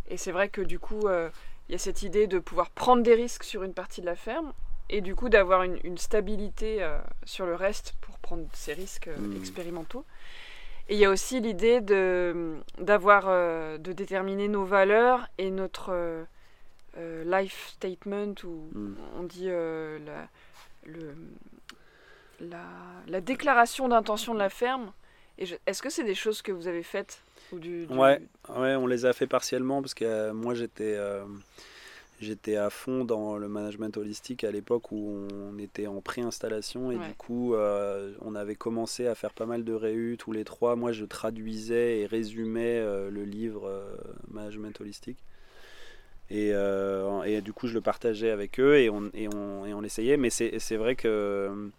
Et 0.08 0.16
c'est 0.16 0.32
vrai 0.32 0.48
que 0.48 0.60
du 0.60 0.80
coup, 0.80 1.06
euh, 1.06 1.30
il 1.68 1.72
y 1.72 1.74
a 1.76 1.78
cette 1.78 2.02
idée 2.02 2.26
de 2.26 2.40
pouvoir 2.40 2.70
prendre 2.70 3.04
des 3.04 3.14
risques 3.14 3.44
sur 3.44 3.62
une 3.62 3.74
partie 3.74 4.00
de 4.00 4.06
la 4.06 4.16
ferme 4.16 4.52
et 4.88 5.00
du 5.00 5.14
coup 5.14 5.28
d'avoir 5.28 5.62
une, 5.62 5.78
une 5.84 5.98
stabilité 5.98 6.82
euh, 6.82 6.98
sur 7.24 7.46
le 7.46 7.54
reste 7.54 7.94
pour 8.00 8.18
prendre 8.18 8.46
ces 8.52 8.72
risques 8.72 9.08
euh, 9.08 9.16
Mhm. 9.18 9.36
expérimentaux. 9.36 10.04
Et 10.88 10.94
il 10.94 11.00
y 11.00 11.04
a 11.04 11.10
aussi 11.10 11.40
l'idée 11.40 11.80
de 11.80 12.56
d'avoir 12.78 13.24
euh, 13.26 13.76
de 13.78 13.92
déterminer 13.92 14.48
nos 14.48 14.64
valeurs 14.64 15.26
et 15.38 15.50
notre 15.50 16.24
life 17.24 17.68
statement 17.74 18.34
ou 18.44 18.70
Mhm. 18.72 18.96
on 19.18 19.22
dit 19.24 19.48
la, 19.48 20.28
le, 20.86 21.14
la, 22.40 22.62
la 23.06 23.20
déclaration 23.20 23.88
d'intention 23.88 24.32
de 24.34 24.38
la 24.38 24.48
ferme. 24.48 24.92
Et 25.38 25.44
je- 25.46 25.56
est-ce 25.66 25.82
que 25.82 25.90
c'est 25.90 26.04
des 26.04 26.14
choses 26.14 26.40
que 26.42 26.52
vous 26.52 26.68
avez 26.68 26.82
faites 26.82 27.22
ou 27.52 27.58
du, 27.58 27.86
du- 27.86 27.92
Ouais, 27.94 28.20
ouais, 28.48 28.74
on 28.76 28.86
les 28.86 29.04
a 29.04 29.12
fait 29.12 29.26
partiellement 29.26 29.82
parce 29.82 29.92
que 29.94 30.30
moi 30.30 30.54
j'étais 30.54 30.96
j'étais 32.20 32.56
à 32.56 32.70
fond 32.70 33.04
dans 33.04 33.36
le 33.36 33.48
management 33.48 33.96
holistique 33.96 34.42
à 34.44 34.50
l'époque 34.50 34.90
où 34.92 35.26
on 35.32 35.58
était 35.58 35.86
en 35.86 36.00
pré-installation 36.00 36.90
et 36.90 36.96
Ouais. 36.96 37.08
du 37.08 37.14
coup 37.14 37.54
euh, 37.54 38.14
on 38.22 38.34
avait 38.34 38.54
commencé 38.54 39.06
à 39.06 39.14
faire 39.14 39.32
pas 39.32 39.46
mal 39.46 39.64
de 39.64 39.72
réus 39.72 40.16
tous 40.18 40.32
les 40.32 40.44
trois. 40.44 40.76
Moi 40.76 40.92
je 40.92 41.04
traduisais 41.04 42.00
et 42.00 42.06
résumais 42.06 42.78
euh, 42.78 43.10
le 43.10 43.24
livre 43.24 43.66
euh, 43.68 43.94
Management 44.30 44.80
holistique. 44.80 45.18
Et, 46.28 46.48
et 46.50 47.40
du 47.40 47.52
coup 47.52 47.68
je 47.68 47.74
le 47.74 47.80
partageais 47.80 48.30
avec 48.30 48.58
eux 48.58 48.78
et 48.78 48.90
on, 48.90 49.10
et 49.14 49.28
on, 49.32 49.64
et 49.64 49.72
on 49.74 49.80
l'essayait. 49.80 50.16
Mais 50.16 50.30
c'est 50.30 50.76
vrai 50.76 50.96
que 50.96 51.70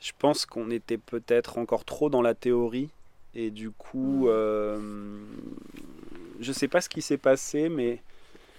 je 0.00 0.12
pense 0.18 0.44
qu'on 0.44 0.70
était 0.72 0.98
peut-être 0.98 1.56
encore 1.58 1.84
trop 1.84 2.10
dans 2.10 2.20
la 2.22 2.34
théorie 2.34 2.88
et 3.34 3.50
du 3.50 3.70
coup, 3.70 4.24
Mm. 4.26 4.28
euh, 4.30 4.78
je 6.40 6.52
sais 6.52 6.66
pas 6.68 6.80
ce 6.80 6.88
qui 6.88 7.00
s'est 7.02 7.16
passé, 7.18 7.68
mais 7.68 8.00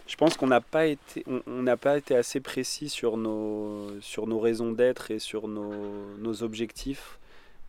je 0.08 0.16
pense 0.16 0.38
qu'on 0.38 0.48
n'a 0.48 0.62
pas 0.62 0.86
été, 0.88 1.26
on 1.48 1.62
n'a 1.64 1.78
pas 1.78 1.98
été 1.98 2.16
assez 2.16 2.40
précis 2.40 2.90
sur 2.90 3.18
nos, 3.18 4.00
sur 4.02 4.26
nos 4.28 4.40
raisons 4.40 4.72
d'être 4.72 5.12
et 5.12 5.20
sur 5.20 5.48
nos, 5.48 5.74
nos 6.20 6.44
objectifs. 6.44 7.20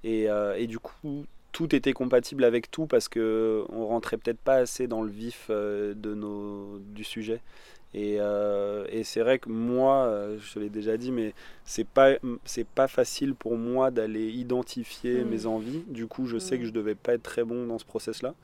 Et, 0.05 0.31
euh, 0.31 0.55
et 0.57 0.67
du 0.67 0.79
coup, 0.79 1.25
tout 1.53 1.75
était 1.75 1.93
compatible 1.93 2.45
avec 2.45 2.71
tout 2.71 2.87
parce 2.87 3.09
que 3.09 3.65
on 3.71 3.87
rentrait 3.87 4.17
peut-être 4.17 4.39
pas 4.39 4.55
assez 4.57 4.87
dans 4.87 5.03
le 5.03 5.11
vif 5.11 5.47
euh, 5.51 5.95
de 5.95 6.15
nos, 6.15 6.79
du 6.79 7.05
sujet. 7.05 7.41
Et, 7.95 8.17
et 8.93 9.03
c'est 9.03 9.21
vrai 9.21 9.39
que 9.39 9.49
moi, 9.49 10.15
je 10.39 10.53
te 10.53 10.59
l'ai 10.59 10.69
déjà 10.69 10.99
dit, 10.99 11.11
mais 11.11 11.33
c'est 11.65 11.87
pas, 11.89 12.17
c'est 12.45 12.67
pas 12.69 12.87
facile 12.87 13.35
pour 13.35 13.57
moi 13.57 13.91
d'aller 13.91 14.29
identifier 14.31 15.25
Mm. 15.25 15.29
mes 15.31 15.47
envies. 15.47 15.83
Du 15.89 16.07
coup, 16.07 16.27
je 16.27 16.37
sais 16.39 16.57
Mm. 16.57 16.61
que 16.61 16.65
je 16.67 16.71
devais 16.73 16.95
pas 16.95 17.15
être 17.15 17.23
très 17.23 17.45
bon 17.45 17.67
dans 17.67 17.79
ce 17.79 17.87
process-là. 17.87 18.35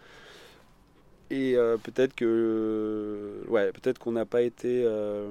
Et 1.34 1.56
euh, 1.56 1.76
peut-être 1.76 2.14
que, 2.14 3.42
ouais, 3.48 3.72
peut-être 3.72 3.98
qu'on 3.98 4.12
n'a 4.12 4.24
pas 4.24 4.42
été 4.42 4.82
euh, 4.84 5.28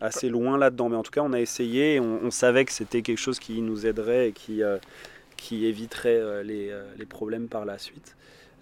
assez 0.00 0.28
loin 0.28 0.58
là-dedans, 0.58 0.88
mais 0.90 0.96
en 0.96 1.02
tout 1.02 1.10
cas, 1.10 1.22
on 1.22 1.32
a 1.32 1.40
essayé. 1.40 1.94
Et 1.94 2.00
on, 2.00 2.20
on 2.24 2.30
savait 2.30 2.64
que 2.66 2.72
c'était 2.72 3.00
quelque 3.02 3.18
chose 3.18 3.38
qui 3.38 3.62
nous 3.62 3.86
aiderait 3.86 4.28
et 4.28 4.32
qui, 4.32 4.62
euh, 4.62 4.76
qui 5.36 5.64
éviterait 5.66 6.16
euh, 6.20 6.42
les, 6.42 6.68
euh, 6.70 6.84
les 6.98 7.06
problèmes 7.06 7.48
par 7.48 7.64
la 7.64 7.78
suite. 7.78 8.14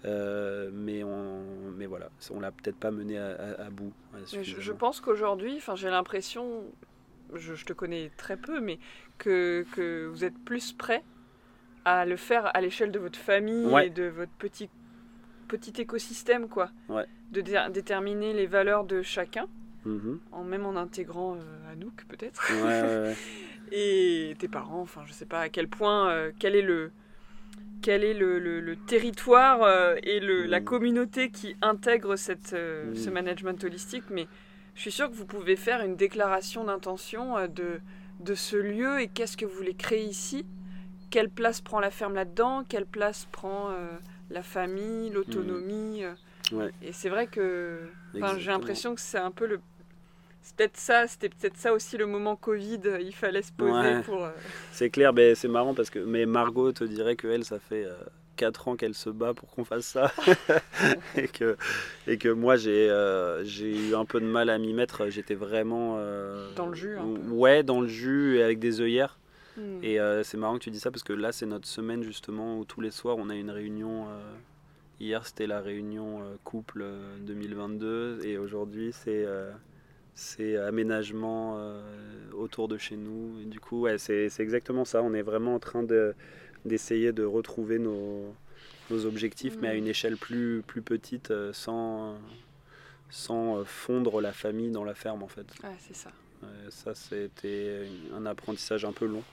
Euh, 0.05 0.69
mais, 0.71 1.03
on, 1.03 1.41
mais 1.75 1.87
voilà, 1.87 2.09
on 2.33 2.39
l'a 2.39 2.51
peut-être 2.51 2.77
pas 2.77 2.91
mené 2.91 3.17
à, 3.17 3.31
à- 3.31 3.65
à 3.65 3.69
bout. 3.69 3.91
euh, 4.15 4.43
Je, 4.43 4.71
pense 4.71 5.01
qu'aujourd'hui, 5.01 5.55
enfin, 5.57 5.75
j'ai 5.75 5.89
l'impression, 5.89 6.63
je, 7.33 7.55
je 7.55 7.65
te 7.65 7.73
connais 7.73 8.11
très 8.15 8.37
peu, 8.37 8.61
mais 8.61 8.79
que, 9.17 9.65
que 9.75 10.05
vous 10.05 10.23
êtes 10.23 10.37
plus 10.45 10.71
prêt 10.71 11.03
à 11.83 12.05
le 12.05 12.15
faire 12.15 12.55
à 12.55 12.61
l'échelle 12.61 12.91
de 12.91 12.99
votre 12.99 13.17
famille 13.19 13.65
Ouais. 13.65 13.87
et 13.87 13.89
de 13.89 14.03
votre 14.03 14.31
petit, 14.33 14.69
petit 15.47 15.81
écosystème, 15.81 16.47
quoi. 16.47 16.69
Ouais. 16.89 17.05
De 17.31 17.41
dé- 17.41 17.61
déterminer 17.71 18.33
les 18.33 18.45
valeurs 18.47 18.83
de 18.83 19.01
chacun, 19.01 19.47
Mhm. 19.85 20.19
en 20.31 20.43
même 20.43 20.65
en 20.65 20.75
intégrant 20.75 21.35
euh, 21.35 21.71
Anouk, 21.71 22.05
peut-être, 22.07 22.41
Ouais, 22.51 22.61
ouais, 22.63 23.07
ouais. 23.09 23.15
et 23.71 24.35
tes 24.39 24.47
parents, 24.47 24.81
enfin, 24.81 25.01
je 25.05 25.13
sais 25.13 25.25
pas 25.25 25.41
à 25.41 25.49
quel 25.49 25.67
point, 25.67 26.09
euh, 26.09 26.31
quel 26.39 26.55
est 26.55 26.61
le. 26.61 26.91
Quel 27.83 28.03
est 28.03 28.15
le, 28.15 28.39
le- 28.39 28.59
le 28.59 28.75
territoire 28.75 29.61
euh, 29.61 29.95
et 30.01 30.19
le, 30.19 30.45
la 30.45 30.59
Mm. 30.59 30.63
communauté 30.63 31.29
qui 31.29 31.55
intègre 31.61 32.15
cette, 32.15 32.53
euh, 32.53 32.91
Mm. 32.91 32.95
ce 32.95 33.09
management 33.11 33.63
holistique 33.63 34.05
Mais 34.09 34.27
je 34.73 34.81
suis 34.81 34.91
sûre 34.91 35.09
que 35.09 35.15
vous 35.15 35.27
pouvez 35.27 35.55
faire 35.55 35.81
une 35.83 35.95
déclaration 35.95 36.63
d'intention 36.63 37.37
euh, 37.37 37.47
de, 37.47 37.79
de 38.19 38.33
ce 38.33 38.55
lieu 38.57 38.99
et 39.01 39.07
qu'est-ce 39.07 39.37
que 39.37 39.45
vous 39.45 39.55
voulez 39.55 39.75
créer 39.75 40.03
ici? 40.05 40.43
Quelle 41.11 41.29
place 41.29 41.61
prend 41.61 41.79
la 41.79 41.91
ferme 41.91 42.15
là-dedans? 42.15 42.63
Quelle 42.67 42.87
place 42.87 43.27
prend 43.31 43.69
la 44.29 44.43
famille, 44.43 45.09
l'autonomie 45.09 46.03
euh. 46.03 46.13
Ouais. 46.51 46.71
Et 46.81 46.93
c'est 46.93 47.09
vrai 47.09 47.27
que 47.27 47.79
j'ai 48.13 48.49
l'impression 48.51 48.95
que 48.95 49.01
c'est 49.01 49.17
un 49.17 49.31
peu 49.31 49.47
le. 49.47 49.59
C'est 50.41 50.55
peut-être 50.55 50.77
ça, 50.77 51.07
c'était 51.07 51.27
peut-être 51.27 51.57
ça 51.57 51.73
aussi 51.73 51.97
le 51.97 52.05
moment 52.05 52.37
Covid, 52.37 52.79
euh, 52.85 53.01
il 53.01 53.13
fallait 53.13 53.41
se 53.41 53.51
poser 53.51 53.71
Ouais. 53.73 54.01
pour. 54.03 54.23
euh, 54.23 54.31
C'est 54.71 54.89
clair, 54.89 55.11
mais 55.11 55.35
c'est 55.35 55.49
marrant 55.49 55.73
parce 55.73 55.89
que 55.89 55.99
mais 55.99 56.25
Margot 56.25 56.71
te 56.71 56.85
dirait 56.85 57.17
que 57.17 57.27
elle, 57.27 57.43
ça 57.43 57.59
fait 57.59 57.85
4 58.37 58.67
ans 58.69 58.75
qu'elle 58.77 58.93
se 58.93 59.09
bat 59.09 59.33
pour 59.33 59.49
qu'on 59.49 59.65
fasse 59.65 59.87
ça 59.87 60.11
et 61.17 61.27
que 61.27 61.57
et 62.05 62.17
que 62.17 62.29
moi 62.29 62.55
j'ai 62.55 62.89
euh, 62.89 63.43
j'ai 63.43 63.89
eu 63.89 63.95
un 63.95 64.05
peu 64.05 64.21
de 64.21 64.25
mal 64.25 64.49
à 64.49 64.57
m'y 64.57 64.73
mettre. 64.73 65.09
J'étais 65.09 65.35
vraiment 65.35 65.95
euh, 65.97 66.53
Dans 66.55 66.67
le 66.67 66.75
jus, 66.75 66.97
un 66.97 67.03
peu. 67.03 67.29
Ouais, 67.31 67.63
dans 67.63 67.81
le 67.81 67.87
jus 67.87 68.37
et 68.37 68.43
avec 68.43 68.59
des 68.59 68.79
œillères. 68.79 69.17
Hmm. 69.57 69.83
Et 69.83 69.99
euh, 69.99 70.23
c'est 70.23 70.37
marrant 70.37 70.57
que 70.57 70.63
tu 70.63 70.71
dis 70.71 70.79
ça 70.79 70.91
parce 70.91 71.03
que 71.03 71.13
là 71.13 71.31
c'est 71.31 71.45
notre 71.45 71.67
semaine 71.67 72.03
justement 72.03 72.59
où 72.59 72.65
tous 72.65 72.81
les 72.81 72.91
soirs 72.91 73.17
on 73.17 73.29
a 73.29 73.35
une 73.35 73.49
réunion. 73.51 74.07
euh, 74.09 74.35
hier 74.99 75.25
c'était 75.27 75.45
la 75.47 75.61
réunion 75.61 76.21
euh, 76.23 76.35
couple 76.43 76.81
euh, 76.83 77.17
2022 77.21 78.21
et 78.23 78.37
aujourd'hui 78.37 78.91
c'est 78.93 79.25
c'est 80.15 80.57
aménagement 80.57 81.59
autour 82.33 82.67
de 82.67 82.77
chez 82.79 82.97
nous. 82.97 83.39
Et 83.41 83.45
du 83.45 83.59
coup 83.59 83.81
ouais, 83.81 83.97
c'est 83.99 84.29
exactement 84.39 84.83
ça. 84.85 85.03
On 85.03 85.13
est 85.13 85.21
vraiment 85.21 85.53
en 85.55 85.59
train 85.59 85.83
de 85.83 86.15
d'essayer 86.65 87.11
de 87.13 87.23
retrouver 87.23 87.77
nos, 87.77 88.33
nos 88.89 89.05
objectifs 89.05 89.57
mais 89.61 89.67
à 89.69 89.73
Mm. 89.75 89.77
une 89.77 89.87
échelle 89.87 90.17
plus, 90.17 90.63
plus 90.65 90.81
petite 90.81 91.31
sans, 91.53 92.17
sans 93.09 93.63
fondre 93.63 94.19
la 94.21 94.33
famille 94.33 94.71
dans 94.71 94.83
la 94.83 94.95
ferme 94.95 95.21
en 95.21 95.27
fait. 95.27 95.45
Ouais, 95.63 95.75
c'est 95.79 95.95
ça. 95.95 96.11
Ça, 96.69 96.93
c'était 96.95 97.87
un 98.13 98.25
apprentissage 98.25 98.85
un 98.85 98.91
peu 98.91 99.05
long 99.05 99.23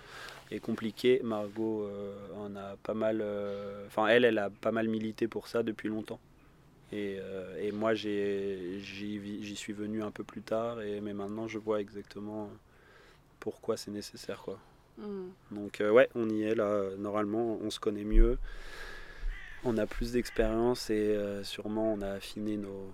et 0.50 0.60
compliqué. 0.60 1.20
Margot 1.22 1.84
euh, 1.84 2.14
en 2.36 2.54
a 2.56 2.76
pas 2.82 2.94
mal. 2.94 3.20
euh, 3.20 3.86
Enfin, 3.86 4.06
elle, 4.06 4.24
elle 4.24 4.38
a 4.38 4.50
pas 4.50 4.72
mal 4.72 4.88
milité 4.88 5.28
pour 5.28 5.48
ça 5.48 5.62
depuis 5.62 5.88
longtemps. 5.88 6.20
Et, 6.92 7.16
euh, 7.18 7.60
et 7.60 7.72
moi, 7.72 7.94
j'y 7.94 9.56
suis 9.56 9.72
venu 9.72 10.02
un 10.02 10.10
peu 10.10 10.22
plus 10.22 10.42
tard, 10.42 10.80
et, 10.80 11.00
mais 11.00 11.12
maintenant, 11.12 11.48
je 11.48 11.58
vois 11.58 11.80
exactement 11.80 12.50
pourquoi 13.40 13.76
c'est 13.76 13.90
nécessaire. 13.90 14.42
Quoi. 14.42 14.58
Hmm. 14.98 15.28
Donc, 15.50 15.80
euh, 15.80 15.90
ouais, 15.90 16.08
on 16.14 16.28
y 16.30 16.42
est 16.42 16.54
là. 16.54 16.90
Normalement, 16.98 17.58
on 17.60 17.70
se 17.70 17.80
connaît 17.80 18.04
mieux. 18.04 18.38
On 19.64 19.76
a 19.78 19.86
plus 19.86 20.12
d'expérience 20.12 20.90
et 20.90 20.94
euh, 21.16 21.42
sûrement, 21.42 21.94
on 21.94 22.00
a 22.02 22.10
affiné 22.10 22.56
nos, 22.56 22.92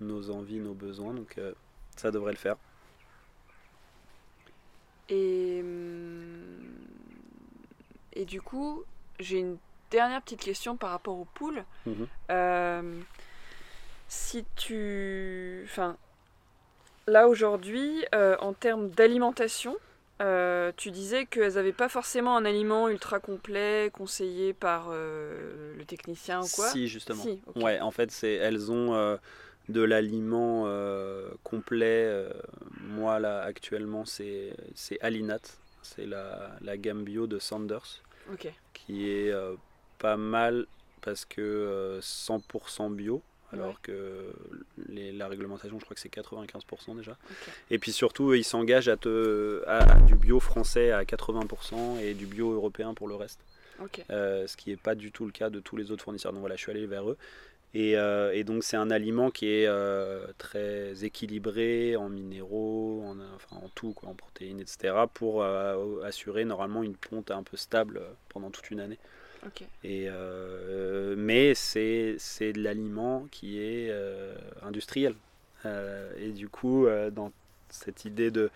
nos 0.00 0.30
envies, 0.30 0.58
nos 0.58 0.74
besoins. 0.74 1.14
Donc, 1.14 1.36
euh, 1.38 1.52
ça 1.96 2.10
devrait 2.10 2.32
le 2.32 2.38
faire. 2.38 2.56
Et, 5.10 5.60
hum, 5.60 6.60
et 8.12 8.24
du 8.24 8.40
coup, 8.40 8.84
j'ai 9.18 9.38
une 9.38 9.58
dernière 9.90 10.22
petite 10.22 10.40
question 10.40 10.76
par 10.76 10.90
rapport 10.90 11.18
aux 11.18 11.26
poules. 11.34 11.64
Mhm. 11.86 12.06
Euh, 12.30 13.00
si 14.08 14.44
tu. 14.56 15.62
Enfin, 15.64 15.96
là 17.06 17.28
aujourd'hui, 17.28 18.04
euh, 18.14 18.36
en 18.40 18.52
termes 18.52 18.88
d'alimentation, 18.90 19.76
euh, 20.22 20.72
tu 20.76 20.90
disais 20.90 21.26
qu'elles 21.26 21.54
n'avaient 21.54 21.72
pas 21.72 21.88
forcément 21.88 22.36
un 22.36 22.44
aliment 22.44 22.88
ultra 22.88 23.20
complet 23.20 23.90
conseillé 23.92 24.52
par 24.52 24.90
le 24.90 25.84
technicien 25.86 26.40
ou 26.40 26.48
quoi 26.54 26.68
Si, 26.68 26.88
justement. 26.88 27.22
Si. 27.22 27.40
Ouais, 27.56 27.80
en 27.80 27.90
fait, 27.90 28.10
c'est 28.10 28.34
elles 28.34 28.70
ont 28.70 29.18
de 29.70 29.82
l'aliment 29.82 30.64
euh, 30.66 31.30
complet. 31.44 32.04
euh, 32.06 32.30
moi, 32.80 33.18
là, 33.20 33.40
actuellement, 33.42 34.04
c'est 34.04 34.54
Alinat. 35.00 35.40
C'est 35.82 36.06
la, 36.06 36.50
la 36.60 36.76
gamme 36.76 37.04
bio 37.04 37.26
de 37.26 37.38
Sanders, 37.38 38.02
qui 38.74 39.10
est 39.10 39.30
euh, 39.30 39.54
pas 39.98 40.16
mal 40.16 40.66
parce 41.00 41.24
que 41.24 41.40
euh, 41.40 42.00
100% 42.00 42.90
bio. 42.94 43.22
Alors 43.52 43.70
Ouais. 43.70 43.74
que 43.82 44.32
les- 44.88 45.10
la 45.10 45.26
réglementation, 45.26 45.76
je 45.80 45.84
crois 45.84 45.94
que 45.96 46.00
c'est 46.00 46.08
95% 46.08 46.94
déjà. 46.94 47.16
Et 47.70 47.78
puis 47.80 47.90
surtout, 47.90 48.32
ils 48.34 48.44
s'engagent 48.44 48.88
à, 48.88 48.96
te, 48.96 49.64
à, 49.66 49.78
à 49.78 50.00
du 50.02 50.14
bio 50.14 50.38
français 50.38 50.92
à 50.92 51.02
80% 51.04 51.98
et 52.00 52.14
du 52.14 52.26
bio 52.26 52.52
européen 52.52 52.94
pour 52.94 53.08
le 53.08 53.16
reste. 53.16 53.40
Euh, 54.10 54.46
ce 54.46 54.56
qui 54.56 54.70
n'est 54.70 54.76
pas 54.76 54.94
du 54.94 55.10
tout 55.10 55.24
le 55.24 55.32
cas 55.32 55.50
de 55.50 55.58
tous 55.58 55.76
les 55.76 55.90
autres 55.90 56.04
fournisseurs. 56.04 56.32
Donc 56.32 56.40
voilà, 56.40 56.54
je 56.54 56.60
suis 56.60 56.70
allé 56.70 56.86
vers 56.86 57.08
eux. 57.10 57.16
Et, 57.72 57.96
euh, 57.96 58.32
et 58.34 58.42
donc 58.42 58.64
c'est 58.64 58.76
un 58.76 58.90
aliment 58.90 59.30
qui 59.30 59.46
est 59.46 59.66
euh, 59.66 60.26
très 60.38 61.04
équilibré 61.04 61.94
en 61.96 62.08
minéraux, 62.08 63.02
en, 63.04 63.18
enfin, 63.36 63.64
en 63.64 63.68
tout, 63.74 63.92
quoi, 63.92 64.08
en 64.08 64.14
protéines, 64.14 64.60
etc. 64.60 64.94
pour 65.14 65.42
euh, 65.42 66.02
assurer 66.02 66.44
normalement 66.44 66.82
une 66.82 66.96
ponte 66.96 67.30
un 67.30 67.44
peu 67.44 67.56
stable 67.56 68.02
pendant 68.28 68.50
toute 68.50 68.70
une 68.70 68.80
année. 68.80 68.98
Ok. 69.46 69.62
Et, 69.84 70.08
mais 71.16 71.54
c'est 71.54 72.16
c'est 72.18 72.52
de 72.52 72.60
l'aliment 72.60 73.26
qui 73.30 73.58
est 73.58 73.90
industriel. 74.62 75.14
Et 75.64 76.32
du 76.32 76.48
coup, 76.48 76.86
dans 77.12 77.32
cette 77.70 78.04
idée 78.04 78.30
de... 78.30 78.50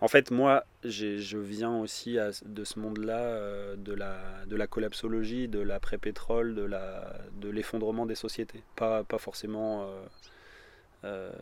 En 0.00 0.08
fait, 0.08 0.30
moi, 0.30 0.64
je 0.84 1.36
viens 1.38 1.76
aussi 1.78 2.18
à- 2.18 2.30
de 2.46 2.64
ce 2.64 2.78
monde-là, 2.78 3.18
euh, 3.18 3.76
de, 3.76 3.92
la, 3.92 4.18
de 4.46 4.56
la 4.56 4.66
collapsologie, 4.66 5.46
de 5.48 5.60
l'après-pétrole, 5.60 6.54
de 6.54 6.62
la- 6.62 7.18
de 7.40 7.48
l'effondrement 7.50 8.06
des 8.06 8.14
sociétés. 8.14 8.62
Pas, 8.76 9.04
forcément... 9.18 9.84
euh, 9.84 10.02
euh. 11.04 11.32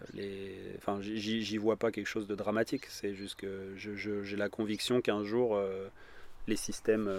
Enfin, 0.77 0.99
j'y 1.01 1.57
vois 1.59 1.77
pas 1.77 1.91
quelque 1.91 2.07
chose 2.07 2.27
de 2.27 2.35
dramatique. 2.35 2.87
C'est 2.89 3.15
juste 3.15 3.37
que 3.37 3.75
j'ai 3.77 4.37
la 4.37 4.49
conviction 4.49 5.01
qu'un 5.01 5.25
jour, 5.25 5.61
les 6.49 6.57
systèmes 6.57 7.11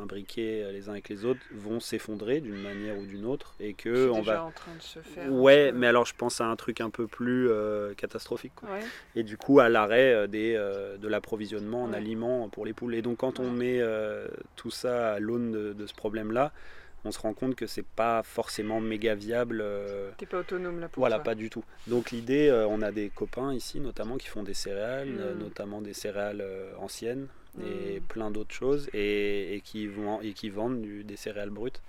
imbriqués 0.00 0.70
les 0.72 0.88
uns 0.88 0.92
avec 0.92 1.08
les 1.08 1.24
autres 1.24 1.40
vont 1.52 1.80
s'effondrer 1.80 2.40
d'une 2.40 2.60
manière 2.60 2.96
ou 2.98 3.04
d'une 3.06 3.24
autre 3.24 3.54
et 3.60 3.74
que 3.74 3.94
C'est 3.94 4.08
on 4.10 4.18
déjà 4.20 4.34
va 4.34 4.44
en 4.44 4.50
train 4.52 4.74
de 4.74 4.82
se 4.82 5.00
faire. 5.00 5.32
ouais 5.32 5.72
mais 5.72 5.86
alors 5.86 6.06
je 6.06 6.14
pense 6.14 6.40
à 6.40 6.46
un 6.46 6.56
truc 6.56 6.80
un 6.80 6.90
peu 6.90 7.06
plus 7.06 7.48
euh, 7.50 7.94
catastrophique 7.94 8.52
quoi. 8.54 8.70
Ouais. 8.70 8.80
et 9.16 9.22
du 9.22 9.36
coup 9.36 9.60
à 9.60 9.68
l'arrêt 9.68 10.12
euh, 10.14 10.26
des 10.26 10.54
euh, 10.56 10.96
de 10.98 11.08
l'approvisionnement 11.08 11.84
en 11.84 11.90
Ouais. 11.90 11.96
aliments 11.96 12.48
pour 12.48 12.64
les 12.64 12.72
poules 12.74 12.94
et 12.94 13.02
donc 13.02 13.18
quand 13.18 13.40
on 13.40 13.50
met 13.50 13.80
euh, 13.80 14.28
tout 14.56 14.70
ça 14.70 15.14
à 15.14 15.18
l'aune 15.18 15.50
de, 15.52 15.72
de 15.72 15.86
ce 15.86 15.94
problème 15.94 16.32
là 16.32 16.52
on 17.04 17.12
se 17.12 17.18
rend 17.20 17.32
compte 17.32 17.54
que 17.54 17.66
c'est 17.68 17.86
pas 17.86 18.22
forcément 18.24 18.80
méga 18.80 19.14
viable 19.14 19.60
euh, 19.62 20.10
T'es 20.18 20.26
pas 20.26 20.40
autonome 20.40 20.80
là 20.80 20.88
pour 20.88 21.00
voilà, 21.00 21.20
pas 21.20 21.36
du 21.36 21.48
tout. 21.48 21.62
Donc 21.86 22.10
l'idée, 22.10 22.48
euh, 22.48 22.66
on 22.66 22.82
a 22.82 22.90
des 22.90 23.08
copains 23.08 23.54
ici 23.54 23.78
notamment 23.78 24.16
qui 24.16 24.26
font 24.26 24.42
des 24.42 24.52
céréales, 24.52 25.14
euh, 25.16 25.32
Mm. 25.34 25.38
notamment 25.38 25.80
des 25.80 25.94
céréales 25.94 26.40
euh, 26.40 26.72
anciennes 26.80 27.28
et 27.60 28.00
Mm. 28.00 28.02
plein 28.08 28.30
d'autres 28.30 28.54
choses, 28.54 28.88
et, 28.94 29.54
et 29.56 29.60
qui, 29.60 29.86
vont, 29.86 30.20
et 30.20 30.32
qui 30.32 30.50
vendent 30.50 30.80
du- 30.82 31.04
des 31.04 31.16
céréales 31.16 31.50
brutes. 31.50 31.80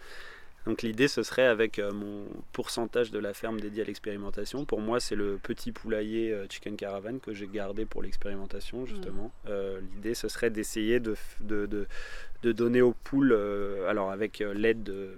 Donc 0.66 0.82
l'idée, 0.82 1.08
ce 1.08 1.24
serait 1.24 1.46
avec 1.46 1.80
euh, 1.80 1.92
mon 1.94 2.26
pourcentage 2.52 3.12
de 3.12 3.18
la 3.20 3.34
ferme 3.34 3.60
dédiée 3.62 3.84
à 3.84 3.86
l'expérimentation. 3.86 4.66
Pour 4.66 4.82
moi, 4.82 5.00
c'est 5.00 5.16
le 5.16 5.38
petit 5.38 5.72
poulailler 5.72 6.34
euh, 6.34 6.46
Chicken 6.50 6.76
Caravan 6.76 7.18
que 7.20 7.34
j'ai 7.34 7.48
gardé 7.48 7.86
pour 7.86 8.04
l'expérimentation, 8.04 8.86
justement. 8.86 9.32
Euh, 9.48 9.80
l'idée, 9.96 10.14
ce 10.14 10.28
serait 10.28 10.50
d'essayer 10.50 11.00
de, 11.00 11.16
de, 11.40 11.66
de, 11.66 11.88
de 12.44 12.52
donner 12.52 12.82
aux 12.82 12.94
poules, 12.94 13.32
euh, 13.32 13.88
alors 13.90 14.12
avec 14.12 14.40
l'aide 14.40 14.84
de 14.84 15.18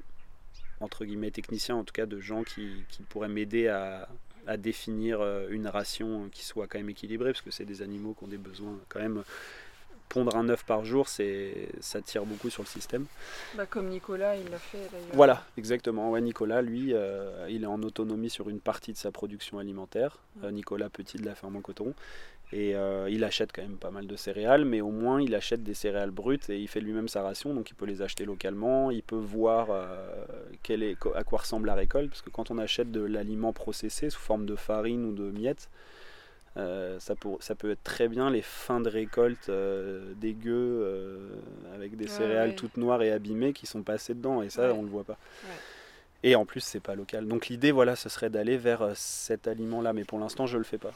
entre 0.79 1.05
guillemets 1.05 1.31
techniciens, 1.31 1.75
en 1.75 1.83
tout 1.83 1.93
cas 1.93 2.05
de 2.07 2.19
gens 2.19 2.43
qui, 2.43 2.83
qui 2.89 3.03
pourraient 3.03 3.27
m'aider 3.27 3.67
à, 3.67 4.07
à 4.47 4.57
définir 4.57 5.21
une 5.49 5.67
ration 5.67 6.29
qui 6.31 6.43
soit 6.45 6.65
quand 6.67 6.79
même 6.79 6.89
équilibrée, 6.89 7.31
parce 7.33 7.41
que 7.43 7.51
c'est 7.51 7.65
des 7.65 7.81
animaux 7.83 8.15
qui 8.17 8.23
ont 8.23 8.27
des 8.27 8.37
besoins 8.37 8.77
quand 8.89 8.99
même 8.99 9.23
pondre 10.11 10.35
un 10.35 10.49
œuf 10.49 10.65
par 10.65 10.83
jour, 10.83 11.07
c'est 11.07 11.69
ça 11.79 12.01
tire 12.01 12.25
beaucoup 12.25 12.49
sur 12.49 12.63
le 12.63 12.67
système. 12.67 13.05
Bah, 13.55 13.65
comme 13.65 13.87
Nicolas, 13.87 14.35
il 14.35 14.49
l'a 14.49 14.57
fait 14.57 14.89
d'ailleurs. 14.91 15.13
Voilà, 15.13 15.43
exactement. 15.57 16.11
Ouais, 16.11 16.21
Nicolas, 16.21 16.61
lui, 16.61 16.93
euh, 16.93 17.47
il 17.49 17.63
est 17.63 17.67
en 17.67 17.81
autonomie 17.81 18.29
sur 18.29 18.49
une 18.49 18.59
partie 18.59 18.91
de 18.91 18.97
sa 18.97 19.11
production 19.11 19.57
alimentaire. 19.57 20.17
Euh, 20.43 20.51
Nicolas 20.51 20.89
Petit 20.89 21.17
de 21.17 21.25
la 21.25 21.35
ferme 21.35 21.55
en 21.55 21.61
coton. 21.61 21.93
Et 22.53 22.75
euh, 22.75 23.09
il 23.09 23.23
achète 23.23 23.53
quand 23.53 23.61
même 23.61 23.77
pas 23.77 23.91
mal 23.91 24.07
de 24.07 24.15
céréales, 24.17 24.65
mais 24.65 24.81
au 24.81 24.91
moins 24.91 25.21
il 25.21 25.33
achète 25.35 25.63
des 25.63 25.73
céréales 25.73 26.11
brutes 26.11 26.49
et 26.49 26.59
il 26.59 26.67
fait 26.67 26.81
lui-même 26.81 27.07
sa 27.07 27.21
ration, 27.21 27.53
donc 27.53 27.69
il 27.69 27.75
peut 27.75 27.85
les 27.85 28.01
acheter 28.01 28.25
localement. 28.25 28.91
Il 28.91 29.03
peut 29.03 29.15
voir 29.15 29.69
quel 30.61 30.83
est, 30.83 30.97
à 31.15 31.23
quoi 31.23 31.39
ressemble 31.39 31.67
la 31.67 31.75
récolte, 31.75 32.09
parce 32.09 32.21
que 32.21 32.29
quand 32.29 32.51
on 32.51 32.57
achète 32.57 32.91
de 32.91 32.99
l'aliment 32.99 33.53
processé 33.53 34.09
sous 34.09 34.19
forme 34.19 34.45
de 34.45 34.57
farine 34.57 35.05
ou 35.05 35.13
de 35.13 35.31
miettes, 35.31 35.69
euh, 36.57 36.99
ça, 36.99 37.15
ça, 37.39 37.55
peut 37.55 37.71
être 37.71 37.83
très 37.83 38.09
bien 38.09 38.29
les 38.29 38.41
fins 38.41 38.81
de 38.81 38.89
récolte 38.89 39.47
euh, 39.47 40.13
dégueu 40.17 40.81
euh, 40.83 41.29
avec 41.73 41.95
des 41.95 42.07
céréales 42.07 42.55
toutes 42.55 42.75
noires 42.75 43.01
et 43.03 43.11
abîmées 43.11 43.53
qui 43.53 43.65
sont 43.65 43.83
passées 43.83 44.13
dedans 44.13 44.41
et 44.41 44.49
ça 44.49 44.73
on 44.73 44.81
le 44.81 44.89
voit 44.89 45.05
pas. 45.05 45.17
Et 46.23 46.35
en 46.35 46.45
plus 46.45 46.59
c'est 46.59 46.81
pas 46.81 46.95
local. 46.95 47.25
Donc 47.27 47.47
l'idée 47.47 47.71
voilà 47.71 47.95
ce 47.95 48.09
serait 48.09 48.29
d'aller 48.29 48.57
vers 48.57 48.91
cet 48.95 49.47
aliment 49.47 49.81
là 49.81 49.93
mais 49.93 50.03
pour 50.03 50.19
l'instant 50.19 50.45
je 50.45 50.57
le 50.57 50.65
fais 50.65 50.77
pas. 50.77 50.93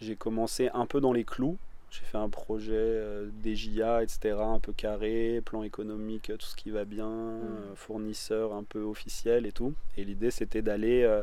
J'ai 0.00 0.16
commencé 0.16 0.68
un 0.74 0.84
peu 0.84 1.00
dans 1.00 1.12
les 1.14 1.24
clous. 1.24 1.56
J'ai 1.90 2.04
fait 2.04 2.18
un 2.18 2.30
projet 2.30 3.02
DJA, 3.44 4.02
etc., 4.02 4.36
un 4.38 4.58
peu 4.60 4.72
carré, 4.72 5.42
plan 5.44 5.62
économique, 5.62 6.32
tout 6.38 6.46
ce 6.46 6.56
qui 6.56 6.70
va 6.70 6.86
bien, 6.86 7.08
mm. 7.08 7.76
fournisseur 7.76 8.54
un 8.54 8.62
peu 8.62 8.80
officiel 8.80 9.46
et 9.46 9.52
tout. 9.52 9.72
Et 9.96 10.04
l'idée 10.04 10.30
c'était 10.30 10.62
d'aller 10.62 11.22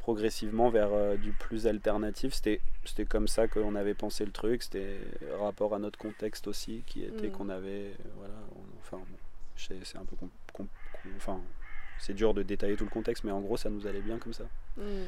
progressivement 0.00 0.70
vers 0.70 0.92
euh, 0.92 1.16
du 1.16 1.32
plus 1.32 1.66
alternatif. 1.66 2.34
C'était, 2.34 2.60
c'était 2.84 3.04
comme 3.04 3.28
ça 3.28 3.46
qu'on 3.46 3.74
avait 3.74 3.94
pensé 3.94 4.24
le 4.24 4.32
truc. 4.32 4.62
C'était 4.62 4.98
rapport 5.38 5.74
à 5.74 5.78
notre 5.78 5.98
contexte 5.98 6.48
aussi, 6.48 6.82
qui 6.86 7.04
était 7.04 7.28
mm. 7.28 7.32
qu'on 7.32 7.48
avait. 7.48 7.92
Voilà, 8.16 8.34
enfin, 8.80 8.98
c'est, 9.56 9.96
un 9.96 10.04
peu. 10.04 10.16
enfin, 11.16 11.40
c'est 11.98 12.14
dur 12.14 12.34
de 12.34 12.42
détailler 12.42 12.76
tout 12.76 12.84
le 12.84 12.90
contexte, 12.90 13.24
mais 13.24 13.30
en 13.30 13.40
gros, 13.40 13.56
ça 13.56 13.70
nous 13.70 13.86
allait 13.86 14.00
bien 14.00 14.18
comme 14.18 14.32
ça. 14.32 14.44
Mm. 14.76 15.04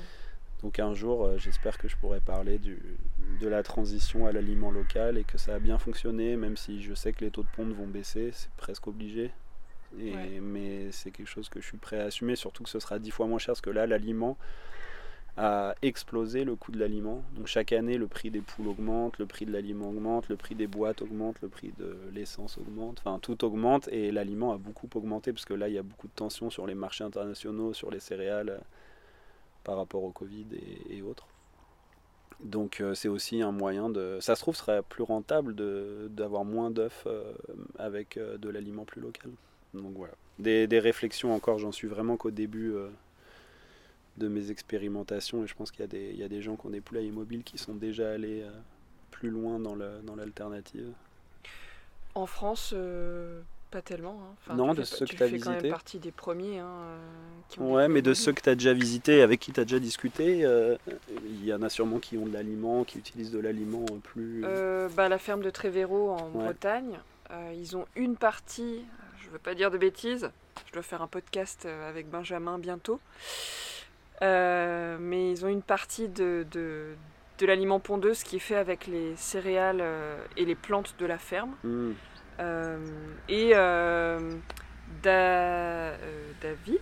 Donc 0.63 0.79
un 0.79 0.95
jour, 0.95 1.25
euh, 1.25 1.39
j'espère 1.39 1.77
que 1.77 1.89
je 1.89 1.97
pourrai 1.97 2.21
parler 2.21 2.59
du, 2.59 2.81
de 3.41 3.49
la 3.49 3.65
transition 3.65 4.27
à 4.27 4.33
l'aliment 4.33 4.71
local 4.71 5.19
et 5.19 5.25
que 5.25 5.37
ça 5.37 5.55
a 5.55 5.59
bien 5.59 5.77
fonctionné, 5.77 6.37
même 6.37 6.57
si 6.57 6.83
je 6.83 6.95
sais 6.95 7.13
que 7.13 7.25
les 7.25 7.33
taux 7.33 7.43
de 7.43 7.49
ponte 7.57 7.73
vont 7.73 7.89
baisser, 7.89 8.31
c'est 8.33 8.51
presque 8.53 8.87
obligé. 8.87 9.33
Et, 9.99 10.41
Mais 10.41 10.93
c'est 10.93 11.11
quelque 11.11 11.29
chose 11.29 11.49
que 11.49 11.61
je 11.61 11.67
suis 11.67 11.79
prêt 11.79 12.01
à 12.01 12.05
assumer, 12.05 12.37
surtout 12.37 12.63
que 12.63 12.71
ce 12.71 12.79
sera 12.79 12.99
dix 12.99 13.11
fois 13.11 13.27
moins 13.27 13.39
cher, 13.39 13.49
parce 13.49 13.61
que 13.61 13.71
là, 13.71 13.87
l'aliment, 13.87 14.39
a 15.37 15.75
explosé 15.81 16.45
le 16.45 16.57
coût 16.57 16.73
de 16.73 16.79
l'aliment. 16.79 17.23
Donc 17.35 17.47
chaque 17.47 17.73
année, 17.73 17.97
le 17.97 18.07
prix 18.07 18.31
des 18.31 18.41
poules 18.41 18.69
augmente, 18.69 19.19
le 19.19 19.27
prix 19.27 19.47
de 19.47 19.53
l'aliment 19.53 19.89
augmente, 19.89 20.29
le 20.29 20.37
prix 20.37 20.55
des 20.55 20.67
boîtes 20.67 21.01
augmente, 21.01 21.41
le 21.41 21.49
prix 21.49 21.73
de 21.79 21.97
l'essence 22.13 22.59
augmente. 22.59 23.03
Enfin, 23.05 23.19
tout 23.19 23.45
augmente 23.45 23.89
et 23.89 24.13
l'aliment 24.13 24.53
a 24.53 24.59
beaucoup 24.59 24.89
augmenté 24.95 25.33
parce 25.33 25.47
que 25.47 25.55
là, 25.55 25.69
il 25.69 25.75
y 25.75 25.79
a 25.79 25.83
beaucoup 25.83 26.07
de 26.07 26.13
tensions 26.13 26.51
sur 26.51 26.67
les 26.67 26.75
marchés 26.75 27.05
internationaux, 27.05 27.73
sur 27.73 27.91
les 27.91 28.01
céréales 28.01 28.51
euh, 28.51 28.59
par 29.65 29.77
rapport 29.77 30.05
au 30.05 30.11
Covid 30.11 30.47
et, 30.91 31.01
autres. 31.01 31.27
Donc 32.45 32.81
euh, 32.81 32.95
c'est 32.95 33.09
aussi 33.09 33.41
un 33.41 33.53
moyen 33.53 33.89
de... 33.89 34.19
Ça 34.21 34.35
se 34.35 34.43
trouve, 34.43 34.55
ce 34.55 34.63
serait 34.63 34.83
plus 34.83 35.05
rentable 35.05 35.55
d'avoir 36.11 36.45
moins 36.45 36.71
d'œufs 36.71 37.05
euh, 37.07 37.33
avec 37.79 38.19
de 38.19 38.49
l'aliment 38.51 38.85
plus 38.85 39.01
local. 39.01 39.31
Donc 39.73 39.95
voilà. 39.97 40.13
Des, 40.39 40.67
des 40.67 40.81
réflexions 40.81 41.33
encore, 41.35 41.59
j'en 41.59 41.73
suis 41.73 41.89
vraiment 41.89 42.17
qu'au 42.19 42.31
début 42.31 42.75
de 44.19 44.29
mes 44.29 44.51
expérimentations 44.51 45.45
et 45.45 45.47
je 45.47 45.55
pense 45.55 45.71
qu'il 45.71 45.85
y, 45.85 46.17
y, 46.17 46.23
a 46.23 46.29
des 46.29 46.43
gens 46.43 46.57
qui 46.57 46.67
ont 46.67 46.71
des 46.71 46.81
poulailles 46.81 47.11
mobiles 47.11 47.43
qui 47.43 47.59
sont 47.59 47.75
déjà 47.75 48.11
allés 48.11 48.43
euh, 48.43 48.51
plus 49.11 49.31
loin 49.31 49.59
dans 49.59 49.75
l'alternative. 49.75 50.93
en 52.15 52.27
France, 52.27 52.73
euh, 52.77 53.41
pas 53.71 53.81
tellement. 53.81 54.21
Hein. 54.49 54.55
non, 54.55 54.75
de 54.75 54.83
ceux 54.83 55.07
que 55.07 55.17
tu 55.17 55.23
as 55.23 55.27
visités. 55.27 55.45
quand 55.45 55.63
même 55.63 55.71
partie 55.71 55.99
des 55.99 56.13
premiers. 56.13 56.59
Hein, 56.59 56.71
euh, 57.59 57.63
ouais, 57.63 57.89
mais 57.89 58.03
de 58.03 58.13
ceux 58.13 58.33
que 58.33 58.43
tu 58.43 58.51
as 58.51 58.55
déjà 58.55 58.75
visités, 58.75 59.23
avec 59.23 59.41
qui 59.41 59.53
tu 59.53 59.61
as 59.61 59.65
déjà 59.65 59.79
discuté, 59.79 60.47
il 61.25 61.45
y 61.45 61.55
en 61.55 61.63
a 61.63 61.71
sûrement 61.71 61.99
qui 61.99 62.19
ont 62.19 62.27
de 62.27 62.33
l'aliment, 62.35 62.85
qui 62.85 62.99
utilisent 62.99 63.33
de 63.33 63.39
l'aliment 63.39 63.87
plus. 64.03 64.45
bah, 64.95 65.09
la 65.09 65.19
ferme 65.19 65.43
de 65.43 65.51
Trévéro 65.51 66.11
en 66.11 66.29
Bretagne, 66.29 66.99
ils 67.55 67.79
ont 67.79 67.87
une 67.97 68.17
partie, 68.17 68.85
je 69.23 69.29
ne 69.29 69.33
veux 69.33 69.39
pas 69.39 69.55
dire 69.55 69.71
de 69.71 69.79
bêtises, 69.79 70.31
je 70.67 70.73
dois 70.75 70.83
faire 70.83 71.01
un 71.01 71.07
podcast 71.09 71.65
avec 71.65 72.11
Benjamin 72.11 72.59
bientôt. 72.59 73.01
Euh, 74.21 74.99
mais 75.01 75.31
ils 75.31 75.45
ont 75.45 75.49
une 75.49 75.63
partie 75.63 76.09
de, 76.09 76.47
de, 76.51 76.95
de 77.39 77.47
l'aliment 77.47 77.81
pondeuse 77.81 78.23
qui 78.23 78.37
est 78.37 78.41
fait 78.41 78.57
avec 78.57 78.87
les 78.87 79.17
céréales 79.17 79.81
euh, 79.81 80.23
et 80.37 80.45
les 80.45 80.55
plantes 80.55 80.95
de 80.99 81.07
la 81.07 81.19
ferme. 81.19 81.55
Hmm. 81.65 81.93
Euh, 82.41 82.79
et 83.29 83.53
David, 85.03 86.81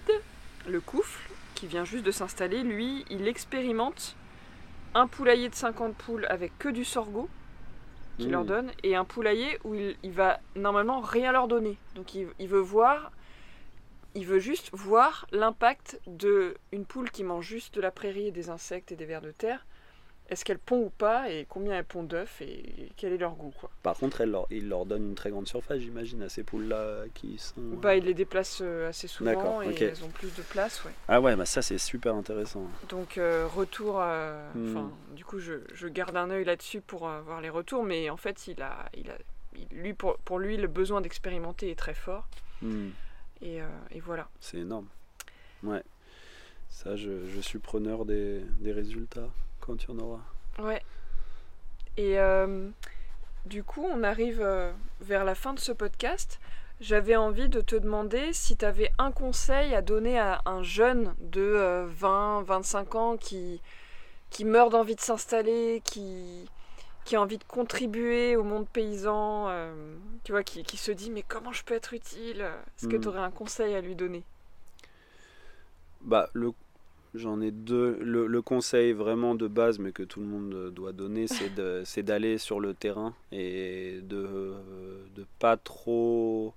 le 0.67 0.81
couffle, 0.81 1.31
qui 1.55 1.67
vient 1.67 1.85
juste 1.85 2.05
de 2.05 2.11
s'installer, 2.11 2.63
lui, 2.63 3.05
il 3.11 3.29
expérimente 3.29 4.17
un 4.95 5.07
poulailler 5.07 5.49
de 5.49 5.55
50 5.55 5.95
poules 5.95 6.27
avec 6.29 6.57
que 6.59 6.69
du 6.69 6.85
sorgho 6.85 7.29
qu'il 8.19 8.31
leur 8.33 8.43
hmm. 8.43 8.47
donne 8.47 8.71
et 8.83 8.97
un 8.97 9.05
poulailler 9.05 9.59
où 9.65 9.75
il, 9.75 9.97
il, 10.03 10.13
va 10.13 10.41
normalement 10.57 11.01
rien 11.01 11.33
leur 11.33 11.49
donner. 11.49 11.79
Donc 11.95 12.15
il, 12.15 12.29
il 12.39 12.49
veut 12.49 12.61
voir 12.61 13.13
il 14.15 14.27
veut 14.27 14.39
juste 14.39 14.71
voir 14.73 15.27
l'impact 15.33 16.01
de 16.07 16.57
une 16.73 16.85
poule 16.85 17.11
qui 17.11 17.25
mange 17.25 17.47
juste 17.47 17.75
de 17.75 17.81
la 17.81 17.91
prairie 17.91 18.29
et 18.29 18.33
des 18.33 18.51
insectes 18.51 18.93
et 18.93 18.97
des 18.97 19.07
vers 19.07 19.21
de 19.21 19.31
terre. 19.31 19.67
Est-ce 20.31 20.45
qu'elle 20.45 20.61
pond 20.61 20.79
ou 20.79 20.91
pas 20.91 21.29
et 21.29 21.45
combien 21.49 21.75
elle 21.77 21.85
pond 21.85 22.05
d'œufs 22.05 22.41
et 22.41 22.93
quel 22.97 23.13
est 23.13 23.19
leur 23.19 23.35
goût 23.35 23.53
quoi? 23.59 23.69
Par 23.83 23.97
contre, 23.97 24.21
elle 24.21 24.31
leur, 24.31 24.47
il 24.51 24.69
leur 24.69 24.87
donne 24.87 25.09
une 25.09 25.15
très 25.17 25.31
grande 25.31 25.49
surface, 25.49 25.81
j'imagine, 25.81 26.23
à 26.23 26.29
ces 26.29 26.45
poules-là 26.45 27.07
qui 27.15 27.37
sont. 27.37 27.61
Bah, 27.61 27.97
il 27.97 28.05
les 28.05 28.15
déplace 28.15 28.61
euh, 28.63 28.89
assez 28.89 29.09
souvent 29.09 29.61
et 29.61 29.75
elles 29.83 30.05
ont 30.05 30.09
plus 30.09 30.33
de 30.37 30.43
place, 30.43 30.85
ouais. 30.85 30.93
Ah 31.09 31.21
ouais, 31.21 31.35
bah 31.35 31.47
ça 31.47 31.63
c'est 31.63 31.79
super 31.79 32.15
intéressant. 32.15 32.63
Donc 32.89 33.19
euh, 33.19 33.49
retour, 33.53 34.01
hmm. 34.55 34.91
du 35.17 35.25
coup 35.25 35.41
je, 35.41 35.55
je, 35.75 35.89
garde 35.89 36.17
un 36.17 36.31
œil 36.31 36.45
là-dessus 36.45 36.81
pour 36.81 37.09
euh, 37.09 37.21
voir 37.23 37.41
les 37.41 37.51
retours, 37.51 37.83
mais 37.83 38.09
en 38.09 38.17
fait 38.17 38.47
il 38.47 38.63
a, 38.63 38.89
il 38.97 39.11
a, 39.11 39.19
lui 39.73 39.95
pour, 39.95 40.17
pour 40.19 40.39
lui 40.39 40.57
le 40.57 40.69
besoin 40.69 41.01
d'expérimenter 41.01 41.73
est 41.73 41.79
très 41.79 41.95
fort. 41.95 42.29
Hmm. 42.63 42.91
Euh, 43.43 43.69
et, 43.91 44.01
voilà. 44.01 44.29
C'est 44.41 44.59
énorme. 44.59 44.87
Ouais. 45.63 45.83
Ça, 46.69 46.97
je, 46.97 47.27
je 47.27 47.41
suis 47.41 47.59
preneur 47.59 48.05
des, 48.05 48.41
des, 48.61 48.73
résultats 48.73 49.29
quand 49.61 49.83
il 49.83 49.91
y 49.91 49.93
en 49.93 49.99
aura. 49.99 50.21
Ouais. 50.59 50.83
Et 51.97 52.19
euh, 52.19 52.69
du 53.47 53.65
coup, 53.65 53.85
on 53.85 54.03
arrive 54.03 54.41
euh, 54.41 54.73
vers 55.01 55.25
la 55.25 55.35
fin 55.35 55.53
de 55.53 55.59
ce 55.59 55.73
podcast. 55.73 56.41
J'avais 56.81 57.17
envie 57.17 57.49
de 57.49 57.61
te 57.61 57.77
demander 57.77 58.33
si 58.33 58.57
tu 58.57 58.65
avais 58.65 58.91
un 58.99 59.13
conseil 59.13 59.75
à 59.75 59.83
donner 59.83 60.19
à 60.19 60.41
un 60.47 60.63
jeune 60.63 61.15
de 61.21 61.85
20, 61.87 62.43
25 62.43 62.95
ans 62.95 63.17
qui, 63.19 63.61
qui 64.31 64.47
meurt 64.47 64.73
d'envie 64.73 64.95
de 64.95 65.01
s'installer, 65.01 65.83
qui, 65.85 66.49
qui 67.11 67.17
a 67.17 67.21
envie 67.21 67.39
de 67.39 67.45
contribuer 67.45 68.37
au 68.37 68.45
monde 68.45 68.69
paysan, 68.69 69.49
euh, 69.49 69.97
tu 70.23 70.31
vois, 70.31 70.45
qui, 70.45 70.77
se 70.77 70.93
dit 70.93 71.11
mais 71.11 71.25
comment 71.27 71.51
je 71.51 71.65
peux 71.65 71.75
être 71.75 71.93
utile? 71.93 72.43
Est-ce 72.79 72.87
que 72.87 72.97
hmm. 72.97 73.01
tu 73.01 73.09
aurais 73.09 73.19
un 73.19 73.33
conseil 73.33 73.75
à 73.75 73.81
lui 73.81 73.97
donner? 73.97 74.23
Bah, 76.03 76.31
le, 76.35 76.53
j'en 77.17 77.41
ai 77.41 77.51
deux. 77.51 77.99
Le, 78.01 78.43
conseil 78.43 78.93
vraiment 78.93 79.35
de 79.35 79.49
base, 79.49 79.81
mais 79.81 79.91
que 79.91 80.05
tout 80.05 80.21
le 80.21 80.27
monde 80.27 80.71
doit 80.71 80.93
donner, 80.93 81.27
c'est, 81.85 82.03
d'aller 82.05 82.39
sur 82.39 82.61
le 82.61 82.75
terrain 82.75 83.13
et 83.33 83.99
de 84.03 84.55
ne 85.17 85.25
pas 85.41 85.57
trop. 85.57 86.55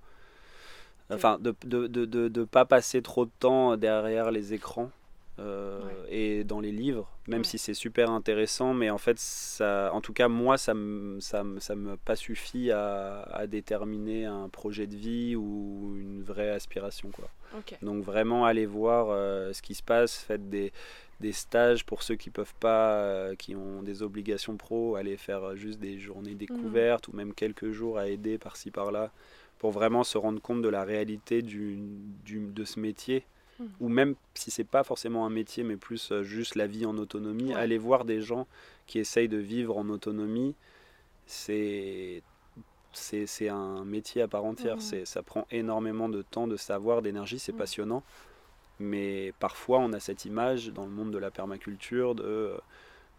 Enfin, 1.09 1.39
de 1.39 1.55
ne 1.65 1.87
de, 1.87 2.05
de, 2.05 2.27
de, 2.27 2.43
pas 2.43 2.65
passer 2.65 3.01
trop 3.01 3.25
de 3.25 3.31
temps 3.39 3.75
derrière 3.75 4.29
les 4.29 4.53
écrans. 4.53 4.91
Euh, 5.39 5.81
et 6.09 6.43
dans 6.43 6.59
les 6.59 6.71
livres, 6.71 7.09
même 7.27 7.43
si 7.43 7.57
c'est 7.57 7.73
super 7.73 8.11
intéressant, 8.11 8.75
mais 8.75 8.91
en 8.91 8.99
fait, 8.99 9.17
ça, 9.17 9.89
en 9.91 9.99
tout 9.99 10.13
cas, 10.13 10.27
moi, 10.27 10.57
ça 10.57 10.75
ne 10.75 11.19
ça, 11.19 11.43
ça 11.57 11.75
me 11.75 11.97
pas 11.97 12.15
suffi 12.15 12.69
à, 12.69 13.21
à, 13.23 13.47
déterminer 13.47 14.25
un 14.25 14.47
projet 14.49 14.85
de 14.85 14.95
vie 14.95 15.35
ou 15.35 15.95
une 15.99 16.21
vraie 16.21 16.51
aspiration. 16.51 17.09
Quoi. 17.09 17.29
Donc 17.81 18.03
vraiment, 18.03 18.45
aller 18.45 18.67
voir 18.67 19.07
euh, 19.09 19.53
ce 19.53 19.63
qui 19.63 19.73
se 19.73 19.81
passe, 19.81 20.17
faites 20.17 20.49
des, 20.51 20.71
des 21.19 21.31
stages 21.31 21.83
pour 21.83 22.03
ceux 22.03 22.15
qui 22.15 22.29
peuvent 22.29 22.55
pas, 22.59 22.93
euh, 22.97 23.35
qui 23.35 23.55
ont 23.55 23.81
des 23.81 24.03
obligations 24.03 24.55
pro, 24.55 24.95
aller 24.97 25.17
faire 25.17 25.55
juste 25.55 25.79
des 25.79 25.97
journées 25.97 26.35
découvertes 26.35 27.07
ou 27.07 27.15
même 27.15 27.33
quelques 27.33 27.71
jours 27.71 27.97
à 27.97 28.07
aider 28.07 28.37
par-ci 28.37 28.69
par-là 28.69 29.11
pour 29.57 29.71
vraiment 29.71 30.03
se 30.03 30.17
rendre 30.17 30.41
compte 30.41 30.61
de 30.61 30.69
la 30.69 30.83
réalité 30.83 31.41
du, 31.41 31.79
du 32.23 32.39
de 32.39 32.65
ce 32.65 32.79
métier 32.79 33.25
ou 33.79 33.87
même 33.87 34.15
si 34.33 34.51
c'est 34.51 34.63
pas 34.63 34.83
forcément 34.83 35.25
un 35.25 35.29
métier, 35.29 35.63
mais 35.63 35.77
plus 35.77 36.11
euh, 36.11 36.23
juste 36.23 36.55
la 36.55 36.67
vie 36.67 36.85
en 36.85 36.97
autonomie, 36.97 37.53
aller 37.53 37.77
voir 37.77 38.05
des 38.05 38.21
gens 38.21 38.47
qui 38.87 38.99
essayent 38.99 39.29
de 39.29 39.37
vivre 39.37 39.77
en 39.77 39.89
autonomie, 39.89 40.55
c'est 41.25 42.23
c'est 42.93 43.49
un 43.49 43.83
métier 43.85 44.21
à 44.21 44.27
part 44.27 44.45
entière. 44.45 44.81
c'est 44.81 45.05
Ça 45.05 45.23
prend 45.23 45.47
énormément 45.51 46.09
de 46.09 46.21
temps, 46.21 46.47
de 46.47 46.57
savoir, 46.57 47.01
d'énergie, 47.01 47.39
c'est 47.39 47.53
passionnant. 47.53 48.03
Mais 48.79 49.33
parfois, 49.39 49.79
on 49.79 49.93
a 49.93 49.99
cette 49.99 50.25
image 50.25 50.69
dans 50.69 50.83
le 50.83 50.91
monde 50.91 51.11
de 51.11 51.17
la 51.17 51.31
permaculture 51.31 52.15
de 52.15 52.23
euh, 52.23 52.57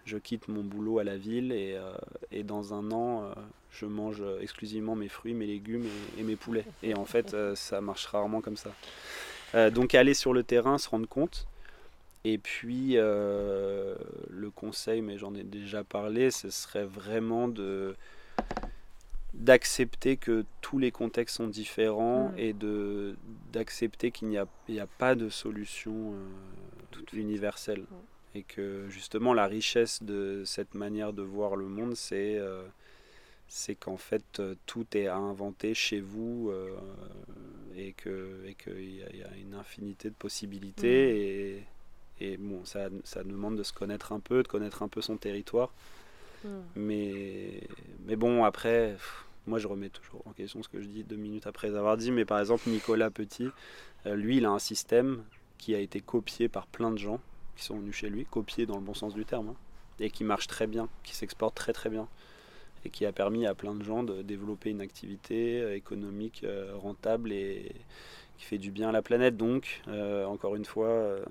je 0.05 0.19
quitte 0.19 0.49
mon 0.49 0.63
boulot 0.63 0.99
à 0.99 1.05
la 1.05 1.17
ville 1.17 1.53
et, 1.53 1.75
euh, 1.77 1.95
et 2.31 2.43
dans 2.43 2.75
un 2.75 2.91
an, 2.91 3.25
euh, 3.25 3.33
je 3.71 3.87
mange 3.87 4.23
exclusivement 4.41 4.95
mes 4.95 5.09
fruits, 5.09 5.35
mes 5.35 5.47
légumes 5.47 5.87
et, 5.87 6.21
et 6.21 6.23
mes 6.25 6.37
poulets. 6.37 6.67
Et 6.83 6.95
en 6.95 7.05
fait, 7.05 7.35
ça 7.55 7.81
marche 7.81 8.07
rarement 8.07 8.41
comme 8.41 8.57
ça. 8.57 8.71
Euh, 9.55 9.71
donc 9.71 9.95
aller 9.95 10.15
sur 10.15 10.33
le 10.33 10.43
terrain, 10.43 10.79
se 10.79 10.89
rendre 10.89 11.09
compte. 11.09 11.47
Et 12.25 12.39
puis, 12.39 12.93
euh, 12.95 13.95
le 14.31 14.51
conseil, 14.51 15.03
mais 15.03 15.19
j'en 15.19 15.35
ai 15.35 15.45
déjà 15.45 15.85
parlé, 15.85 16.31
ce 16.31 16.51
serait 16.51 16.87
vraiment 16.87 17.49
de 17.49 17.95
d'accepter 19.35 20.17
que 20.17 20.45
tous 20.61 20.79
les 20.79 20.93
contextes 20.93 21.37
sont 21.37 21.49
différents 21.49 22.29
Mm. 22.29 22.39
et 22.39 22.53
de 22.53 23.17
d'accepter 23.53 24.11
qu'il 24.13 24.29
n'y 24.29 24.39
a, 24.39 24.47
il 24.69 24.75
n'y 24.75 24.81
a 24.81 24.87
pas 24.87 25.15
de 25.17 25.29
solution 25.29 26.13
euh, 26.13 26.17
toute 26.93 27.13
universelle 27.15 27.85
et 28.35 28.43
que 28.43 28.87
justement 28.89 29.35
la 29.35 29.47
richesse 29.47 30.03
de 30.03 30.43
cette 30.45 30.75
manière 30.75 31.13
de 31.13 31.23
voir 31.23 31.57
le 31.57 31.67
monde 31.67 31.95
c'est 31.97 32.37
euh, 32.39 32.63
c'est 33.49 33.75
qu'en 33.75 33.97
fait 33.97 34.41
euh, 34.41 34.55
tout 34.67 34.87
est 34.97 35.07
à 35.07 35.17
inventer 35.17 35.75
chez 35.75 36.01
vous 36.01 36.51
euh, 36.51 36.77
et 37.77 37.93
qu'il 37.95 38.95
y, 38.97 39.03
a- 39.03 39.17
y 39.17 39.23
a 39.23 39.37
une 39.37 39.55
infinité 39.55 40.09
de 40.11 40.15
possibilités 40.15 41.57
et, 41.59 41.65
et 42.21 42.37
bon 42.37 42.65
ça, 42.65 42.89
ça 43.05 43.25
demande 43.25 43.57
de 43.57 43.63
se 43.63 43.73
connaître 43.73 44.13
un 44.13 44.21
peu 44.21 44.43
de 44.43 44.49
connaître 44.49 44.83
un 44.83 44.89
peu 44.89 45.01
son 45.03 45.17
territoire 45.17 45.73
Mm. 46.45 46.65
mais, 46.77 47.61
mais 48.07 48.17
bon, 48.17 48.45
après, 48.45 48.93
pff, 48.93 49.25
moi 49.47 49.59
je 49.59 49.67
remets 49.69 49.91
toujours 49.91 50.23
en 50.27 50.33
question 50.33 50.63
ce 50.63 50.69
que 50.69 50.81
je 50.81 50.87
dis 50.87 51.05
deux 51.05 51.17
minutes 51.17 51.47
après 51.47 51.75
avoir 51.75 51.97
dit. 51.97 52.11
Mais 52.11 52.25
par 52.25 52.41
exemple, 52.41 52.69
Nicolas 52.69 53.11
Petit, 53.11 53.49
euh, 54.07 54.17
lui, 54.17 54.39
il 54.39 54.45
a 54.45 54.51
un 54.51 54.59
système 54.59 55.25
qui 55.59 55.75
a 55.75 55.79
été 55.79 56.01
copié 56.01 56.49
par 56.49 56.67
plein 56.67 56.91
de 56.91 56.99
gens 56.99 57.21
qui 57.57 57.65
sont 57.65 57.79
venus 57.79 57.95
chez 57.95 58.09
lui, 58.11 58.27
copié 58.27 58.67
dans 58.67 58.77
le 58.77 58.83
bon 58.83 58.95
sens 58.95 59.15
du 59.15 59.25
terme, 59.25 59.49
hein, 59.51 59.57
et 60.01 60.11
qui 60.11 60.25
marche 60.25 60.49
très 60.49 60.67
bien, 60.67 60.89
qui 61.05 61.15
s'exporte 61.15 61.55
très 61.55 61.73
très 61.73 61.89
bien, 61.91 62.09
et 62.85 62.91
qui 62.91 63.07
a 63.07 63.13
permis 63.13 63.47
à 63.47 63.55
plein 63.55 63.75
de 63.75 63.83
gens 63.83 64.03
de 64.03 64.23
développer 64.23 64.71
une 64.71 64.81
activité 64.81 65.61
euh, 65.61 65.77
économique 65.77 66.43
euh, 66.45 66.73
rentable 66.77 67.33
et 67.33 67.73
qui 68.39 68.45
fait 68.45 68.59
du 68.59 68.71
bien 68.71 68.89
à 68.89 68.93
la 68.93 69.03
planète. 69.03 69.37
Donc, 69.37 69.83
euh, 69.89 70.25
encore 70.25 70.57
une 70.57 70.65
fois, 70.65 70.89
euh, 70.89 71.25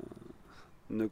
ne, 0.90 1.08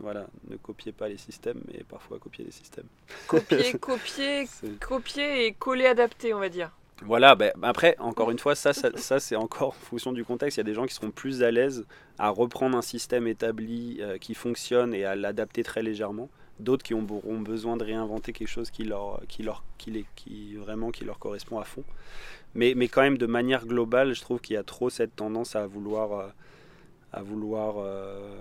voilà, 0.00 0.26
ne 0.48 0.56
copiez 0.56 0.92
pas 0.92 1.08
les 1.08 1.16
systèmes, 1.16 1.60
mais 1.68 1.84
parfois 1.88 2.18
copiez 2.18 2.44
les 2.44 2.50
systèmes. 2.50 2.86
Copier, 3.26 3.72
copier, 3.80 4.48
copier 4.80 5.46
et 5.46 5.52
coller, 5.52 5.86
adapter, 5.86 6.34
on 6.34 6.40
va 6.40 6.48
dire. 6.48 6.72
Voilà, 7.02 7.34
ben, 7.34 7.52
après, 7.62 7.96
encore 7.98 8.30
une 8.30 8.38
fois, 8.38 8.54
ça, 8.54 8.74
ça, 8.74 8.90
ça, 8.96 9.20
c'est 9.20 9.36
encore 9.36 9.68
en 9.68 9.72
fonction 9.72 10.12
du 10.12 10.24
contexte. 10.24 10.58
Il 10.58 10.60
y 10.60 10.62
a 10.62 10.64
des 10.64 10.74
gens 10.74 10.84
qui 10.86 10.94
seront 10.94 11.10
plus 11.10 11.42
à 11.42 11.50
l'aise 11.50 11.86
à 12.18 12.28
reprendre 12.28 12.76
un 12.76 12.82
système 12.82 13.26
établi 13.26 13.98
euh, 14.00 14.18
qui 14.18 14.34
fonctionne 14.34 14.92
et 14.92 15.04
à 15.04 15.16
l'adapter 15.16 15.62
très 15.62 15.82
légèrement. 15.82 16.28
D'autres 16.60 16.82
qui 16.84 16.94
ont- 16.94 17.06
auront 17.10 17.40
besoin 17.40 17.76
de 17.76 17.84
réinventer 17.84 18.32
quelque 18.32 18.48
chose 18.48 18.70
qui 18.70 18.84
leur, 18.84 19.20
qui 19.28 19.42
leur, 19.42 19.64
qui 19.78 19.90
les, 19.90 20.04
qui, 20.16 20.54
vraiment, 20.56 20.90
qui 20.90 21.04
leur 21.04 21.18
correspond 21.18 21.58
à 21.58 21.64
fond. 21.64 21.84
Mais, 22.54 22.74
mais 22.76 22.88
quand 22.88 23.02
même, 23.02 23.18
de 23.18 23.26
manière 23.26 23.66
globale, 23.66 24.12
je 24.12 24.20
trouve 24.20 24.40
qu'il 24.40 24.54
y 24.54 24.56
a 24.56 24.62
trop 24.64 24.90
cette 24.90 25.14
tendance 25.16 25.56
à 25.56 25.66
vouloir, 25.66 26.12
euh, 26.12 26.28
à 27.12 27.22
vouloir 27.22 27.74
euh, 27.78 28.36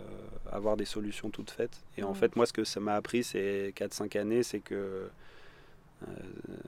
avoir 0.52 0.78
des 0.78 0.86
solutions 0.86 1.30
toutes 1.30 1.52
faites. 1.52 1.82
Et 1.98 2.04
en 2.04 2.14
fait, 2.14 2.36
moi, 2.36 2.46
ce 2.46 2.54
que 2.54 2.64
ça 2.64 2.80
m'a 2.80 2.96
appris 2.96 3.24
ces 3.24 3.74
4-5 3.76 4.16
années, 4.18 4.44
c'est 4.44 4.60
que 4.60 5.10
euh, 6.08 6.12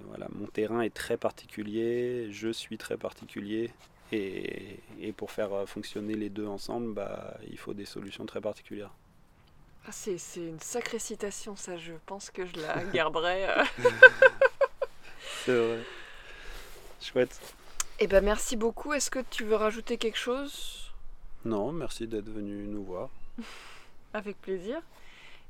voilà, 0.08 0.28
mon 0.34 0.48
terrain 0.48 0.82
est 0.82 0.94
très 0.94 1.18
particulier, 1.18 2.28
je 2.32 2.50
suis 2.50 2.78
très 2.78 2.98
particulier, 2.98 3.72
et, 4.12 4.80
et 5.00 5.14
pour 5.14 5.32
faire 5.32 5.68
fonctionner 5.68 6.16
les 6.16 6.30
deux 6.30 6.46
ensemble, 6.48 6.94
bah, 6.94 7.38
il 7.50 7.58
faut 7.58 7.74
des 7.74 7.86
solutions 7.86 8.26
très 8.26 8.42
particulières. 8.42 8.92
Ah, 9.88 9.92
c'est, 9.92 10.18
une 10.36 10.60
sacrée 10.60 11.00
citation, 11.00 11.56
ça. 11.56 11.78
Je 11.78 11.94
pense 12.06 12.30
que 12.30 12.46
je 12.46 12.56
la 12.58 12.84
garderai. 12.94 13.50
euh. 13.50 13.64
C'est 15.46 15.58
vrai. 15.58 15.80
Chouette. 17.02 17.40
Eh 18.00 18.08
ben, 18.08 18.24
merci 18.24 18.56
beaucoup. 18.56 18.94
Est-ce 18.94 19.10
que 19.10 19.20
tu 19.30 19.44
veux 19.44 19.56
rajouter 19.56 19.98
quelque 19.98 20.18
chose? 20.18 20.92
Non, 21.46 21.72
merci 21.72 22.08
d'être 22.08 22.30
venu 22.30 22.68
nous 22.68 22.84
voir. 22.84 23.10
Avec 24.14 24.40
plaisir. 24.42 24.82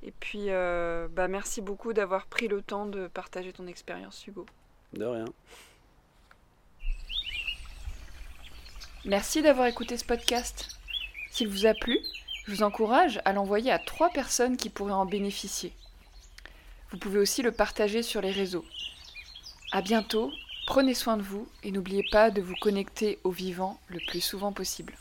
Et 0.04 0.12
puis, 0.12 0.46
euh, 0.50 1.08
bah, 1.10 1.28
merci 1.28 1.62
beaucoup 1.62 1.94
d'avoir 1.94 2.26
pris 2.28 2.48
le 2.48 2.62
temps 2.62 2.86
de 2.86 3.08
partager 3.08 3.52
ton 3.54 3.68
expérience, 3.68 4.26
Hugo. 4.26 4.46
De 4.94 5.06
rien. 5.06 5.26
Merci 9.06 9.42
d'avoir 9.42 9.68
écouté 9.68 9.98
ce 9.98 10.06
podcast. 10.06 10.70
S'il 11.32 11.48
vous 11.50 11.66
a 11.66 11.74
plu, 11.74 12.00
je 12.46 12.52
vous 12.52 12.64
encourage 12.64 13.22
à 13.26 13.34
l'envoyer 13.34 13.72
à 13.72 13.80
trois 13.80 14.10
personnes 14.10 14.58
qui 14.58 14.70
pourraient 14.70 14.92
en 14.92 15.06
bénéficier. 15.06 15.74
Vous 16.92 16.98
pouvez 16.98 17.20
aussi 17.20 17.42
le 17.42 17.52
partager 17.52 18.04
sur 18.04 18.22
les 18.22 18.32
réseaux. 18.32 18.66
À 19.72 19.82
bientôt, 19.82 20.32
prenez 20.66 20.94
soin 20.94 21.18
de 21.18 21.22
vous 21.22 21.48
et 21.64 21.72
n'oubliez 21.72 22.04
pas 22.12 22.32
de 22.32 22.42
vous 22.42 22.56
connecter 22.60 23.20
au 23.24 23.32
vivant 23.32 23.80
le 23.88 24.00
plus 24.08 24.22
souvent 24.22 24.52
possible. 24.52 24.94